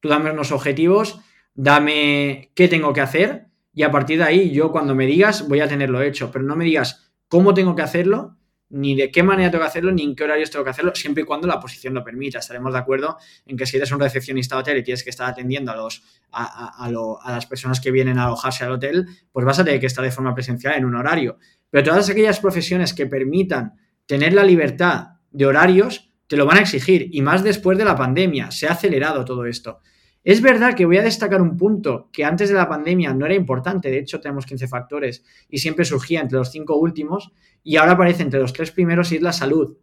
Tú 0.00 0.08
dame 0.08 0.30
unos 0.30 0.52
objetivos, 0.52 1.20
dame 1.54 2.50
qué 2.54 2.68
tengo 2.68 2.92
que 2.92 3.00
hacer 3.00 3.46
y 3.72 3.82
a 3.82 3.90
partir 3.90 4.18
de 4.18 4.24
ahí 4.24 4.50
yo 4.50 4.70
cuando 4.70 4.94
me 4.94 5.06
digas 5.06 5.48
voy 5.48 5.60
a 5.60 5.68
tenerlo 5.68 6.02
hecho, 6.02 6.30
pero 6.30 6.44
no 6.44 6.56
me 6.56 6.64
digas 6.64 7.12
cómo 7.28 7.54
tengo 7.54 7.74
que 7.74 7.82
hacerlo, 7.82 8.36
ni 8.70 8.96
de 8.96 9.10
qué 9.10 9.22
manera 9.22 9.50
tengo 9.50 9.62
que 9.62 9.68
hacerlo, 9.68 9.92
ni 9.92 10.02
en 10.02 10.16
qué 10.16 10.24
horarios 10.24 10.50
tengo 10.50 10.64
que 10.64 10.70
hacerlo, 10.70 10.94
siempre 10.94 11.22
y 11.22 11.26
cuando 11.26 11.46
la 11.46 11.60
posición 11.60 11.94
lo 11.94 12.02
permita. 12.02 12.38
Estaremos 12.38 12.72
de 12.72 12.78
acuerdo 12.78 13.18
en 13.46 13.56
que 13.56 13.66
si 13.66 13.76
eres 13.76 13.92
un 13.92 14.00
recepcionista 14.00 14.56
de 14.56 14.60
hotel 14.60 14.78
y 14.78 14.82
tienes 14.82 15.04
que 15.04 15.10
estar 15.10 15.28
atendiendo 15.30 15.72
a, 15.72 15.76
los, 15.76 16.02
a, 16.32 16.84
a 16.84 17.32
las 17.32 17.46
personas 17.46 17.80
que 17.80 17.90
vienen 17.90 18.18
a 18.18 18.24
alojarse 18.24 18.64
al 18.64 18.72
hotel, 18.72 19.06
pues 19.30 19.44
vas 19.46 19.58
a 19.58 19.64
tener 19.64 19.80
que 19.80 19.86
estar 19.86 20.04
de 20.04 20.10
forma 20.10 20.34
presencial 20.34 20.74
en 20.74 20.84
un 20.84 20.94
horario. 20.94 21.38
Pero 21.70 21.84
todas 21.84 22.08
aquellas 22.10 22.40
profesiones 22.40 22.94
que 22.94 23.06
permitan 23.06 23.74
tener 24.06 24.32
la 24.32 24.44
libertad 24.44 25.08
de 25.30 25.46
horarios, 25.46 26.12
te 26.26 26.36
lo 26.36 26.46
van 26.46 26.58
a 26.58 26.60
exigir. 26.60 27.08
Y 27.12 27.22
más 27.22 27.42
después 27.42 27.76
de 27.78 27.84
la 27.84 27.96
pandemia, 27.96 28.50
se 28.50 28.66
ha 28.66 28.72
acelerado 28.72 29.24
todo 29.24 29.46
esto. 29.46 29.80
Es 30.24 30.40
verdad 30.40 30.74
que 30.74 30.86
voy 30.86 30.96
a 30.96 31.02
destacar 31.02 31.42
un 31.42 31.56
punto 31.58 32.08
que 32.10 32.24
antes 32.24 32.48
de 32.48 32.54
la 32.54 32.68
pandemia 32.68 33.12
no 33.12 33.26
era 33.26 33.34
importante, 33.34 33.90
de 33.90 33.98
hecho 33.98 34.20
tenemos 34.20 34.46
15 34.46 34.66
factores 34.68 35.22
y 35.50 35.58
siempre 35.58 35.84
surgía 35.84 36.22
entre 36.22 36.38
los 36.38 36.50
cinco 36.50 36.76
últimos 36.76 37.30
y 37.62 37.76
ahora 37.76 37.92
aparece 37.92 38.22
entre 38.22 38.40
los 38.40 38.54
tres 38.54 38.70
primeros 38.70 39.12
y 39.12 39.16
es 39.16 39.22
la 39.22 39.34
salud. 39.34 39.76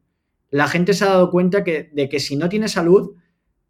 La 0.50 0.68
gente 0.68 0.94
se 0.94 1.06
ha 1.06 1.10
dado 1.10 1.30
cuenta 1.30 1.62
de 1.62 2.10
que 2.10 2.20
si 2.20 2.36
no 2.36 2.50
tiene 2.50 2.68
salud, 2.68 3.16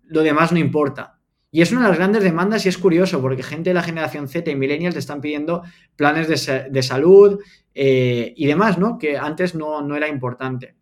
lo 0.04 0.22
demás 0.24 0.54
no 0.54 0.60
importa. 0.60 1.20
Y 1.54 1.62
es 1.62 1.74
una 1.74 1.82
de 1.82 1.90
las 1.90 1.98
grandes 1.98 2.24
demandas 2.24 2.66
y 2.66 2.70
es 2.70 2.78
curioso 2.78 3.22
porque 3.22 3.44
gente 3.44 3.72
de 3.72 3.74
la 3.74 3.84
generación 3.84 4.30
Z 4.30 4.50
y 4.50 4.56
millennials 4.56 4.96
te 4.96 5.00
están 5.00 5.20
pidiendo 5.20 5.64
planes 5.98 6.30
de, 6.30 6.82
salud 6.82 7.40
eh, 7.76 8.34
y 8.38 8.48
demás, 8.48 8.78
¿no? 8.78 8.98
Que 8.98 9.18
antes 9.18 9.54
no, 9.54 9.82
no, 9.82 9.98
era 9.98 10.08
importante. 10.08 10.76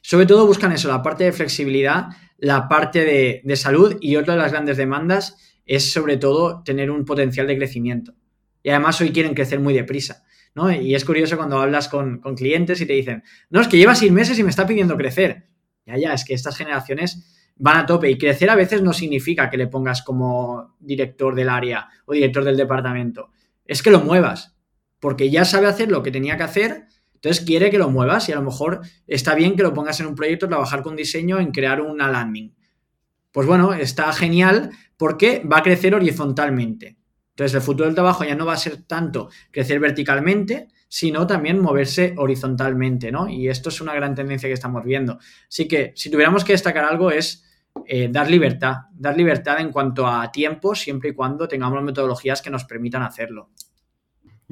Sobre 0.00 0.26
todo 0.26 0.46
buscan 0.46 0.70
eso, 0.70 0.88
la 0.88 1.02
parte 1.02 1.24
de 1.24 1.32
flexibilidad, 1.32 2.06
la 2.42 2.66
parte 2.66 3.04
de, 3.04 3.40
de, 3.44 3.56
salud 3.56 3.98
y 4.00 4.16
otra 4.16 4.34
de 4.34 4.40
las 4.40 4.50
grandes 4.50 4.76
demandas 4.76 5.36
es 5.64 5.92
sobre 5.92 6.16
todo 6.16 6.64
tener 6.64 6.90
un 6.90 7.04
potencial 7.04 7.46
de 7.46 7.56
crecimiento. 7.56 8.14
Y 8.64 8.70
además 8.70 9.00
hoy 9.00 9.12
quieren 9.12 9.32
crecer 9.32 9.60
muy 9.60 9.74
deprisa. 9.74 10.24
¿no? 10.56 10.72
Y 10.72 10.96
es 10.96 11.04
curioso 11.04 11.36
cuando 11.36 11.60
hablas 11.60 11.88
con, 11.88 12.18
con 12.18 12.34
clientes 12.34 12.80
y 12.80 12.86
te 12.86 12.94
dicen, 12.94 13.22
no, 13.48 13.60
es 13.60 13.68
que 13.68 13.78
lleva 13.78 13.94
seis 13.94 14.10
meses 14.10 14.36
y 14.40 14.42
me 14.42 14.50
está 14.50 14.66
pidiendo 14.66 14.96
crecer. 14.96 15.46
Ya, 15.86 15.96
ya, 15.96 16.14
es 16.14 16.24
que 16.24 16.34
estas 16.34 16.56
generaciones 16.56 17.52
van 17.54 17.76
a 17.76 17.86
tope 17.86 18.10
y 18.10 18.18
crecer 18.18 18.50
a 18.50 18.56
veces 18.56 18.82
no 18.82 18.92
significa 18.92 19.48
que 19.48 19.56
le 19.56 19.68
pongas 19.68 20.02
como 20.02 20.74
director 20.80 21.36
del 21.36 21.48
área 21.48 21.90
o 22.06 22.12
director 22.12 22.42
del 22.42 22.56
departamento. 22.56 23.30
Es 23.64 23.84
que 23.84 23.92
lo 23.92 24.00
muevas, 24.00 24.56
porque 24.98 25.30
ya 25.30 25.44
sabe 25.44 25.68
hacer 25.68 25.92
lo 25.92 26.02
que 26.02 26.10
tenía 26.10 26.36
que 26.36 26.42
hacer, 26.42 26.86
entonces 27.22 27.44
quiere 27.44 27.70
que 27.70 27.78
lo 27.78 27.88
muevas 27.88 28.28
y 28.28 28.32
a 28.32 28.34
lo 28.34 28.42
mejor 28.42 28.80
está 29.06 29.36
bien 29.36 29.54
que 29.54 29.62
lo 29.62 29.72
pongas 29.72 30.00
en 30.00 30.06
un 30.06 30.16
proyecto, 30.16 30.48
trabajar 30.48 30.82
con 30.82 30.96
diseño, 30.96 31.38
en 31.38 31.52
crear 31.52 31.80
una 31.80 32.10
landing. 32.10 32.52
Pues 33.30 33.46
bueno, 33.46 33.74
está 33.74 34.12
genial 34.12 34.72
porque 34.96 35.40
va 35.40 35.58
a 35.58 35.62
crecer 35.62 35.94
horizontalmente. 35.94 36.98
Entonces 37.30 37.54
el 37.54 37.62
futuro 37.62 37.86
del 37.86 37.94
trabajo 37.94 38.24
ya 38.24 38.34
no 38.34 38.44
va 38.44 38.54
a 38.54 38.56
ser 38.56 38.82
tanto 38.88 39.30
crecer 39.52 39.78
verticalmente, 39.78 40.66
sino 40.88 41.24
también 41.24 41.60
moverse 41.60 42.12
horizontalmente, 42.18 43.12
¿no? 43.12 43.28
Y 43.28 43.48
esto 43.48 43.68
es 43.68 43.80
una 43.80 43.94
gran 43.94 44.16
tendencia 44.16 44.48
que 44.48 44.54
estamos 44.54 44.82
viendo. 44.82 45.20
Así 45.48 45.68
que 45.68 45.92
si 45.94 46.10
tuviéramos 46.10 46.42
que 46.42 46.54
destacar 46.54 46.84
algo 46.84 47.12
es 47.12 47.44
eh, 47.86 48.08
dar 48.10 48.28
libertad, 48.28 48.78
dar 48.92 49.16
libertad 49.16 49.60
en 49.60 49.70
cuanto 49.70 50.08
a 50.08 50.32
tiempo, 50.32 50.74
siempre 50.74 51.10
y 51.10 51.14
cuando 51.14 51.46
tengamos 51.46 51.84
metodologías 51.84 52.42
que 52.42 52.50
nos 52.50 52.64
permitan 52.64 53.04
hacerlo. 53.04 53.50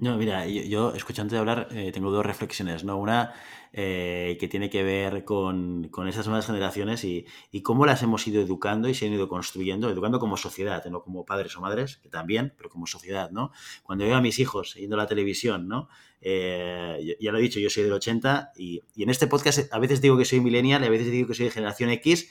No, 0.00 0.16
mira, 0.16 0.46
yo, 0.46 0.62
yo 0.62 0.94
escuchándote 0.94 1.36
hablar 1.36 1.68
eh, 1.72 1.92
tengo 1.92 2.10
dos 2.10 2.24
reflexiones, 2.24 2.84
¿no? 2.84 2.96
Una 2.96 3.34
eh, 3.74 4.38
que 4.40 4.48
tiene 4.48 4.70
que 4.70 4.82
ver 4.82 5.24
con, 5.24 5.88
con 5.90 6.08
esas 6.08 6.26
nuevas 6.26 6.46
generaciones 6.46 7.04
y, 7.04 7.26
y, 7.52 7.60
cómo 7.60 7.84
las 7.84 8.02
hemos 8.02 8.26
ido 8.26 8.40
educando 8.40 8.88
y 8.88 8.94
se 8.94 9.06
han 9.06 9.12
ido 9.12 9.28
construyendo, 9.28 9.90
educando 9.90 10.18
como 10.18 10.38
sociedad, 10.38 10.82
no 10.86 11.02
como 11.02 11.26
padres 11.26 11.54
o 11.56 11.60
madres, 11.60 11.98
que 11.98 12.08
también, 12.08 12.54
pero 12.56 12.70
como 12.70 12.86
sociedad, 12.86 13.30
¿no? 13.30 13.52
Cuando 13.82 14.06
veo 14.06 14.16
a 14.16 14.22
mis 14.22 14.38
hijos 14.38 14.74
yendo 14.74 14.96
a 14.96 14.98
la 15.00 15.06
televisión, 15.06 15.68
¿no? 15.68 15.88
Eh, 16.22 17.16
ya 17.20 17.30
lo 17.30 17.38
he 17.38 17.42
dicho, 17.42 17.60
yo 17.60 17.68
soy 17.68 17.82
del 17.82 17.92
80 17.92 18.52
y, 18.56 18.82
y, 18.96 19.02
en 19.02 19.10
este 19.10 19.26
podcast 19.26 19.72
a 19.72 19.78
veces 19.78 20.00
digo 20.00 20.16
que 20.16 20.24
soy 20.24 20.40
millennial 20.40 20.82
y 20.82 20.86
a 20.86 20.90
veces 20.90 21.10
digo 21.10 21.28
que 21.28 21.34
soy 21.34 21.44
de 21.44 21.52
generación 21.52 21.90
X 21.90 22.30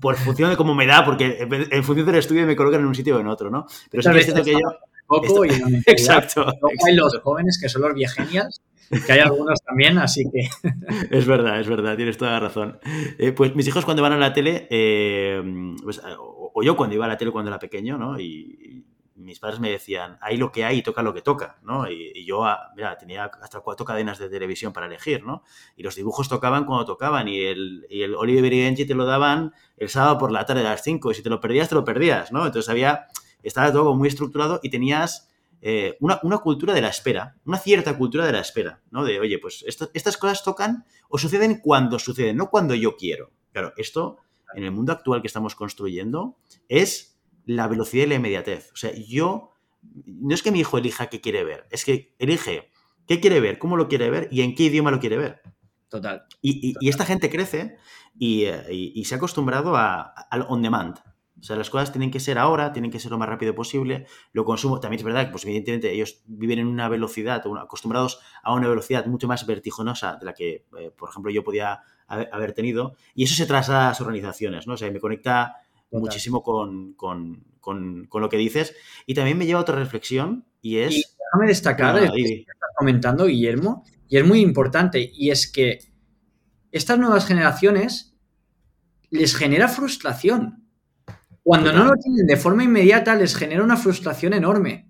por 0.00 0.16
función 0.16 0.50
de 0.50 0.56
cómo 0.56 0.74
me 0.74 0.86
da, 0.86 1.04
porque 1.04 1.38
en 1.40 1.84
función 1.84 2.06
del 2.06 2.16
estudio 2.16 2.44
me 2.44 2.56
colocan 2.56 2.80
en 2.80 2.86
un 2.86 2.94
sitio 2.94 3.16
o 3.16 3.20
en 3.20 3.28
otro, 3.28 3.50
¿no? 3.50 3.66
Pero 3.90 4.02
sí 4.02 4.10
que 4.10 4.18
es 4.18 4.24
cierto 4.24 4.44
que 4.44 4.52
yo 4.52 4.58
poco 5.06 5.44
Esto, 5.44 5.44
y 5.44 5.48
exacto, 5.86 6.42
exacto, 6.42 6.68
hay 6.86 6.94
los 6.94 7.18
jóvenes 7.22 7.58
que 7.60 7.68
son 7.68 7.82
los 7.82 7.94
viegenials 7.94 8.62
que 9.06 9.12
hay 9.12 9.20
algunos 9.20 9.60
también, 9.62 9.98
así 9.98 10.24
que... 10.30 10.48
es 11.10 11.26
verdad, 11.26 11.60
es 11.60 11.68
verdad, 11.68 11.96
tienes 11.96 12.16
toda 12.16 12.32
la 12.32 12.40
razón. 12.40 12.78
Eh, 13.18 13.32
pues 13.32 13.54
mis 13.54 13.66
hijos 13.66 13.84
cuando 13.84 14.02
van 14.02 14.12
a 14.12 14.18
la 14.18 14.32
tele, 14.32 14.66
eh, 14.70 15.42
pues, 15.82 16.00
o, 16.18 16.52
o, 16.54 16.62
yo 16.62 16.76
cuando 16.76 16.94
iba 16.94 17.04
a 17.04 17.08
la 17.08 17.16
tele 17.16 17.30
cuando 17.30 17.50
era 17.50 17.58
pequeño, 17.58 17.98
¿no? 17.98 18.18
Y, 18.20 18.84
y 19.16 19.22
mis 19.24 19.38
padres 19.38 19.60
me 19.60 19.70
decían, 19.70 20.18
hay 20.20 20.36
lo 20.36 20.52
que 20.52 20.64
hay 20.64 20.78
y 20.78 20.82
toca 20.82 21.02
lo 21.02 21.14
que 21.14 21.22
toca, 21.22 21.58
¿no? 21.62 21.88
Y, 21.90 22.12
y, 22.14 22.24
yo, 22.24 22.44
ah, 22.44 22.72
mira, 22.76 22.96
tenía 22.98 23.24
hasta 23.24 23.60
cuatro 23.60 23.86
cadenas 23.86 24.18
de 24.18 24.28
televisión 24.28 24.72
para 24.72 24.86
elegir, 24.86 25.24
¿no? 25.24 25.42
Y 25.76 25.82
los 25.82 25.94
dibujos 25.94 26.28
tocaban 26.28 26.64
cuando 26.64 26.84
tocaban 26.84 27.28
y 27.28 27.40
el, 27.40 27.86
y 27.88 28.02
el 28.02 28.14
Oliver 28.14 28.52
y 28.52 28.62
Benji 28.62 28.84
te 28.84 28.94
lo 28.94 29.06
daban 29.06 29.52
el 29.76 29.88
sábado 29.88 30.18
por 30.18 30.32
la 30.32 30.44
tarde 30.44 30.60
a 30.60 30.70
las 30.70 30.82
5 30.82 31.10
y 31.10 31.14
si 31.14 31.22
te 31.22 31.30
lo 31.30 31.40
perdías, 31.40 31.68
te 31.68 31.74
lo 31.74 31.84
perdías, 31.84 32.32
¿no? 32.32 32.44
Entonces 32.46 32.68
había 32.68 33.06
estaba 33.48 33.72
todo 33.72 33.94
muy 33.94 34.08
estructurado 34.08 34.60
y 34.62 34.70
tenías 34.70 35.30
eh, 35.60 35.96
una, 36.00 36.20
una, 36.22 36.38
cultura 36.38 36.74
de 36.74 36.82
la 36.82 36.88
espera, 36.88 37.36
una 37.46 37.58
cierta 37.58 37.96
cultura 37.96 38.26
de 38.26 38.32
la 38.32 38.40
espera, 38.40 38.82
¿no? 38.90 39.04
De, 39.04 39.18
oye, 39.18 39.38
pues 39.38 39.64
esto, 39.66 39.90
estas 39.94 40.16
cosas 40.16 40.42
tocan 40.44 40.84
o 41.08 41.16
suceden 41.16 41.60
cuando 41.62 41.98
suceden, 41.98 42.36
no 42.36 42.50
cuando 42.50 42.74
yo 42.74 42.96
quiero. 42.96 43.30
Claro, 43.52 43.72
esto 43.76 44.18
en 44.54 44.64
el 44.64 44.72
mundo 44.72 44.92
actual 44.92 45.20
que 45.20 45.26
estamos 45.26 45.54
construyendo 45.54 46.36
es 46.68 47.18
la 47.46 47.68
velocidad 47.68 48.04
y 48.04 48.08
la 48.08 48.14
inmediatez. 48.16 48.72
O 48.72 48.76
sea, 48.76 48.92
yo, 48.94 49.52
no 49.82 50.34
es 50.34 50.42
que 50.42 50.50
mi 50.50 50.60
hijo 50.60 50.78
elija 50.78 51.08
qué 51.08 51.20
quiere 51.20 51.44
ver, 51.44 51.66
es 51.70 51.84
que 51.84 52.14
elige 52.18 52.70
qué 53.06 53.20
quiere 53.20 53.40
ver, 53.40 53.58
cómo 53.58 53.76
lo 53.76 53.88
quiere 53.88 54.10
ver 54.10 54.28
y 54.30 54.42
en 54.42 54.54
qué 54.54 54.64
idioma 54.64 54.90
lo 54.90 55.00
quiere 55.00 55.16
ver. 55.16 55.42
Total. 55.88 56.24
Y, 56.42 56.68
y, 56.68 56.72
Total. 56.74 56.84
y 56.84 56.88
esta 56.88 57.04
gente 57.04 57.30
crece 57.30 57.76
y, 58.18 58.46
y, 58.70 59.04
se 59.04 59.14
ha 59.14 59.18
acostumbrado 59.18 59.76
al 59.76 60.46
on 60.48 60.62
demand. 60.62 60.98
O 61.44 61.46
sea, 61.46 61.56
las 61.56 61.68
cosas 61.68 61.92
tienen 61.92 62.10
que 62.10 62.20
ser 62.20 62.38
ahora, 62.38 62.72
tienen 62.72 62.90
que 62.90 62.98
ser 62.98 63.10
lo 63.10 63.18
más 63.18 63.28
rápido 63.28 63.54
posible. 63.54 64.06
Lo 64.32 64.46
consumo, 64.46 64.80
también 64.80 65.00
es 65.00 65.04
verdad 65.04 65.26
que, 65.26 65.30
pues, 65.30 65.44
evidentemente, 65.44 65.92
ellos 65.92 66.22
viven 66.24 66.58
en 66.58 66.66
una 66.66 66.88
velocidad, 66.88 67.44
acostumbrados 67.60 68.18
a 68.42 68.54
una 68.54 68.66
velocidad 68.66 69.04
mucho 69.04 69.28
más 69.28 69.44
vertiginosa 69.44 70.16
de 70.16 70.24
la 70.24 70.32
que, 70.32 70.64
eh, 70.78 70.90
por 70.96 71.10
ejemplo, 71.10 71.30
yo 71.30 71.44
podía 71.44 71.82
haber 72.06 72.54
tenido. 72.54 72.96
Y 73.14 73.24
eso 73.24 73.34
se 73.34 73.44
traslada 73.44 73.84
a 73.84 73.88
las 73.88 74.00
organizaciones, 74.00 74.66
¿no? 74.66 74.72
O 74.72 74.76
sea, 74.78 74.90
me 74.90 75.00
conecta 75.00 75.56
Total. 75.90 76.00
muchísimo 76.00 76.42
con, 76.42 76.94
con, 76.94 77.44
con, 77.60 78.06
con, 78.06 78.22
lo 78.22 78.30
que 78.30 78.38
dices. 78.38 78.74
Y 79.04 79.12
también 79.12 79.36
me 79.36 79.44
lleva 79.44 79.58
a 79.58 79.62
otra 79.64 79.76
reflexión 79.76 80.46
y 80.62 80.78
es... 80.78 80.94
Y 80.94 81.04
déjame 81.26 81.46
destacar 81.46 81.94
ah, 81.94 82.10
que 82.10 82.22
estás 82.22 82.70
comentando, 82.74 83.26
Guillermo, 83.26 83.84
y 84.08 84.16
es 84.16 84.26
muy 84.26 84.40
importante, 84.40 85.10
y 85.12 85.28
es 85.28 85.52
que 85.52 85.78
estas 86.72 86.98
nuevas 86.98 87.26
generaciones 87.26 88.16
les 89.10 89.36
genera 89.36 89.68
frustración 89.68 90.63
cuando 91.44 91.72
no 91.72 91.84
lo 91.84 91.94
tienen 91.96 92.26
de 92.26 92.38
forma 92.38 92.64
inmediata, 92.64 93.14
les 93.14 93.36
genera 93.36 93.62
una 93.62 93.76
frustración 93.76 94.32
enorme. 94.32 94.88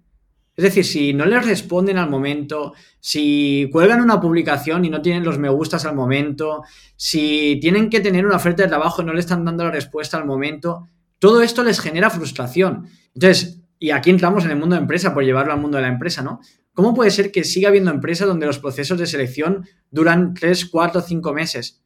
Es 0.57 0.63
decir, 0.63 0.85
si 0.85 1.13
no 1.13 1.27
les 1.27 1.45
responden 1.45 1.99
al 1.99 2.09
momento, 2.09 2.75
si 3.01 3.69
cuelgan 3.73 4.01
una 4.01 4.21
publicación 4.21 4.85
y 4.85 4.91
no 4.91 5.03
tienen 5.03 5.25
los 5.25 5.37
me 5.37 5.49
gustas 5.49 5.85
al 5.85 5.97
momento, 5.97 6.63
si 6.95 7.59
tienen 7.61 7.91
que 7.91 7.99
tener 7.99 8.25
una 8.25 8.37
oferta 8.37 8.63
de 8.63 8.69
trabajo 8.69 9.03
y 9.03 9.05
no 9.05 9.13
le 9.13 9.19
están 9.19 9.45
dando 9.45 9.65
la 9.65 9.73
respuesta 9.73 10.17
al 10.17 10.27
momento, 10.27 10.87
todo 11.19 11.43
esto 11.43 11.65
les 11.65 11.81
genera 11.81 12.09
frustración. 12.09 12.87
Entonces, 13.15 13.61
y 13.81 13.91
aquí 13.91 14.11
entramos 14.11 14.45
en 14.45 14.53
el 14.53 14.57
mundo 14.57 14.77
de 14.77 14.83
empresa 14.83 15.13
por 15.13 15.25
llevarlo 15.25 15.53
al 15.53 15.61
mundo 15.61 15.77
de 15.77 15.83
la 15.83 15.89
empresa, 15.89 16.23
¿no? 16.23 16.39
¿Cómo 16.73 16.95
puede 16.95 17.11
ser 17.11 17.33
que 17.33 17.43
siga 17.43 17.69
habiendo 17.69 17.91
empresas 17.91 18.29
donde 18.29 18.47
los 18.47 18.61
procesos 18.61 18.97
de 18.97 19.07
selección 19.07 19.67
duran 19.91 20.35
3, 20.35 20.67
4, 20.67 21.01
5 21.01 21.33
meses? 21.33 21.83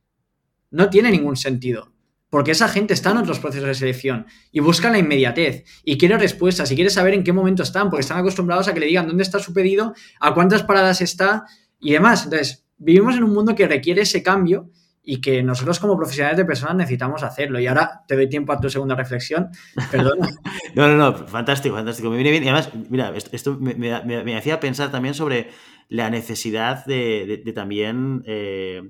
No 0.70 0.90
tiene 0.90 1.10
ningún 1.10 1.36
sentido. 1.36 1.92
Porque 2.30 2.50
esa 2.50 2.68
gente 2.68 2.92
está 2.92 3.10
en 3.10 3.18
otros 3.18 3.38
procesos 3.38 3.68
de 3.68 3.74
selección 3.74 4.26
y 4.52 4.60
busca 4.60 4.90
la 4.90 4.98
inmediatez 4.98 5.64
y 5.82 5.96
quiere 5.96 6.18
respuestas 6.18 6.70
y 6.70 6.74
quiere 6.74 6.90
saber 6.90 7.14
en 7.14 7.24
qué 7.24 7.32
momento 7.32 7.62
están, 7.62 7.88
porque 7.88 8.02
están 8.02 8.18
acostumbrados 8.18 8.68
a 8.68 8.74
que 8.74 8.80
le 8.80 8.86
digan 8.86 9.06
dónde 9.06 9.22
está 9.22 9.38
su 9.38 9.54
pedido, 9.54 9.94
a 10.20 10.34
cuántas 10.34 10.62
paradas 10.62 11.00
está 11.00 11.46
y 11.80 11.92
demás. 11.92 12.24
Entonces, 12.24 12.66
vivimos 12.76 13.16
en 13.16 13.24
un 13.24 13.32
mundo 13.32 13.54
que 13.54 13.66
requiere 13.66 14.02
ese 14.02 14.22
cambio 14.22 14.70
y 15.02 15.22
que 15.22 15.42
nosotros 15.42 15.78
como 15.78 15.96
profesionales 15.96 16.36
de 16.36 16.44
personas 16.44 16.76
necesitamos 16.76 17.22
hacerlo. 17.22 17.58
Y 17.58 17.66
ahora 17.66 18.02
te 18.06 18.14
doy 18.14 18.28
tiempo 18.28 18.52
a 18.52 18.60
tu 18.60 18.68
segunda 18.68 18.94
reflexión. 18.94 19.48
Perdón. 19.90 20.18
no, 20.74 20.86
no, 20.86 20.96
no, 20.96 21.26
fantástico, 21.26 21.76
fantástico. 21.76 22.10
Me 22.10 22.16
viene 22.16 22.30
bien. 22.30 22.44
Y 22.44 22.48
además, 22.48 22.70
mira, 22.90 23.14
esto 23.32 23.56
me, 23.58 24.36
hacía 24.36 24.60
pensar 24.60 24.90
también 24.90 25.14
sobre 25.14 25.48
la 25.88 26.10
necesidad 26.10 26.84
de 26.84 27.42
también 27.54 28.22
eh, 28.26 28.82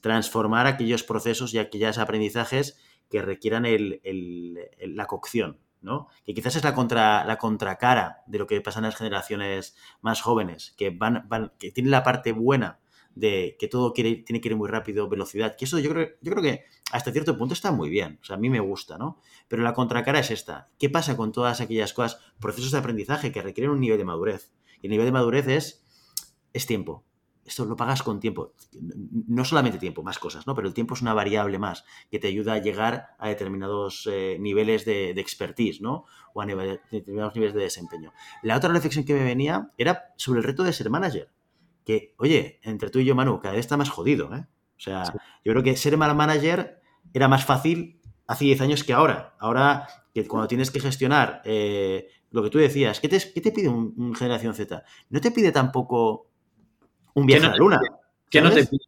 transformar 0.00 0.66
aquellos 0.66 1.02
procesos 1.02 1.52
y 1.52 1.58
aquellos 1.58 1.98
aprendizajes 1.98 2.78
que 3.10 3.22
requieran 3.22 3.66
el, 3.66 4.00
el, 4.04 4.96
la 4.96 5.06
cocción, 5.06 5.58
¿no? 5.80 6.08
Que 6.24 6.34
quizás 6.34 6.56
es 6.56 6.64
la, 6.64 6.74
contra, 6.74 7.24
la 7.24 7.38
contracara 7.38 8.22
de 8.26 8.38
lo 8.38 8.46
que 8.46 8.60
pasa 8.60 8.80
en 8.80 8.84
las 8.84 8.96
generaciones 8.96 9.76
más 10.00 10.20
jóvenes, 10.20 10.74
que, 10.76 10.90
van, 10.90 11.26
van, 11.28 11.52
que 11.58 11.70
tienen 11.70 11.90
la 11.90 12.02
parte 12.02 12.32
buena 12.32 12.80
de 13.14 13.56
que 13.58 13.66
todo 13.66 13.92
quiere, 13.92 14.16
tiene 14.16 14.40
que 14.40 14.48
ir 14.48 14.56
muy 14.56 14.68
rápido, 14.68 15.08
velocidad, 15.08 15.56
que 15.56 15.64
eso 15.64 15.78
yo 15.78 15.90
creo, 15.90 16.10
yo 16.20 16.32
creo 16.32 16.42
que 16.42 16.64
hasta 16.92 17.10
cierto 17.12 17.36
punto 17.36 17.54
está 17.54 17.72
muy 17.72 17.88
bien, 17.88 18.18
o 18.20 18.24
sea, 18.24 18.36
a 18.36 18.38
mí 18.38 18.50
me 18.50 18.60
gusta, 18.60 18.98
¿no? 18.98 19.20
Pero 19.48 19.62
la 19.62 19.72
contracara 19.72 20.20
es 20.20 20.30
esta. 20.30 20.68
¿Qué 20.78 20.90
pasa 20.90 21.16
con 21.16 21.32
todas 21.32 21.60
aquellas 21.60 21.94
cosas, 21.94 22.20
procesos 22.38 22.72
de 22.72 22.78
aprendizaje 22.78 23.32
que 23.32 23.42
requieren 23.42 23.70
un 23.70 23.80
nivel 23.80 23.98
de 23.98 24.04
madurez? 24.04 24.52
Y 24.82 24.86
el 24.86 24.90
nivel 24.90 25.06
de 25.06 25.12
madurez 25.12 25.48
es, 25.48 25.84
es 26.52 26.66
tiempo, 26.66 27.04
esto 27.46 27.64
lo 27.64 27.76
pagas 27.76 28.02
con 28.02 28.20
tiempo. 28.20 28.54
No 29.28 29.44
solamente 29.44 29.78
tiempo, 29.78 30.02
más 30.02 30.18
cosas, 30.18 30.46
¿no? 30.46 30.54
Pero 30.54 30.68
el 30.68 30.74
tiempo 30.74 30.94
es 30.94 31.02
una 31.02 31.14
variable 31.14 31.58
más 31.58 31.84
que 32.10 32.18
te 32.18 32.28
ayuda 32.28 32.54
a 32.54 32.58
llegar 32.58 33.08
a 33.18 33.28
determinados 33.28 34.08
eh, 34.10 34.36
niveles 34.40 34.84
de, 34.84 35.14
de, 35.14 35.20
expertise, 35.20 35.80
¿no? 35.80 36.04
O 36.34 36.42
a 36.42 36.46
nivel, 36.46 36.80
determinados 36.90 37.34
niveles 37.34 37.54
de 37.54 37.62
desempeño. 37.62 38.12
La 38.42 38.56
otra 38.56 38.72
reflexión 38.72 39.04
que 39.04 39.14
me 39.14 39.24
venía 39.24 39.70
era 39.78 40.12
sobre 40.16 40.40
el 40.40 40.44
reto 40.44 40.64
de 40.64 40.72
ser 40.72 40.90
manager. 40.90 41.30
Que, 41.84 42.14
oye, 42.18 42.58
entre 42.62 42.90
tú 42.90 42.98
y 42.98 43.04
yo, 43.04 43.14
Manu, 43.14 43.40
cada 43.40 43.54
vez 43.54 43.60
está 43.60 43.76
más 43.76 43.90
jodido, 43.90 44.34
¿eh? 44.34 44.46
O 44.76 44.80
sea, 44.80 45.06
sí. 45.06 45.12
yo 45.44 45.52
creo 45.52 45.62
que 45.62 45.76
ser 45.76 45.96
mal 45.96 46.14
manager 46.14 46.80
era 47.14 47.28
más 47.28 47.44
fácil 47.44 48.00
hace 48.26 48.44
10 48.44 48.60
años 48.60 48.84
que 48.84 48.92
ahora. 48.92 49.36
Ahora, 49.38 49.86
que 50.12 50.26
cuando 50.26 50.48
tienes 50.48 50.70
que 50.70 50.80
gestionar 50.80 51.42
eh, 51.44 52.08
lo 52.30 52.42
que 52.42 52.50
tú 52.50 52.58
decías, 52.58 53.00
¿qué 53.00 53.08
te, 53.08 53.18
qué 53.32 53.40
te 53.40 53.52
pide 53.52 53.68
un, 53.68 53.94
un 53.96 54.14
Generación 54.14 54.54
Z? 54.54 54.82
No 55.10 55.20
te 55.20 55.30
pide 55.30 55.52
tampoco 55.52 56.25
un 57.16 57.26
viaje 57.26 57.42
no 57.42 57.48
a 57.48 57.52
la 57.52 57.56
luna. 57.56 57.80
¿Qué 58.30 58.40
no 58.40 58.52
te 58.52 58.66
pide? 58.66 58.84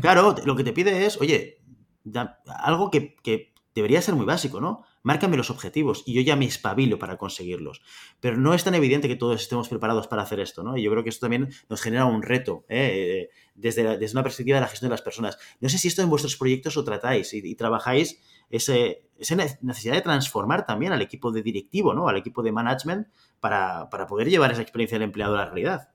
Claro, 0.00 0.34
lo 0.44 0.56
que 0.56 0.64
te 0.64 0.72
pide 0.72 1.06
es, 1.06 1.20
oye, 1.20 1.58
da, 2.04 2.40
algo 2.46 2.90
que, 2.90 3.16
que, 3.16 3.54
debería 3.74 4.00
ser 4.00 4.14
muy 4.14 4.24
básico, 4.24 4.58
¿no? 4.58 4.84
Márcame 5.02 5.36
los 5.36 5.50
objetivos 5.50 6.02
y 6.06 6.14
yo 6.14 6.22
ya 6.22 6.34
me 6.34 6.46
espabilo 6.46 6.98
para 6.98 7.18
conseguirlos. 7.18 7.82
Pero 8.20 8.38
no 8.38 8.54
es 8.54 8.64
tan 8.64 8.74
evidente 8.74 9.06
que 9.06 9.16
todos 9.16 9.42
estemos 9.42 9.68
preparados 9.68 10.08
para 10.08 10.22
hacer 10.22 10.40
esto, 10.40 10.62
¿no? 10.62 10.78
Y 10.78 10.82
yo 10.82 10.90
creo 10.90 11.02
que 11.02 11.10
esto 11.10 11.26
también 11.26 11.50
nos 11.68 11.82
genera 11.82 12.06
un 12.06 12.22
reto 12.22 12.64
¿eh? 12.70 13.28
desde, 13.54 13.84
la, 13.84 13.98
desde 13.98 14.14
una 14.14 14.22
perspectiva 14.22 14.56
de 14.56 14.62
la 14.62 14.68
gestión 14.68 14.88
de 14.88 14.94
las 14.94 15.02
personas. 15.02 15.36
No 15.60 15.68
sé 15.68 15.76
si 15.76 15.88
esto 15.88 16.00
en 16.00 16.08
vuestros 16.08 16.36
proyectos 16.36 16.74
lo 16.74 16.84
tratáis 16.84 17.34
y, 17.34 17.42
y 17.44 17.54
trabajáis 17.54 18.18
ese, 18.48 19.10
esa 19.18 19.36
necesidad 19.60 19.94
de 19.94 20.00
transformar 20.00 20.64
también 20.64 20.92
al 20.92 21.02
equipo 21.02 21.30
de 21.30 21.42
directivo, 21.42 21.92
¿no? 21.92 22.08
Al 22.08 22.16
equipo 22.16 22.42
de 22.42 22.52
management 22.52 23.08
para, 23.40 23.90
para 23.90 24.06
poder 24.06 24.30
llevar 24.30 24.52
esa 24.52 24.62
experiencia 24.62 24.96
del 24.96 25.04
empleado 25.04 25.34
a 25.34 25.38
la 25.38 25.44
realidad. 25.44 25.90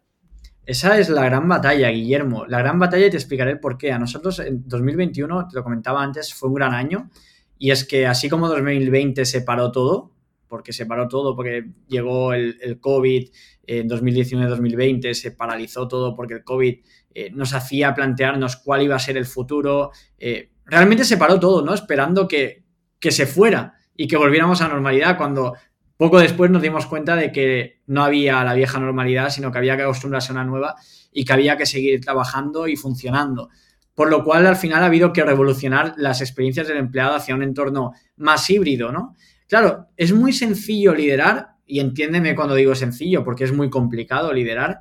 Esa 0.65 0.99
es 0.99 1.09
la 1.09 1.25
gran 1.25 1.47
batalla, 1.47 1.89
Guillermo. 1.89 2.45
La 2.45 2.59
gran 2.59 2.79
batalla 2.79 3.07
y 3.07 3.09
te 3.09 3.17
explicaré 3.17 3.51
el 3.51 3.59
por 3.59 3.77
qué. 3.77 3.91
A 3.91 3.99
nosotros 3.99 4.39
en 4.39 4.67
2021, 4.67 5.47
te 5.47 5.55
lo 5.55 5.63
comentaba 5.63 6.03
antes, 6.03 6.33
fue 6.33 6.49
un 6.49 6.55
gran 6.55 6.73
año. 6.73 7.09
Y 7.57 7.71
es 7.71 7.85
que 7.85 8.07
así 8.07 8.29
como 8.29 8.47
2020 8.47 9.25
se 9.25 9.41
paró 9.41 9.71
todo, 9.71 10.11
porque 10.47 10.73
se 10.73 10.85
paró 10.85 11.07
todo 11.07 11.35
porque 11.35 11.69
llegó 11.87 12.33
el, 12.33 12.57
el 12.61 12.79
COVID 12.79 13.29
en 13.63 13.89
2019-2020, 13.89 15.13
se 15.13 15.31
paralizó 15.31 15.87
todo 15.87 16.15
porque 16.15 16.35
el 16.35 16.43
COVID 16.43 16.79
eh, 17.13 17.29
nos 17.31 17.53
hacía 17.53 17.93
plantearnos 17.93 18.57
cuál 18.57 18.81
iba 18.83 18.95
a 18.95 18.99
ser 18.99 19.17
el 19.17 19.25
futuro. 19.25 19.91
Eh, 20.17 20.51
realmente 20.65 21.03
se 21.03 21.17
paró 21.17 21.39
todo, 21.39 21.61
¿no? 21.63 21.73
Esperando 21.73 22.27
que, 22.27 22.63
que 22.99 23.11
se 23.11 23.25
fuera 23.25 23.75
y 23.95 24.07
que 24.07 24.17
volviéramos 24.17 24.61
a 24.61 24.67
normalidad 24.67 25.17
cuando 25.17 25.55
poco 26.01 26.19
después 26.19 26.49
nos 26.49 26.63
dimos 26.63 26.87
cuenta 26.87 27.15
de 27.15 27.31
que 27.31 27.83
no 27.85 28.03
había 28.03 28.43
la 28.43 28.55
vieja 28.55 28.79
normalidad, 28.79 29.29
sino 29.29 29.51
que 29.51 29.59
había 29.59 29.77
que 29.77 29.83
acostumbrarse 29.83 30.31
a 30.31 30.33
una 30.33 30.43
nueva 30.43 30.75
y 31.11 31.23
que 31.23 31.31
había 31.31 31.57
que 31.57 31.67
seguir 31.67 32.01
trabajando 32.01 32.67
y 32.67 32.75
funcionando. 32.75 33.49
Por 33.93 34.09
lo 34.09 34.23
cual, 34.23 34.47
al 34.47 34.55
final 34.55 34.81
ha 34.81 34.87
habido 34.87 35.13
que 35.13 35.23
revolucionar 35.23 35.93
las 35.97 36.21
experiencias 36.21 36.67
del 36.67 36.77
empleado 36.77 37.13
hacia 37.13 37.35
un 37.35 37.43
entorno 37.43 37.91
más 38.15 38.49
híbrido, 38.49 38.91
¿no? 38.91 39.15
Claro, 39.47 39.89
es 39.95 40.11
muy 40.11 40.33
sencillo 40.33 40.95
liderar, 40.95 41.49
y 41.67 41.79
entiéndeme 41.79 42.33
cuando 42.33 42.55
digo 42.55 42.73
sencillo, 42.73 43.23
porque 43.23 43.43
es 43.43 43.53
muy 43.53 43.69
complicado 43.69 44.33
liderar, 44.33 44.79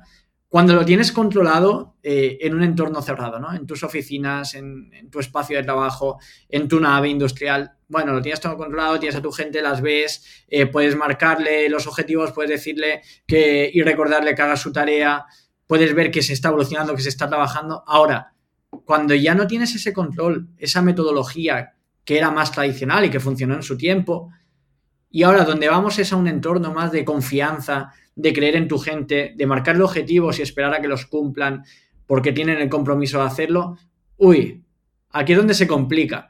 cuando 0.51 0.75
lo 0.75 0.83
tienes 0.83 1.13
controlado 1.13 1.95
eh, 2.03 2.39
en 2.41 2.53
un 2.53 2.61
entorno 2.61 3.01
cerrado, 3.01 3.39
¿no? 3.39 3.53
En 3.53 3.65
tus 3.65 3.85
oficinas, 3.85 4.53
en, 4.53 5.09
tu 5.09 5.21
espacio 5.21 5.55
de 5.55 5.63
trabajo, 5.63 6.19
en 6.49 6.67
tu 6.67 6.77
nave 6.81 7.07
industrial. 7.07 7.71
Bueno, 7.87 8.11
lo 8.11 8.21
tienes 8.21 8.41
todo 8.41 8.57
controlado, 8.57 8.99
tienes 8.99 9.15
a 9.15 9.21
tu 9.21 9.31
gente, 9.31 9.61
las 9.61 9.79
ves, 9.79 10.43
eh, 10.49 10.65
puedes 10.65 10.97
marcarle 10.97 11.69
los 11.69 11.87
objetivos, 11.87 12.33
puedes 12.33 12.51
decirle 12.51 13.01
que 13.25 13.71
y 13.73 13.81
recordarle 13.81 14.35
que 14.35 14.41
haga 14.41 14.57
su 14.57 14.73
tarea, 14.73 15.23
puedes 15.67 15.95
ver 15.95 16.11
que 16.11 16.21
se 16.21 16.33
está 16.33 16.49
evolucionando, 16.49 16.97
que 16.97 17.01
se 17.01 17.07
está 17.07 17.29
trabajando. 17.29 17.85
Ahora, 17.87 18.33
cuando 18.83 19.15
ya 19.15 19.33
no 19.33 19.47
tienes 19.47 19.73
ese 19.73 19.93
control, 19.93 20.49
esa 20.57 20.81
metodología 20.81 21.75
que 22.03 22.17
era 22.17 22.29
más 22.29 22.51
tradicional 22.51 23.05
y 23.05 23.09
que 23.09 23.21
funcionó 23.21 23.55
en 23.55 23.63
su 23.63 23.77
tiempo, 23.77 24.29
y 25.09 25.23
ahora 25.23 25.45
donde 25.45 25.69
vamos 25.69 25.97
es 25.97 26.11
a 26.11 26.17
un 26.17 26.27
entorno 26.27 26.73
más 26.73 26.91
de 26.91 27.05
confianza, 27.05 27.93
de 28.15 28.33
creer 28.33 28.55
en 28.55 28.67
tu 28.67 28.77
gente, 28.77 29.33
de 29.35 29.45
marcarle 29.45 29.83
objetivos 29.83 30.39
y 30.39 30.41
esperar 30.41 30.73
a 30.73 30.81
que 30.81 30.87
los 30.87 31.05
cumplan 31.05 31.63
porque 32.05 32.33
tienen 32.33 32.57
el 32.57 32.69
compromiso 32.69 33.19
de 33.19 33.25
hacerlo, 33.25 33.77
uy, 34.17 34.63
aquí 35.11 35.31
es 35.31 35.37
donde 35.37 35.53
se 35.53 35.67
complica, 35.67 36.29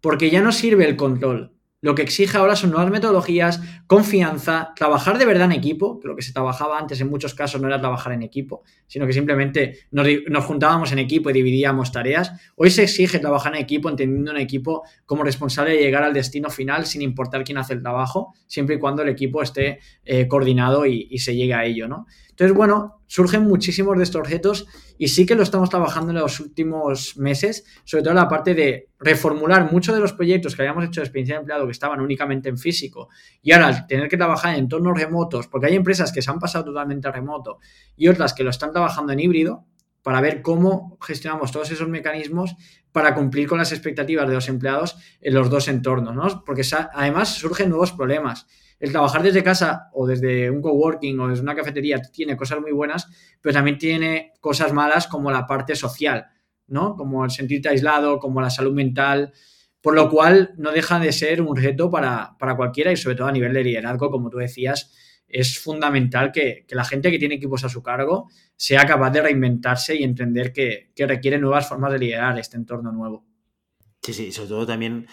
porque 0.00 0.30
ya 0.30 0.42
no 0.42 0.52
sirve 0.52 0.88
el 0.88 0.96
control, 0.96 1.52
lo 1.82 1.94
que 1.94 2.02
exige 2.02 2.36
ahora 2.36 2.56
son 2.56 2.70
nuevas 2.70 2.90
metodologías, 2.90 3.60
confianza, 3.86 4.72
trabajar 4.76 5.16
de 5.16 5.24
verdad 5.24 5.46
en 5.46 5.52
equipo, 5.52 5.98
que 5.98 6.08
lo 6.08 6.16
que 6.16 6.22
se 6.22 6.32
trabajaba 6.32 6.78
antes 6.78 7.00
en 7.00 7.08
muchos 7.08 7.34
casos 7.34 7.60
no 7.60 7.68
era 7.68 7.80
trabajar 7.80 8.12
en 8.12 8.22
equipo, 8.22 8.62
sino 8.86 9.06
que 9.06 9.14
simplemente 9.14 9.78
nos, 9.90 10.44
juntábamos 10.44 10.92
en 10.92 10.98
equipo 10.98 11.30
y 11.30 11.32
dividíamos 11.32 11.90
tareas. 11.90 12.32
Hoy 12.56 12.70
se 12.70 12.82
exige 12.82 13.18
trabajar 13.18 13.54
en 13.54 13.62
equipo, 13.62 13.88
entendiendo 13.88 14.30
un 14.30 14.36
equipo 14.36 14.82
como 15.06 15.22
responsable 15.22 15.72
de 15.72 15.78
llegar 15.78 16.02
al 16.02 16.12
destino 16.12 16.50
final 16.50 16.84
sin 16.84 17.00
importar 17.00 17.44
quién 17.44 17.56
hace 17.56 17.72
el 17.72 17.80
trabajo, 17.80 18.34
siempre 18.46 18.76
y 18.76 18.78
cuando 18.78 19.02
el 19.02 19.08
equipo 19.08 19.42
esté 19.42 19.78
eh, 20.04 20.28
coordinado 20.28 20.84
y, 20.84 21.08
y, 21.10 21.18
se 21.18 21.34
llegue 21.34 21.54
a 21.54 21.64
ello, 21.64 21.88
¿no? 21.88 22.06
Entonces, 22.40 22.56
bueno, 22.56 23.02
surgen 23.06 23.42
muchísimos 23.42 23.98
de 23.98 24.02
estos 24.02 24.26
retos 24.26 24.66
y 24.96 25.08
sí 25.08 25.26
que 25.26 25.34
lo 25.34 25.42
estamos 25.42 25.68
trabajando 25.68 26.12
en 26.12 26.20
los 26.20 26.40
últimos 26.40 27.18
meses, 27.18 27.66
sobre 27.84 28.02
todo 28.02 28.14
la 28.14 28.28
parte 28.28 28.54
de 28.54 28.88
reformular 28.98 29.70
muchos 29.70 29.94
de 29.94 30.00
los 30.00 30.14
proyectos 30.14 30.56
que 30.56 30.62
habíamos 30.62 30.86
hecho 30.86 31.02
de 31.02 31.04
experiencia 31.04 31.34
de 31.34 31.40
empleado 31.40 31.66
que 31.66 31.72
estaban 31.72 32.00
únicamente 32.00 32.48
en 32.48 32.56
físico 32.56 33.10
y 33.42 33.52
ahora 33.52 33.86
tener 33.86 34.08
que 34.08 34.16
trabajar 34.16 34.54
en 34.54 34.60
entornos 34.60 34.98
remotos, 34.98 35.48
porque 35.48 35.66
hay 35.66 35.76
empresas 35.76 36.12
que 36.12 36.22
se 36.22 36.30
han 36.30 36.38
pasado 36.38 36.64
totalmente 36.64 37.08
a 37.08 37.12
remoto 37.12 37.58
y 37.94 38.08
otras 38.08 38.32
que 38.32 38.42
lo 38.42 38.48
están 38.48 38.72
trabajando 38.72 39.12
en 39.12 39.20
híbrido, 39.20 39.66
para 40.02 40.22
ver 40.22 40.40
cómo 40.40 40.96
gestionamos 41.02 41.52
todos 41.52 41.70
esos 41.70 41.90
mecanismos 41.90 42.56
para 42.90 43.14
cumplir 43.14 43.48
con 43.48 43.58
las 43.58 43.70
expectativas 43.70 44.26
de 44.26 44.32
los 44.32 44.48
empleados 44.48 44.96
en 45.20 45.34
los 45.34 45.50
dos 45.50 45.68
entornos, 45.68 46.14
¿no? 46.14 46.42
Porque 46.46 46.62
además 46.94 47.34
surgen 47.34 47.68
nuevos 47.68 47.92
problemas 47.92 48.46
el 48.80 48.92
trabajar 48.92 49.22
desde 49.22 49.44
casa 49.44 49.90
o 49.92 50.06
desde 50.06 50.50
un 50.50 50.62
coworking 50.62 51.20
o 51.20 51.28
desde 51.28 51.42
una 51.42 51.54
cafetería 51.54 52.00
tiene 52.00 52.36
cosas 52.36 52.60
muy 52.60 52.72
buenas, 52.72 53.08
pero 53.40 53.52
también 53.52 53.78
tiene 53.78 54.32
cosas 54.40 54.72
malas 54.72 55.06
como 55.06 55.30
la 55.30 55.46
parte 55.46 55.76
social, 55.76 56.26
¿no? 56.66 56.96
Como 56.96 57.22
el 57.24 57.30
sentirte 57.30 57.68
aislado, 57.68 58.18
como 58.18 58.40
la 58.40 58.48
salud 58.48 58.72
mental, 58.72 59.32
por 59.82 59.94
lo 59.94 60.08
cual 60.08 60.54
no 60.56 60.72
deja 60.72 60.98
de 60.98 61.12
ser 61.12 61.42
un 61.42 61.56
reto 61.56 61.90
para, 61.90 62.36
cualquiera 62.56 62.90
y 62.90 62.96
sobre 62.96 63.16
todo 63.16 63.28
a 63.28 63.32
nivel 63.32 63.52
de 63.52 63.64
liderazgo, 63.64 64.10
como 64.10 64.30
tú 64.30 64.38
decías, 64.38 64.92
es 65.28 65.58
fundamental 65.58 66.32
que, 66.32 66.66
la 66.70 66.84
gente 66.84 67.10
que 67.10 67.18
tiene 67.18 67.34
equipos 67.34 67.62
a 67.64 67.68
su 67.68 67.82
cargo 67.82 68.30
sea 68.56 68.86
capaz 68.86 69.10
de 69.10 69.22
reinventarse 69.22 69.94
y 69.94 70.04
entender 70.04 70.54
que, 70.54 70.90
que 70.96 71.06
requiere 71.06 71.38
nuevas 71.38 71.68
formas 71.68 71.92
de 71.92 71.98
liderar 71.98 72.38
este 72.38 72.56
entorno 72.56 72.90
nuevo. 72.92 73.26
Sí, 74.02 74.14
sí, 74.14 74.32
sobre 74.32 74.48
todo 74.48 74.66
también 74.66 75.06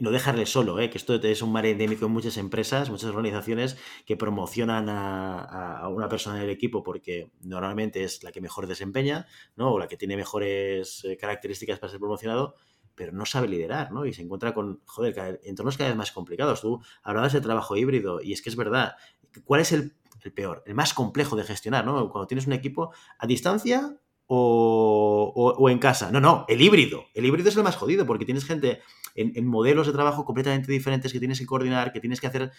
no 0.00 0.10
dejarle 0.10 0.46
solo, 0.46 0.78
¿eh? 0.78 0.90
que 0.90 0.98
esto 0.98 1.14
es 1.14 1.42
un 1.42 1.52
mar 1.52 1.66
endémico 1.66 2.06
en 2.06 2.12
muchas 2.12 2.36
empresas, 2.36 2.90
muchas 2.90 3.10
organizaciones 3.10 3.76
que 4.06 4.16
promocionan 4.16 4.88
a, 4.88 5.88
una 5.88 6.08
persona 6.08 6.38
en 6.38 6.44
el 6.44 6.50
equipo 6.50 6.82
porque 6.82 7.30
normalmente 7.40 8.04
es 8.04 8.22
la 8.22 8.32
que 8.32 8.40
mejor 8.40 8.66
desempeña, 8.66 9.26
¿no? 9.56 9.72
O 9.72 9.78
la 9.78 9.88
que 9.88 9.96
tiene 9.96 10.16
mejores 10.16 11.04
eh, 11.04 11.16
características 11.16 11.78
para 11.78 11.90
ser 11.90 12.00
promocionado, 12.00 12.54
pero 12.94 13.12
no 13.12 13.24
sabe 13.24 13.48
liderar, 13.48 13.92
¿no? 13.92 14.04
Y 14.04 14.12
se 14.12 14.22
encuentra 14.22 14.52
con, 14.52 14.80
joder, 14.84 15.40
entornos 15.44 15.76
cada 15.76 15.90
vez 15.90 15.96
más 15.96 16.12
complicados. 16.12 16.60
Tú 16.60 16.82
hablabas 17.02 17.32
de 17.32 17.40
trabajo 17.40 17.76
híbrido 17.76 18.20
y 18.20 18.32
es 18.32 18.42
que 18.42 18.50
es 18.50 18.56
verdad. 18.56 18.96
¿Cuál 19.44 19.60
es 19.60 19.72
el, 19.72 19.94
el 20.22 20.32
peor, 20.32 20.62
el 20.66 20.74
más 20.74 20.94
complejo 20.94 21.36
de 21.36 21.44
gestionar, 21.44 21.84
¿no? 21.84 22.10
Cuando 22.10 22.26
tienes 22.26 22.46
un 22.46 22.52
equipo 22.52 22.92
a 23.18 23.26
distancia 23.26 23.98
o, 24.26 25.27
en 25.68 25.78
casa. 25.78 26.10
No, 26.10 26.20
no, 26.20 26.44
el 26.48 26.60
híbrido. 26.60 27.06
El 27.14 27.26
híbrido 27.26 27.48
es 27.48 27.56
el 27.56 27.62
más 27.62 27.76
jodido 27.76 28.06
porque 28.06 28.24
tienes 28.24 28.44
gente 28.44 28.80
en, 29.14 29.46
modelos 29.46 29.86
de 29.86 29.92
trabajo 29.92 30.24
completamente 30.24 30.70
diferentes 30.70 31.12
que 31.12 31.18
tienes 31.18 31.38
que 31.38 31.46
coordinar, 31.46 31.92
que 31.92 32.00
tienes 32.00 32.20
que 32.20 32.26
hacer, 32.26 32.52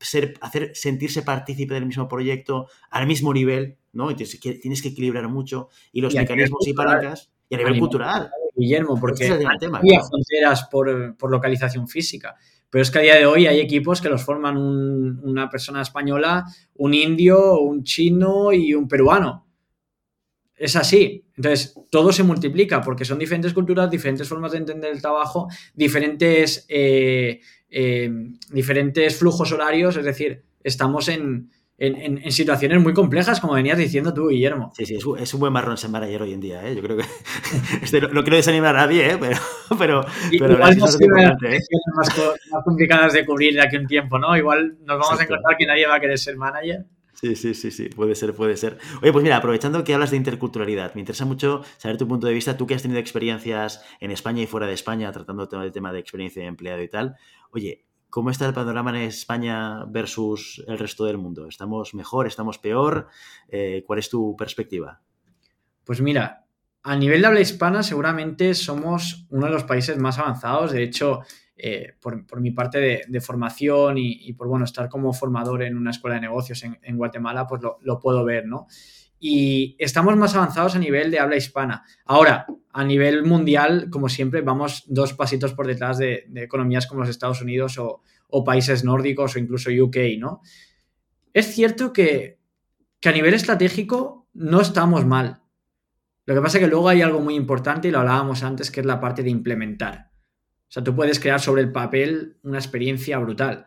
ser, 0.00 0.34
hacer 0.40 0.72
sentirse 0.74 1.22
partícipe 1.22 1.74
del 1.74 1.86
mismo 1.86 2.08
proyecto 2.08 2.68
al 2.90 3.06
mismo 3.06 3.32
nivel, 3.32 3.76
¿no? 3.92 4.10
Y 4.10 4.14
tienes, 4.14 4.38
que, 4.40 4.54
tienes 4.54 4.82
que 4.82 4.88
equilibrar 4.88 5.28
mucho 5.28 5.68
y 5.92 6.00
los 6.00 6.14
mecanismos 6.14 6.66
y 6.66 6.72
palancas. 6.72 7.30
Y 7.48 7.54
a 7.54 7.58
nivel 7.58 7.78
cultural. 7.78 8.30
Guillermo, 8.56 8.98
porque 8.98 9.24
hay 9.24 9.28
fronteras 10.08 10.64
por, 10.70 11.16
por, 11.16 11.30
localización 11.30 11.86
física. 11.86 12.34
Pero 12.70 12.82
es 12.82 12.90
que 12.90 12.98
a 12.98 13.02
día 13.02 13.16
de 13.16 13.26
hoy 13.26 13.46
hay 13.46 13.60
equipos 13.60 14.00
que 14.00 14.08
los 14.08 14.24
forman 14.24 14.56
una 14.56 15.48
persona 15.48 15.82
española, 15.82 16.44
un 16.74 16.94
indio, 16.94 17.60
un 17.60 17.84
chino 17.84 18.52
y 18.52 18.74
un 18.74 18.88
peruano 18.88 19.45
es 20.56 20.76
así. 20.76 21.24
Entonces, 21.36 21.74
todo 21.90 22.12
se 22.12 22.22
multiplica 22.22 22.80
porque 22.80 23.04
son 23.04 23.18
diferentes 23.18 23.52
culturas, 23.52 23.90
diferentes 23.90 24.28
formas 24.28 24.52
de 24.52 24.58
entender 24.58 24.92
el 24.92 25.02
trabajo, 25.02 25.48
diferentes, 25.74 26.64
eh, 26.68 27.40
eh, 27.68 28.10
diferentes 28.50 29.16
flujos 29.16 29.52
horarios, 29.52 29.96
es 29.96 30.04
decir, 30.04 30.44
estamos 30.62 31.08
en, 31.08 31.50
situaciones 32.30 32.80
muy 32.80 32.94
complejas, 32.94 33.38
como 33.38 33.52
venías 33.52 33.76
diciendo 33.76 34.14
tú, 34.14 34.28
Guillermo. 34.28 34.72
Sí, 34.74 34.86
sí, 34.86 34.96
es, 34.96 35.34
un 35.34 35.40
buen 35.40 35.52
marrón 35.52 35.76
ser 35.76 35.90
manager 35.90 36.22
hoy 36.22 36.32
en 36.32 36.40
día, 36.40 36.66
¿eh? 36.66 36.74
Yo 36.74 36.82
creo 36.82 36.96
que 36.96 37.04
este, 37.82 38.00
no, 38.00 38.22
quiero 38.22 38.36
desanimar 38.36 38.74
a 38.76 38.86
nadie, 38.86 39.10
¿eh? 39.12 39.18
pero, 39.20 39.36
pero, 39.78 40.06
pero 40.30 40.54
igual 40.54 40.78
no 40.78 40.86
¿eh? 40.86 41.60
más, 41.94 42.08
más, 42.50 42.64
complicadas 42.64 43.12
de 43.12 43.26
cubrir 43.26 43.52
de 43.52 43.60
aquí 43.60 43.76
un 43.76 43.86
tiempo, 43.86 44.18
¿no? 44.18 44.34
Igual 44.34 44.78
nos 44.86 44.98
vamos 44.98 45.20
a 45.20 45.24
encontrar 45.24 45.54
que 45.58 45.66
nadie 45.66 45.86
va 45.86 45.96
a 45.96 46.00
querer 46.00 46.18
ser 46.18 46.38
manager. 46.38 46.86
Sí, 47.20 47.34
sí, 47.34 47.54
sí, 47.54 47.70
sí, 47.70 47.88
puede 47.88 48.14
ser, 48.14 48.34
puede 48.34 48.58
ser. 48.58 48.78
Oye, 49.00 49.10
pues 49.10 49.22
mira, 49.22 49.38
aprovechando 49.38 49.82
que 49.84 49.94
hablas 49.94 50.10
de 50.10 50.18
interculturalidad, 50.18 50.94
me 50.94 51.00
interesa 51.00 51.24
mucho 51.24 51.62
saber 51.78 51.96
tu 51.96 52.06
punto 52.06 52.26
de 52.26 52.34
vista, 52.34 52.58
tú 52.58 52.66
que 52.66 52.74
has 52.74 52.82
tenido 52.82 53.00
experiencias 53.00 53.82
en 54.00 54.10
España 54.10 54.42
y 54.42 54.46
fuera 54.46 54.66
de 54.66 54.74
España, 54.74 55.10
tratando 55.12 55.48
el 55.62 55.72
tema 55.72 55.92
de 55.92 55.98
experiencia 55.98 56.42
de 56.42 56.48
empleado 56.48 56.82
y 56.82 56.88
tal. 56.88 57.16
Oye, 57.52 57.86
¿cómo 58.10 58.28
está 58.28 58.46
el 58.46 58.52
panorama 58.52 58.90
en 58.90 59.08
España 59.08 59.86
versus 59.86 60.62
el 60.68 60.78
resto 60.78 61.06
del 61.06 61.16
mundo? 61.16 61.48
¿Estamos 61.48 61.94
mejor, 61.94 62.26
estamos 62.26 62.58
peor? 62.58 63.08
Eh, 63.48 63.82
¿Cuál 63.86 64.00
es 64.00 64.10
tu 64.10 64.36
perspectiva? 64.36 65.00
Pues 65.84 66.02
mira, 66.02 66.44
a 66.82 66.96
nivel 66.96 67.22
de 67.22 67.28
habla 67.28 67.40
hispana 67.40 67.82
seguramente 67.82 68.52
somos 68.52 69.26
uno 69.30 69.46
de 69.46 69.52
los 69.52 69.64
países 69.64 69.96
más 69.96 70.18
avanzados. 70.18 70.72
De 70.72 70.82
hecho, 70.82 71.22
eh, 71.58 71.94
por, 72.00 72.40
mi 72.40 72.50
parte 72.50 73.06
de, 73.08 73.20
formación 73.22 73.96
y, 73.96 74.30
por 74.34 74.46
bueno, 74.46 74.66
estar 74.66 74.90
como 74.90 75.14
formador 75.14 75.62
en 75.62 75.78
una 75.78 75.90
escuela 75.90 76.16
de 76.16 76.20
negocios 76.20 76.62
en, 76.62 76.96
Guatemala, 76.98 77.46
pues 77.46 77.62
lo, 77.80 77.98
puedo 77.98 78.24
ver, 78.24 78.46
¿no? 78.46 78.66
Y 79.18 79.74
estamos 79.78 80.14
más 80.16 80.36
avanzados 80.36 80.76
a 80.76 80.78
nivel 80.78 81.10
de 81.10 81.18
habla 81.18 81.36
hispana. 81.36 81.82
Ahora, 82.04 82.46
a 82.74 82.84
nivel 82.84 83.24
mundial, 83.24 83.88
como 83.90 84.10
siempre, 84.10 84.42
vamos 84.42 84.84
dos 84.86 85.14
pasitos 85.14 85.54
por 85.54 85.66
detrás 85.66 85.96
de, 85.96 86.26
economías 86.34 86.86
como 86.86 87.00
los 87.00 87.08
Estados 87.08 87.40
Unidos 87.40 87.78
o, 87.78 88.02
países 88.44 88.84
nórdicos 88.84 89.34
o 89.34 89.38
incluso 89.38 89.70
UK, 89.70 89.96
¿no? 90.18 90.42
Es 91.32 91.54
cierto 91.54 91.90
que, 91.94 92.38
que 93.00 93.08
a 93.08 93.12
nivel 93.12 93.32
estratégico 93.32 94.28
no 94.34 94.60
estamos 94.60 95.06
mal. 95.06 95.40
Lo 96.26 96.34
que 96.34 96.42
pasa 96.42 96.58
es 96.58 96.64
que 96.64 96.70
luego 96.70 96.90
hay 96.90 97.00
algo 97.00 97.20
muy 97.20 97.34
importante 97.34 97.88
y 97.88 97.90
lo 97.92 98.00
hablábamos 98.00 98.42
antes, 98.42 98.70
que 98.70 98.80
es 98.80 98.86
la 98.86 99.00
parte 99.00 99.22
de 99.22 99.30
implementar. 99.30 100.10
O 100.68 100.72
sea, 100.72 100.82
tú 100.82 100.94
puedes 100.94 101.20
crear 101.20 101.40
sobre 101.40 101.62
el 101.62 101.72
papel 101.72 102.36
una 102.42 102.58
experiencia 102.58 103.18
brutal, 103.18 103.66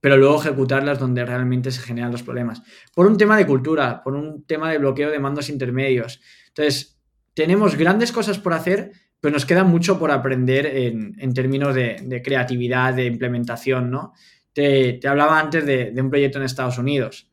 pero 0.00 0.16
luego 0.16 0.40
ejecutarlas 0.40 0.98
donde 0.98 1.24
realmente 1.24 1.70
se 1.70 1.82
generan 1.82 2.12
los 2.12 2.22
problemas. 2.22 2.62
Por 2.94 3.06
un 3.06 3.16
tema 3.16 3.36
de 3.36 3.46
cultura, 3.46 4.02
por 4.02 4.14
un 4.14 4.44
tema 4.44 4.70
de 4.70 4.78
bloqueo 4.78 5.10
de 5.10 5.18
mandos 5.18 5.48
intermedios. 5.48 6.20
Entonces, 6.48 7.00
tenemos 7.34 7.74
grandes 7.76 8.12
cosas 8.12 8.38
por 8.38 8.52
hacer, 8.52 8.92
pero 9.20 9.32
nos 9.32 9.44
queda 9.44 9.64
mucho 9.64 9.98
por 9.98 10.12
aprender 10.12 10.66
en, 10.66 11.34
términos 11.34 11.74
de, 11.74 12.22
creatividad, 12.24 12.94
de 12.94 13.06
implementación, 13.06 13.90
¿no? 13.90 14.12
Te, 14.52 15.00
hablaba 15.06 15.40
antes 15.40 15.66
de, 15.66 15.92
un 15.98 16.08
proyecto 16.08 16.38
en 16.38 16.44
Estados 16.44 16.78
Unidos. 16.78 17.28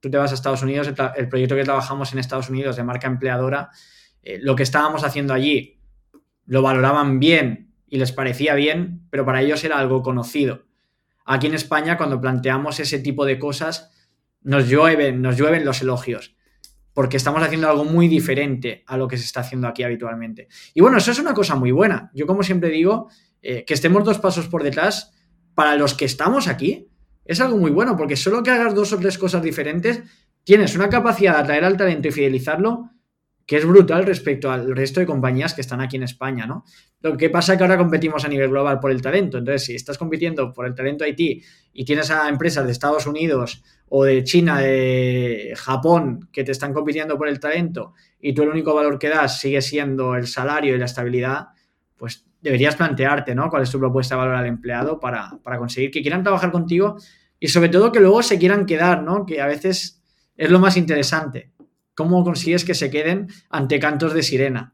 tú 0.00 0.10
te 0.10 0.18
vas 0.18 0.30
a 0.30 0.34
Estados 0.34 0.62
Unidos, 0.62 0.92
el, 1.16 1.28
proyecto 1.28 1.56
que 1.56 1.64
trabajamos 1.64 2.12
en 2.12 2.18
Estados 2.18 2.50
Unidos 2.50 2.76
de 2.76 2.84
marca 2.84 3.06
empleadora, 3.06 3.70
eh, 4.22 4.38
lo 4.42 4.54
que 4.54 4.62
estábamos 4.62 5.02
haciendo 5.02 5.32
allí, 5.32 5.80
lo 6.46 6.62
valoraban 6.62 7.18
bien 7.18 7.69
y 7.90 7.98
les 7.98 8.12
parecía 8.12 8.54
bien, 8.54 9.06
pero 9.10 9.26
para 9.26 9.42
ellos 9.42 9.62
era 9.64 9.78
algo 9.78 10.02
conocido. 10.02 10.64
Aquí 11.26 11.48
en 11.48 11.54
España, 11.54 11.98
cuando 11.98 12.20
planteamos 12.20 12.80
ese 12.80 13.00
tipo 13.00 13.26
de 13.26 13.38
cosas, 13.38 13.90
nos 14.40 14.68
llueven, 14.68 15.20
nos 15.20 15.36
llueven 15.36 15.64
los 15.64 15.82
elogios, 15.82 16.36
porque 16.94 17.16
estamos 17.16 17.42
haciendo 17.42 17.68
algo 17.68 17.84
muy 17.84 18.08
diferente 18.08 18.84
a 18.86 18.96
lo 18.96 19.08
que 19.08 19.18
se 19.18 19.24
está 19.24 19.40
haciendo 19.40 19.68
aquí 19.68 19.82
habitualmente. 19.82 20.48
Y 20.72 20.80
bueno, 20.80 20.98
eso 20.98 21.10
es 21.10 21.18
una 21.18 21.34
cosa 21.34 21.56
muy 21.56 21.72
buena. 21.72 22.10
Yo, 22.14 22.26
como 22.26 22.42
siempre 22.42 22.70
digo, 22.70 23.10
eh, 23.42 23.64
que 23.66 23.74
estemos 23.74 24.04
dos 24.04 24.18
pasos 24.18 24.46
por 24.46 24.62
detrás, 24.62 25.12
para 25.54 25.76
los 25.76 25.94
que 25.94 26.04
estamos 26.04 26.48
aquí, 26.48 26.88
es 27.24 27.40
algo 27.40 27.58
muy 27.58 27.70
bueno, 27.70 27.96
porque 27.96 28.16
solo 28.16 28.42
que 28.42 28.50
hagas 28.50 28.74
dos 28.74 28.92
o 28.92 28.98
tres 28.98 29.18
cosas 29.18 29.42
diferentes 29.42 30.02
tienes 30.44 30.74
una 30.74 30.88
capacidad 30.88 31.34
de 31.34 31.40
atraer 31.40 31.64
al 31.64 31.76
talento 31.76 32.08
y 32.08 32.12
fidelizarlo 32.12 32.90
que 33.46 33.56
es 33.56 33.66
brutal 33.66 34.06
respecto 34.06 34.50
al 34.50 34.76
resto 34.76 35.00
de 35.00 35.06
compañías 35.06 35.54
que 35.54 35.60
están 35.60 35.80
aquí 35.80 35.96
en 35.96 36.04
España, 36.04 36.46
¿no? 36.46 36.64
Lo 37.00 37.16
que 37.16 37.30
pasa 37.30 37.52
es 37.52 37.58
que 37.58 37.64
ahora 37.64 37.78
competimos 37.78 38.24
a 38.24 38.28
nivel 38.28 38.50
global 38.50 38.78
por 38.78 38.90
el 38.90 39.02
talento. 39.02 39.38
Entonces, 39.38 39.64
si 39.64 39.74
estás 39.74 39.98
compitiendo 39.98 40.52
por 40.52 40.66
el 40.66 40.74
talento 40.74 41.02
Haití 41.02 41.42
y 41.72 41.84
tienes 41.84 42.10
a 42.10 42.28
empresas 42.28 42.64
de 42.66 42.72
Estados 42.72 43.06
Unidos 43.06 43.62
o 43.88 44.04
de 44.04 44.22
China, 44.22 44.60
de 44.60 45.52
Japón, 45.56 46.28
que 46.32 46.44
te 46.44 46.52
están 46.52 46.72
compitiendo 46.72 47.18
por 47.18 47.26
el 47.26 47.40
talento 47.40 47.94
y 48.20 48.34
tú 48.34 48.42
el 48.42 48.50
único 48.50 48.74
valor 48.74 48.98
que 48.98 49.08
das 49.08 49.40
sigue 49.40 49.60
siendo 49.62 50.14
el 50.14 50.26
salario 50.26 50.76
y 50.76 50.78
la 50.78 50.84
estabilidad, 50.84 51.48
pues 51.96 52.24
deberías 52.40 52.76
plantearte, 52.76 53.34
¿no? 53.34 53.50
¿Cuál 53.50 53.64
es 53.64 53.70
tu 53.70 53.78
propuesta 53.78 54.14
de 54.14 54.20
valor 54.20 54.36
al 54.36 54.46
empleado 54.46 55.00
para, 55.00 55.38
para 55.42 55.58
conseguir 55.58 55.90
que 55.90 56.02
quieran 56.02 56.22
trabajar 56.22 56.52
contigo 56.52 56.96
y 57.38 57.48
sobre 57.48 57.68
todo 57.68 57.90
que 57.90 58.00
luego 58.00 58.22
se 58.22 58.38
quieran 58.38 58.66
quedar, 58.66 59.02
¿no? 59.02 59.26
Que 59.26 59.40
a 59.40 59.46
veces 59.46 60.02
es 60.36 60.50
lo 60.50 60.60
más 60.60 60.76
interesante 60.76 61.49
¿Cómo 62.00 62.24
consigues 62.24 62.64
que 62.64 62.72
se 62.72 62.90
queden 62.90 63.28
ante 63.50 63.78
cantos 63.78 64.14
de 64.14 64.22
sirena? 64.22 64.72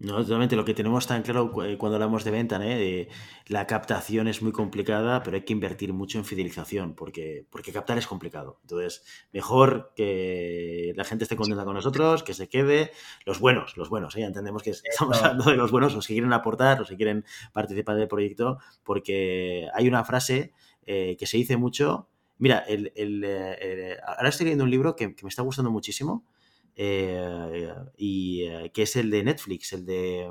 No, 0.00 0.16
totalmente. 0.16 0.56
Lo 0.56 0.64
que 0.64 0.74
tenemos 0.74 1.06
tan 1.06 1.22
claro 1.22 1.52
eh, 1.64 1.78
cuando 1.78 1.94
hablamos 1.94 2.24
de 2.24 2.32
venta, 2.32 2.58
¿eh? 2.60 3.08
la 3.46 3.68
captación 3.68 4.26
es 4.26 4.42
muy 4.42 4.50
complicada, 4.50 5.22
pero 5.22 5.36
hay 5.36 5.44
que 5.44 5.52
invertir 5.52 5.92
mucho 5.92 6.18
en 6.18 6.24
fidelización, 6.24 6.96
porque, 6.96 7.46
porque 7.50 7.72
captar 7.72 7.98
es 7.98 8.08
complicado. 8.08 8.58
Entonces, 8.62 9.04
mejor 9.32 9.92
que 9.94 10.92
la 10.96 11.04
gente 11.04 11.22
esté 11.22 11.36
contenta 11.36 11.64
con 11.64 11.74
nosotros, 11.74 12.24
que 12.24 12.34
se 12.34 12.48
quede. 12.48 12.90
Los 13.24 13.38
buenos, 13.38 13.76
los 13.76 13.88
buenos, 13.88 14.16
¿eh? 14.16 14.24
entendemos 14.24 14.64
que 14.64 14.70
estamos 14.70 15.22
hablando 15.22 15.48
de 15.52 15.56
los 15.56 15.70
buenos, 15.70 15.94
los 15.94 16.04
que 16.04 16.14
quieren 16.14 16.32
aportar, 16.32 16.80
los 16.80 16.88
que 16.88 16.96
quieren 16.96 17.24
participar 17.52 17.94
del 17.94 18.08
proyecto, 18.08 18.58
porque 18.82 19.68
hay 19.72 19.86
una 19.86 20.02
frase 20.02 20.52
eh, 20.84 21.16
que 21.16 21.26
se 21.26 21.36
dice 21.36 21.56
mucho 21.56 22.08
Mira, 22.38 22.58
el, 22.66 22.92
eh, 22.96 23.96
ahora 24.06 24.28
estoy 24.28 24.44
leyendo 24.44 24.64
un 24.64 24.70
libro 24.70 24.96
que, 24.96 25.08
me 25.08 25.28
está 25.28 25.42
gustando 25.42 25.70
muchísimo 25.70 26.26
eh, 26.74 27.72
y 27.96 28.42
eh, 28.44 28.70
que 28.74 28.82
es 28.82 28.96
el 28.96 29.10
de 29.10 29.22
Netflix, 29.22 29.72
el 29.72 29.86
de... 29.86 30.30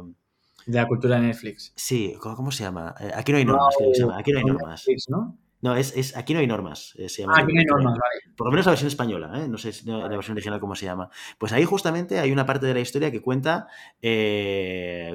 De 0.65 0.77
la 0.77 0.87
cultura 0.87 1.19
de 1.19 1.27
Netflix. 1.27 1.73
Sí, 1.75 2.15
¿cómo, 2.19 2.51
se 2.51 2.63
llama? 2.63 2.95
Aquí 3.15 3.31
no 3.31 3.37
hay 3.37 3.45
normas, 3.45 3.75
no, 3.81 3.93
se 3.93 3.99
llama. 3.99 4.17
Aquí 4.17 4.31
no 4.31 4.39
hay 4.39 4.45
normas. 4.45 4.85
¿no? 5.09 5.37
No, 5.61 5.75
es, 5.75 5.95
es, 5.95 6.15
Aquí 6.15 6.33
no 6.33 6.39
hay 6.39 6.47
normas. 6.47 6.93
se 6.95 7.21
llama 7.21 7.33
ah, 7.35 7.41
aquí 7.41 7.53
no 7.53 7.59
hay 7.59 7.65
normas, 7.65 7.93
vale. 7.93 8.35
Por 8.35 8.47
lo 8.47 8.51
menos 8.51 8.65
la 8.65 8.71
versión 8.71 8.87
española, 8.87 9.47
no 9.47 9.57
sé 9.57 9.71
la 9.85 10.07
versión 10.07 10.35
original 10.35 10.61
cómo 10.61 10.75
se 10.75 10.85
llama. 10.85 11.09
Pues 11.37 11.51
ahí 11.51 11.65
justamente 11.65 12.19
hay 12.19 12.31
una 12.31 12.45
parte 12.45 12.65
de 12.65 12.73
la 12.73 12.79
historia 12.79 13.11
que 13.11 13.21
cuenta 13.21 13.67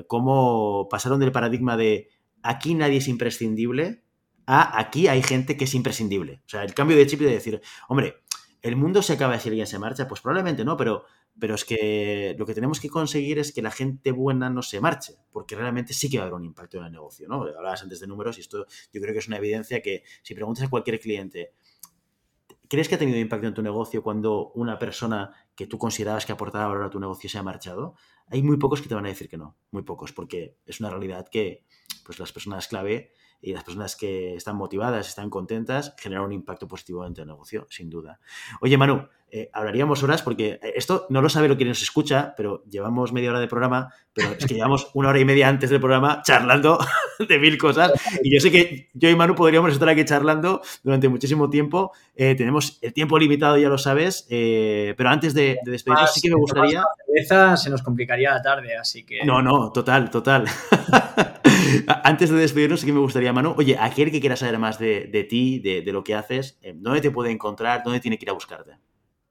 cómo 0.06 0.86
pasaron 0.90 1.20
del 1.20 1.32
paradigma 1.32 1.76
de 1.78 2.08
aquí 2.42 2.74
nadie 2.74 2.98
es 2.98 3.08
imprescindible 3.08 4.02
aquí 4.48 5.08
hay 5.08 5.22
gente 5.22 5.56
que 5.56 5.64
es 5.64 5.74
imprescindible. 5.74 6.40
O 6.46 6.48
sea, 6.48 6.62
el 6.64 6.72
cambio 6.72 6.96
de 6.96 7.06
chip 7.06 7.20
de 7.20 7.30
decir, 7.30 7.60
hombre, 7.88 8.22
el 8.62 8.76
mundo 8.76 9.02
se 9.02 9.12
acaba 9.12 9.38
si 9.38 9.50
alguien 9.50 9.66
se 9.66 9.78
marcha, 9.78 10.08
pues 10.08 10.22
probablemente 10.22 10.64
no, 10.64 10.76
pero, 10.76 11.04
pero 11.38 11.54
es 11.54 11.64
que 11.64 12.34
lo 12.38 12.46
que 12.46 12.54
tenemos 12.54 12.80
que 12.80 12.88
conseguir 12.88 13.38
es 13.38 13.52
que 13.52 13.60
la 13.60 13.70
gente 13.70 14.10
buena 14.10 14.48
no 14.48 14.62
se 14.62 14.80
marche, 14.80 15.14
porque 15.30 15.54
realmente 15.54 15.92
sí 15.92 16.08
que 16.08 16.16
va 16.16 16.24
a 16.24 16.26
haber 16.26 16.34
un 16.34 16.44
impacto 16.44 16.78
en 16.78 16.84
el 16.84 16.92
negocio, 16.92 17.28
¿no? 17.28 17.42
Hablabas 17.42 17.82
antes 17.82 18.00
de 18.00 18.06
números 18.06 18.38
y 18.38 18.40
esto 18.40 18.66
yo 18.92 19.00
creo 19.00 19.12
que 19.12 19.18
es 19.18 19.28
una 19.28 19.36
evidencia 19.36 19.82
que 19.82 20.02
si 20.22 20.34
preguntas 20.34 20.64
a 20.64 20.70
cualquier 20.70 20.98
cliente, 20.98 21.52
¿crees 22.68 22.88
que 22.88 22.94
ha 22.94 22.98
tenido 22.98 23.18
impacto 23.18 23.46
en 23.46 23.54
tu 23.54 23.62
negocio 23.62 24.02
cuando 24.02 24.50
una 24.54 24.78
persona 24.78 25.30
que 25.54 25.66
tú 25.66 25.76
considerabas 25.76 26.24
que 26.24 26.32
aportaba 26.32 26.68
valor 26.68 26.84
a 26.84 26.90
tu 26.90 26.98
negocio 26.98 27.28
se 27.28 27.38
ha 27.38 27.42
marchado? 27.42 27.96
Hay 28.28 28.42
muy 28.42 28.56
pocos 28.56 28.80
que 28.80 28.88
te 28.88 28.94
van 28.94 29.04
a 29.04 29.08
decir 29.08 29.28
que 29.28 29.36
no, 29.36 29.56
muy 29.70 29.82
pocos, 29.82 30.12
porque 30.12 30.56
es 30.64 30.80
una 30.80 30.88
realidad 30.88 31.28
que 31.30 31.64
pues 32.04 32.18
las 32.18 32.32
personas 32.32 32.66
clave 32.66 33.12
y 33.40 33.52
las 33.52 33.64
personas 33.64 33.96
que 33.96 34.34
están 34.34 34.56
motivadas, 34.56 35.08
están 35.08 35.30
contentas, 35.30 35.94
generan 35.98 36.24
un 36.24 36.32
impacto 36.32 36.66
positivo 36.66 37.06
en 37.06 37.14
el 37.16 37.26
negocio, 37.26 37.66
sin 37.70 37.88
duda. 37.90 38.20
Oye, 38.60 38.76
Manu, 38.76 39.08
eh, 39.30 39.50
hablaríamos 39.52 40.02
horas 40.02 40.22
porque 40.22 40.58
eh, 40.62 40.72
esto 40.74 41.06
no 41.10 41.20
lo 41.20 41.28
sabe 41.28 41.48
lo 41.48 41.58
que 41.58 41.66
nos 41.66 41.82
escucha, 41.82 42.32
pero 42.36 42.64
llevamos 42.64 43.12
media 43.12 43.28
hora 43.28 43.40
de 43.40 43.46
programa, 43.46 43.92
pero 44.14 44.30
es 44.38 44.46
que 44.46 44.54
llevamos 44.54 44.90
una 44.94 45.10
hora 45.10 45.20
y 45.20 45.24
media 45.26 45.48
antes 45.48 45.68
del 45.68 45.80
programa 45.80 46.22
charlando 46.24 46.78
de 47.28 47.38
mil 47.38 47.58
cosas. 47.58 47.92
Y 48.22 48.34
yo 48.34 48.40
sé 48.40 48.50
que 48.50 48.88
yo 48.94 49.10
y 49.10 49.16
Manu 49.16 49.34
podríamos 49.34 49.72
estar 49.72 49.88
aquí 49.88 50.04
charlando 50.04 50.62
durante 50.82 51.08
muchísimo 51.08 51.50
tiempo. 51.50 51.92
Eh, 52.14 52.34
tenemos 52.36 52.78
el 52.80 52.94
tiempo 52.94 53.18
limitado, 53.18 53.58
ya 53.58 53.68
lo 53.68 53.76
sabes, 53.76 54.26
pero 54.28 55.08
antes 55.10 55.34
de, 55.34 55.58
de 55.62 55.72
despedirnos, 55.72 56.14
sí 56.14 56.22
que 56.22 56.30
me 56.30 56.36
gustaría. 56.36 56.84
se 57.56 57.70
nos 57.70 57.82
complicaría 57.82 58.32
la 58.32 58.40
tarde, 58.40 58.76
así 58.76 59.04
que. 59.04 59.24
No, 59.24 59.42
no, 59.42 59.70
total, 59.72 60.10
total. 60.10 60.46
Antes 62.04 62.30
de 62.30 62.36
despedirnos, 62.36 62.80
sí 62.80 62.86
que 62.86 62.92
me 62.92 63.00
gustaría, 63.00 63.32
Manu, 63.32 63.54
oye, 63.58 63.76
aquel 63.78 64.10
que 64.10 64.20
quiera 64.20 64.36
saber 64.36 64.58
más 64.58 64.78
de, 64.78 65.26
ti, 65.28 65.58
de, 65.58 65.92
lo 65.92 66.02
que 66.02 66.14
haces, 66.14 66.58
¿dónde 66.76 67.00
te 67.00 67.10
puede 67.10 67.30
encontrar? 67.30 67.82
¿Dónde 67.84 68.00
tiene 68.00 68.16
que 68.18 68.24
ir 68.24 68.30
a 68.30 68.34
buscarte? 68.34 68.78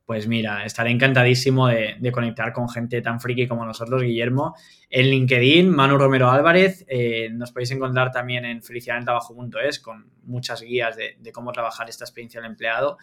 Pues 0.07 0.25
mira, 0.25 0.63
estaré 0.63 0.89
encantadísimo 0.91 1.67
de, 1.67 2.11
conectar 2.13 2.53
con 2.53 2.69
gente 2.69 3.01
tan 3.01 3.19
friki 3.19 3.45
como 3.45 3.65
nosotros, 3.65 4.01
Guillermo. 4.01 4.55
En 4.89 5.09
LinkedIn, 5.09 5.69
Manu 5.69 5.97
Romero 5.97 6.31
Álvarez. 6.31 6.85
Eh, 6.87 7.29
nos 7.33 7.51
podéis 7.51 7.71
encontrar 7.71 8.09
también 8.09 8.45
en 8.45 8.63
felicidadentrabajo.es 8.63 9.79
con 9.79 10.09
muchas 10.23 10.61
guías 10.61 10.95
de, 10.95 11.31
cómo 11.33 11.51
trabajar 11.51 11.89
esta 11.89 12.05
experiencia 12.05 12.39
del 12.39 12.51
empleado. 12.51 12.97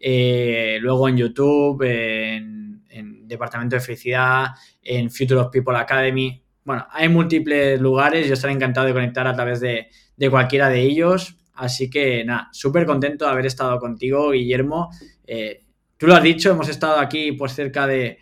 Eh, 0.00 0.78
luego 0.80 1.10
en 1.10 1.18
YouTube, 1.18 1.82
en, 1.82 2.82
en, 2.88 3.28
Departamento 3.28 3.76
de 3.76 3.80
Felicidad, 3.80 4.46
en 4.82 5.10
Future 5.10 5.40
of 5.40 5.50
People 5.52 5.76
Academy 5.76 6.42
bueno, 6.66 6.84
hay 6.90 7.08
múltiples 7.08 7.80
lugares, 7.80 8.26
yo 8.26 8.34
estaré 8.34 8.52
encantado 8.52 8.88
de 8.88 8.92
conectar 8.92 9.24
a 9.28 9.34
través 9.34 9.60
de, 9.60 9.86
cualquiera 10.28 10.68
de 10.68 10.80
ellos. 10.80 11.36
Así 11.54 11.88
que 11.88 12.24
nada, 12.24 12.48
súper 12.50 12.86
contento 12.86 13.24
de 13.24 13.30
haber 13.30 13.46
estado 13.46 13.78
contigo, 13.78 14.32
Guillermo. 14.32 14.90
Eh, 15.28 15.65
tú 15.96 16.06
lo 16.06 16.14
has 16.14 16.22
dicho, 16.22 16.50
hemos 16.50 16.68
estado 16.68 16.98
aquí 16.98 17.32
pues 17.32 17.54
cerca 17.54 17.86
de, 17.86 18.18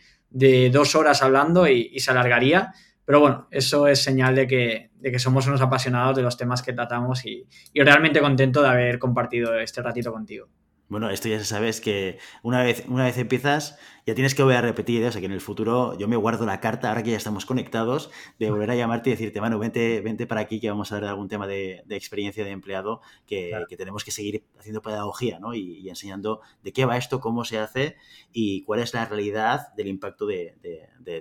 dos 0.72 0.94
horas 0.94 1.22
hablando 1.22 1.68
y, 1.68 1.98
se 1.98 2.10
alargaría. 2.10 2.72
Pero 3.04 3.20
bueno, 3.20 3.48
eso 3.50 3.86
es 3.86 4.02
señal 4.02 4.34
de 4.34 4.46
que, 4.46 5.18
somos 5.18 5.46
unos 5.46 5.60
apasionados 5.60 6.16
de 6.16 6.22
los 6.22 6.36
temas 6.36 6.62
que 6.62 6.72
tratamos 6.72 7.24
y, 7.26 7.46
y 7.72 7.82
realmente 7.82 8.20
contento 8.20 8.62
de 8.62 8.68
haber 8.68 8.98
compartido 8.98 9.58
este 9.58 9.82
ratito 9.82 10.12
contigo. 10.12 10.48
Bueno, 10.94 11.10
esto 11.10 11.28
ya 11.28 11.40
se 11.40 11.44
sabes 11.44 11.80
que 11.80 12.18
una 12.44 12.62
vez, 12.62 12.84
una 12.86 13.02
vez 13.02 13.18
empiezas, 13.18 13.76
ya 14.06 14.14
tienes 14.14 14.32
que 14.32 14.44
volver 14.44 14.58
a 14.58 14.60
repetir, 14.60 15.02
¿eh? 15.02 15.08
o 15.08 15.10
sea 15.10 15.20
que 15.20 15.26
en 15.26 15.32
el 15.32 15.40
futuro 15.40 15.98
yo 15.98 16.06
me 16.06 16.14
guardo 16.14 16.46
la 16.46 16.60
carta, 16.60 16.88
ahora 16.88 17.02
que 17.02 17.10
ya 17.10 17.16
estamos 17.16 17.46
conectados, 17.46 18.12
de 18.38 18.48
volver 18.48 18.70
a 18.70 18.76
llamarte 18.76 19.10
y 19.10 19.14
decirte, 19.14 19.40
bueno, 19.40 19.58
vente, 19.58 20.00
vente 20.02 20.28
para 20.28 20.42
aquí 20.42 20.60
que 20.60 20.70
vamos 20.70 20.92
a 20.92 20.94
ver 20.94 21.06
algún 21.06 21.28
tema 21.28 21.48
de, 21.48 21.82
experiencia 21.88 22.44
de 22.44 22.52
empleado 22.52 23.00
que, 23.26 23.50
tenemos 23.76 24.04
que 24.04 24.12
seguir 24.12 24.44
haciendo 24.56 24.82
pedagogía 24.82 25.40
¿no? 25.40 25.52
y, 25.52 25.88
enseñando 25.88 26.42
de 26.62 26.72
qué 26.72 26.84
va 26.84 26.96
esto, 26.96 27.18
cómo 27.18 27.44
se 27.44 27.58
hace 27.58 27.96
y 28.32 28.62
cuál 28.62 28.78
es 28.78 28.94
la 28.94 29.04
realidad 29.04 29.74
del 29.74 29.88
impacto 29.88 30.26
de, 30.26 30.54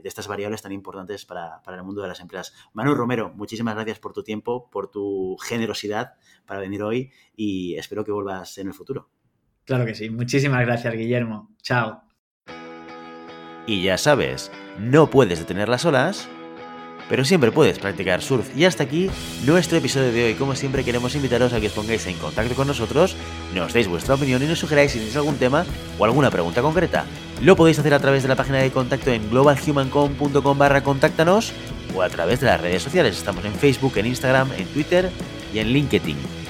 estas 0.04 0.28
variables 0.28 0.62
tan 0.62 0.72
importantes 0.72 1.26
para, 1.26 1.64
para, 1.64 1.78
el 1.78 1.84
mundo 1.84 2.04
de 2.04 2.10
las 2.10 2.20
empresas. 2.20 2.54
Manu 2.74 2.94
Romero, 2.94 3.32
muchísimas 3.34 3.74
gracias 3.74 3.98
por 3.98 4.14
tu 4.14 4.22
tiempo, 4.22 4.70
por 4.70 4.92
tu 4.92 5.36
generosidad 5.42 6.14
para 6.46 6.60
venir 6.60 6.84
hoy 6.84 7.12
y 7.36 7.74
espero 7.74 8.06
que 8.06 8.12
vuelvas 8.12 8.60
en 8.60 8.68
el 8.68 8.76
futuro. 8.76 9.10
Claro 9.66 9.86
que 9.86 9.96
sí. 9.96 10.10
Muchísimas 10.10 10.62
gracias, 10.66 10.94
Guillermo. 10.94 11.50
Chao. 11.62 12.04
Y 13.66 13.84
ya 13.84 13.98
sabes, 13.98 14.52
no 14.78 15.10
puedes 15.10 15.40
detener 15.40 15.70
las 15.70 15.86
olas, 15.86 16.28
pero 17.08 17.24
siempre 17.24 17.52
puedes 17.52 17.80
practicar 17.80 18.22
surf. 18.22 18.50
Y 18.58 18.66
hasta 18.66 18.84
aquí 18.84 19.10
nuestro 19.46 19.78
episodio 19.78 20.12
de 20.12 20.26
hoy. 20.26 20.34
Como 20.34 20.56
siempre 20.56 20.84
queremos 20.84 21.16
invitaros 21.16 21.54
a 21.54 21.62
que 21.62 21.68
os 21.68 21.74
pongáis 21.74 22.06
en 22.08 22.18
contacto 22.18 22.56
con 22.56 22.68
nosotros, 22.68 23.16
nos 23.54 23.74
deis 23.74 23.88
vuestra 23.88 24.16
opinión 24.16 24.44
y 24.44 24.48
nos 24.48 24.60
sugeráis 24.60 24.92
si 24.92 24.98
tenéis 24.98 25.16
algún 25.16 25.38
tema 25.38 25.66
o 25.98 26.04
alguna 26.04 26.30
pregunta 26.30 26.62
concreta. 26.62 27.06
Lo 27.42 27.56
podéis 27.56 27.80
hacer 27.80 27.94
a 27.94 28.00
través 28.00 28.24
de 28.24 28.30
la 28.30 28.36
página 28.36 28.60
de 28.60 28.72
contacto 28.72 29.12
en 29.12 29.30
globalhumancom.com 29.30 30.58
barra 30.58 30.84
contáctanos 30.84 31.54
o 31.96 32.02
a 32.02 32.10
través 32.10 32.42
de 32.42 32.48
las 32.48 32.60
redes 32.60 32.84
sociales. 32.84 33.18
Estamos 33.18 33.46
en 33.46 33.54
Facebook, 33.54 33.98
en 33.98 34.08
Instagram, 34.08 34.52
en 34.58 34.66
Twitter 34.68 35.10
y 35.54 35.60
en 35.60 35.68
LinkedIn. 35.68 36.43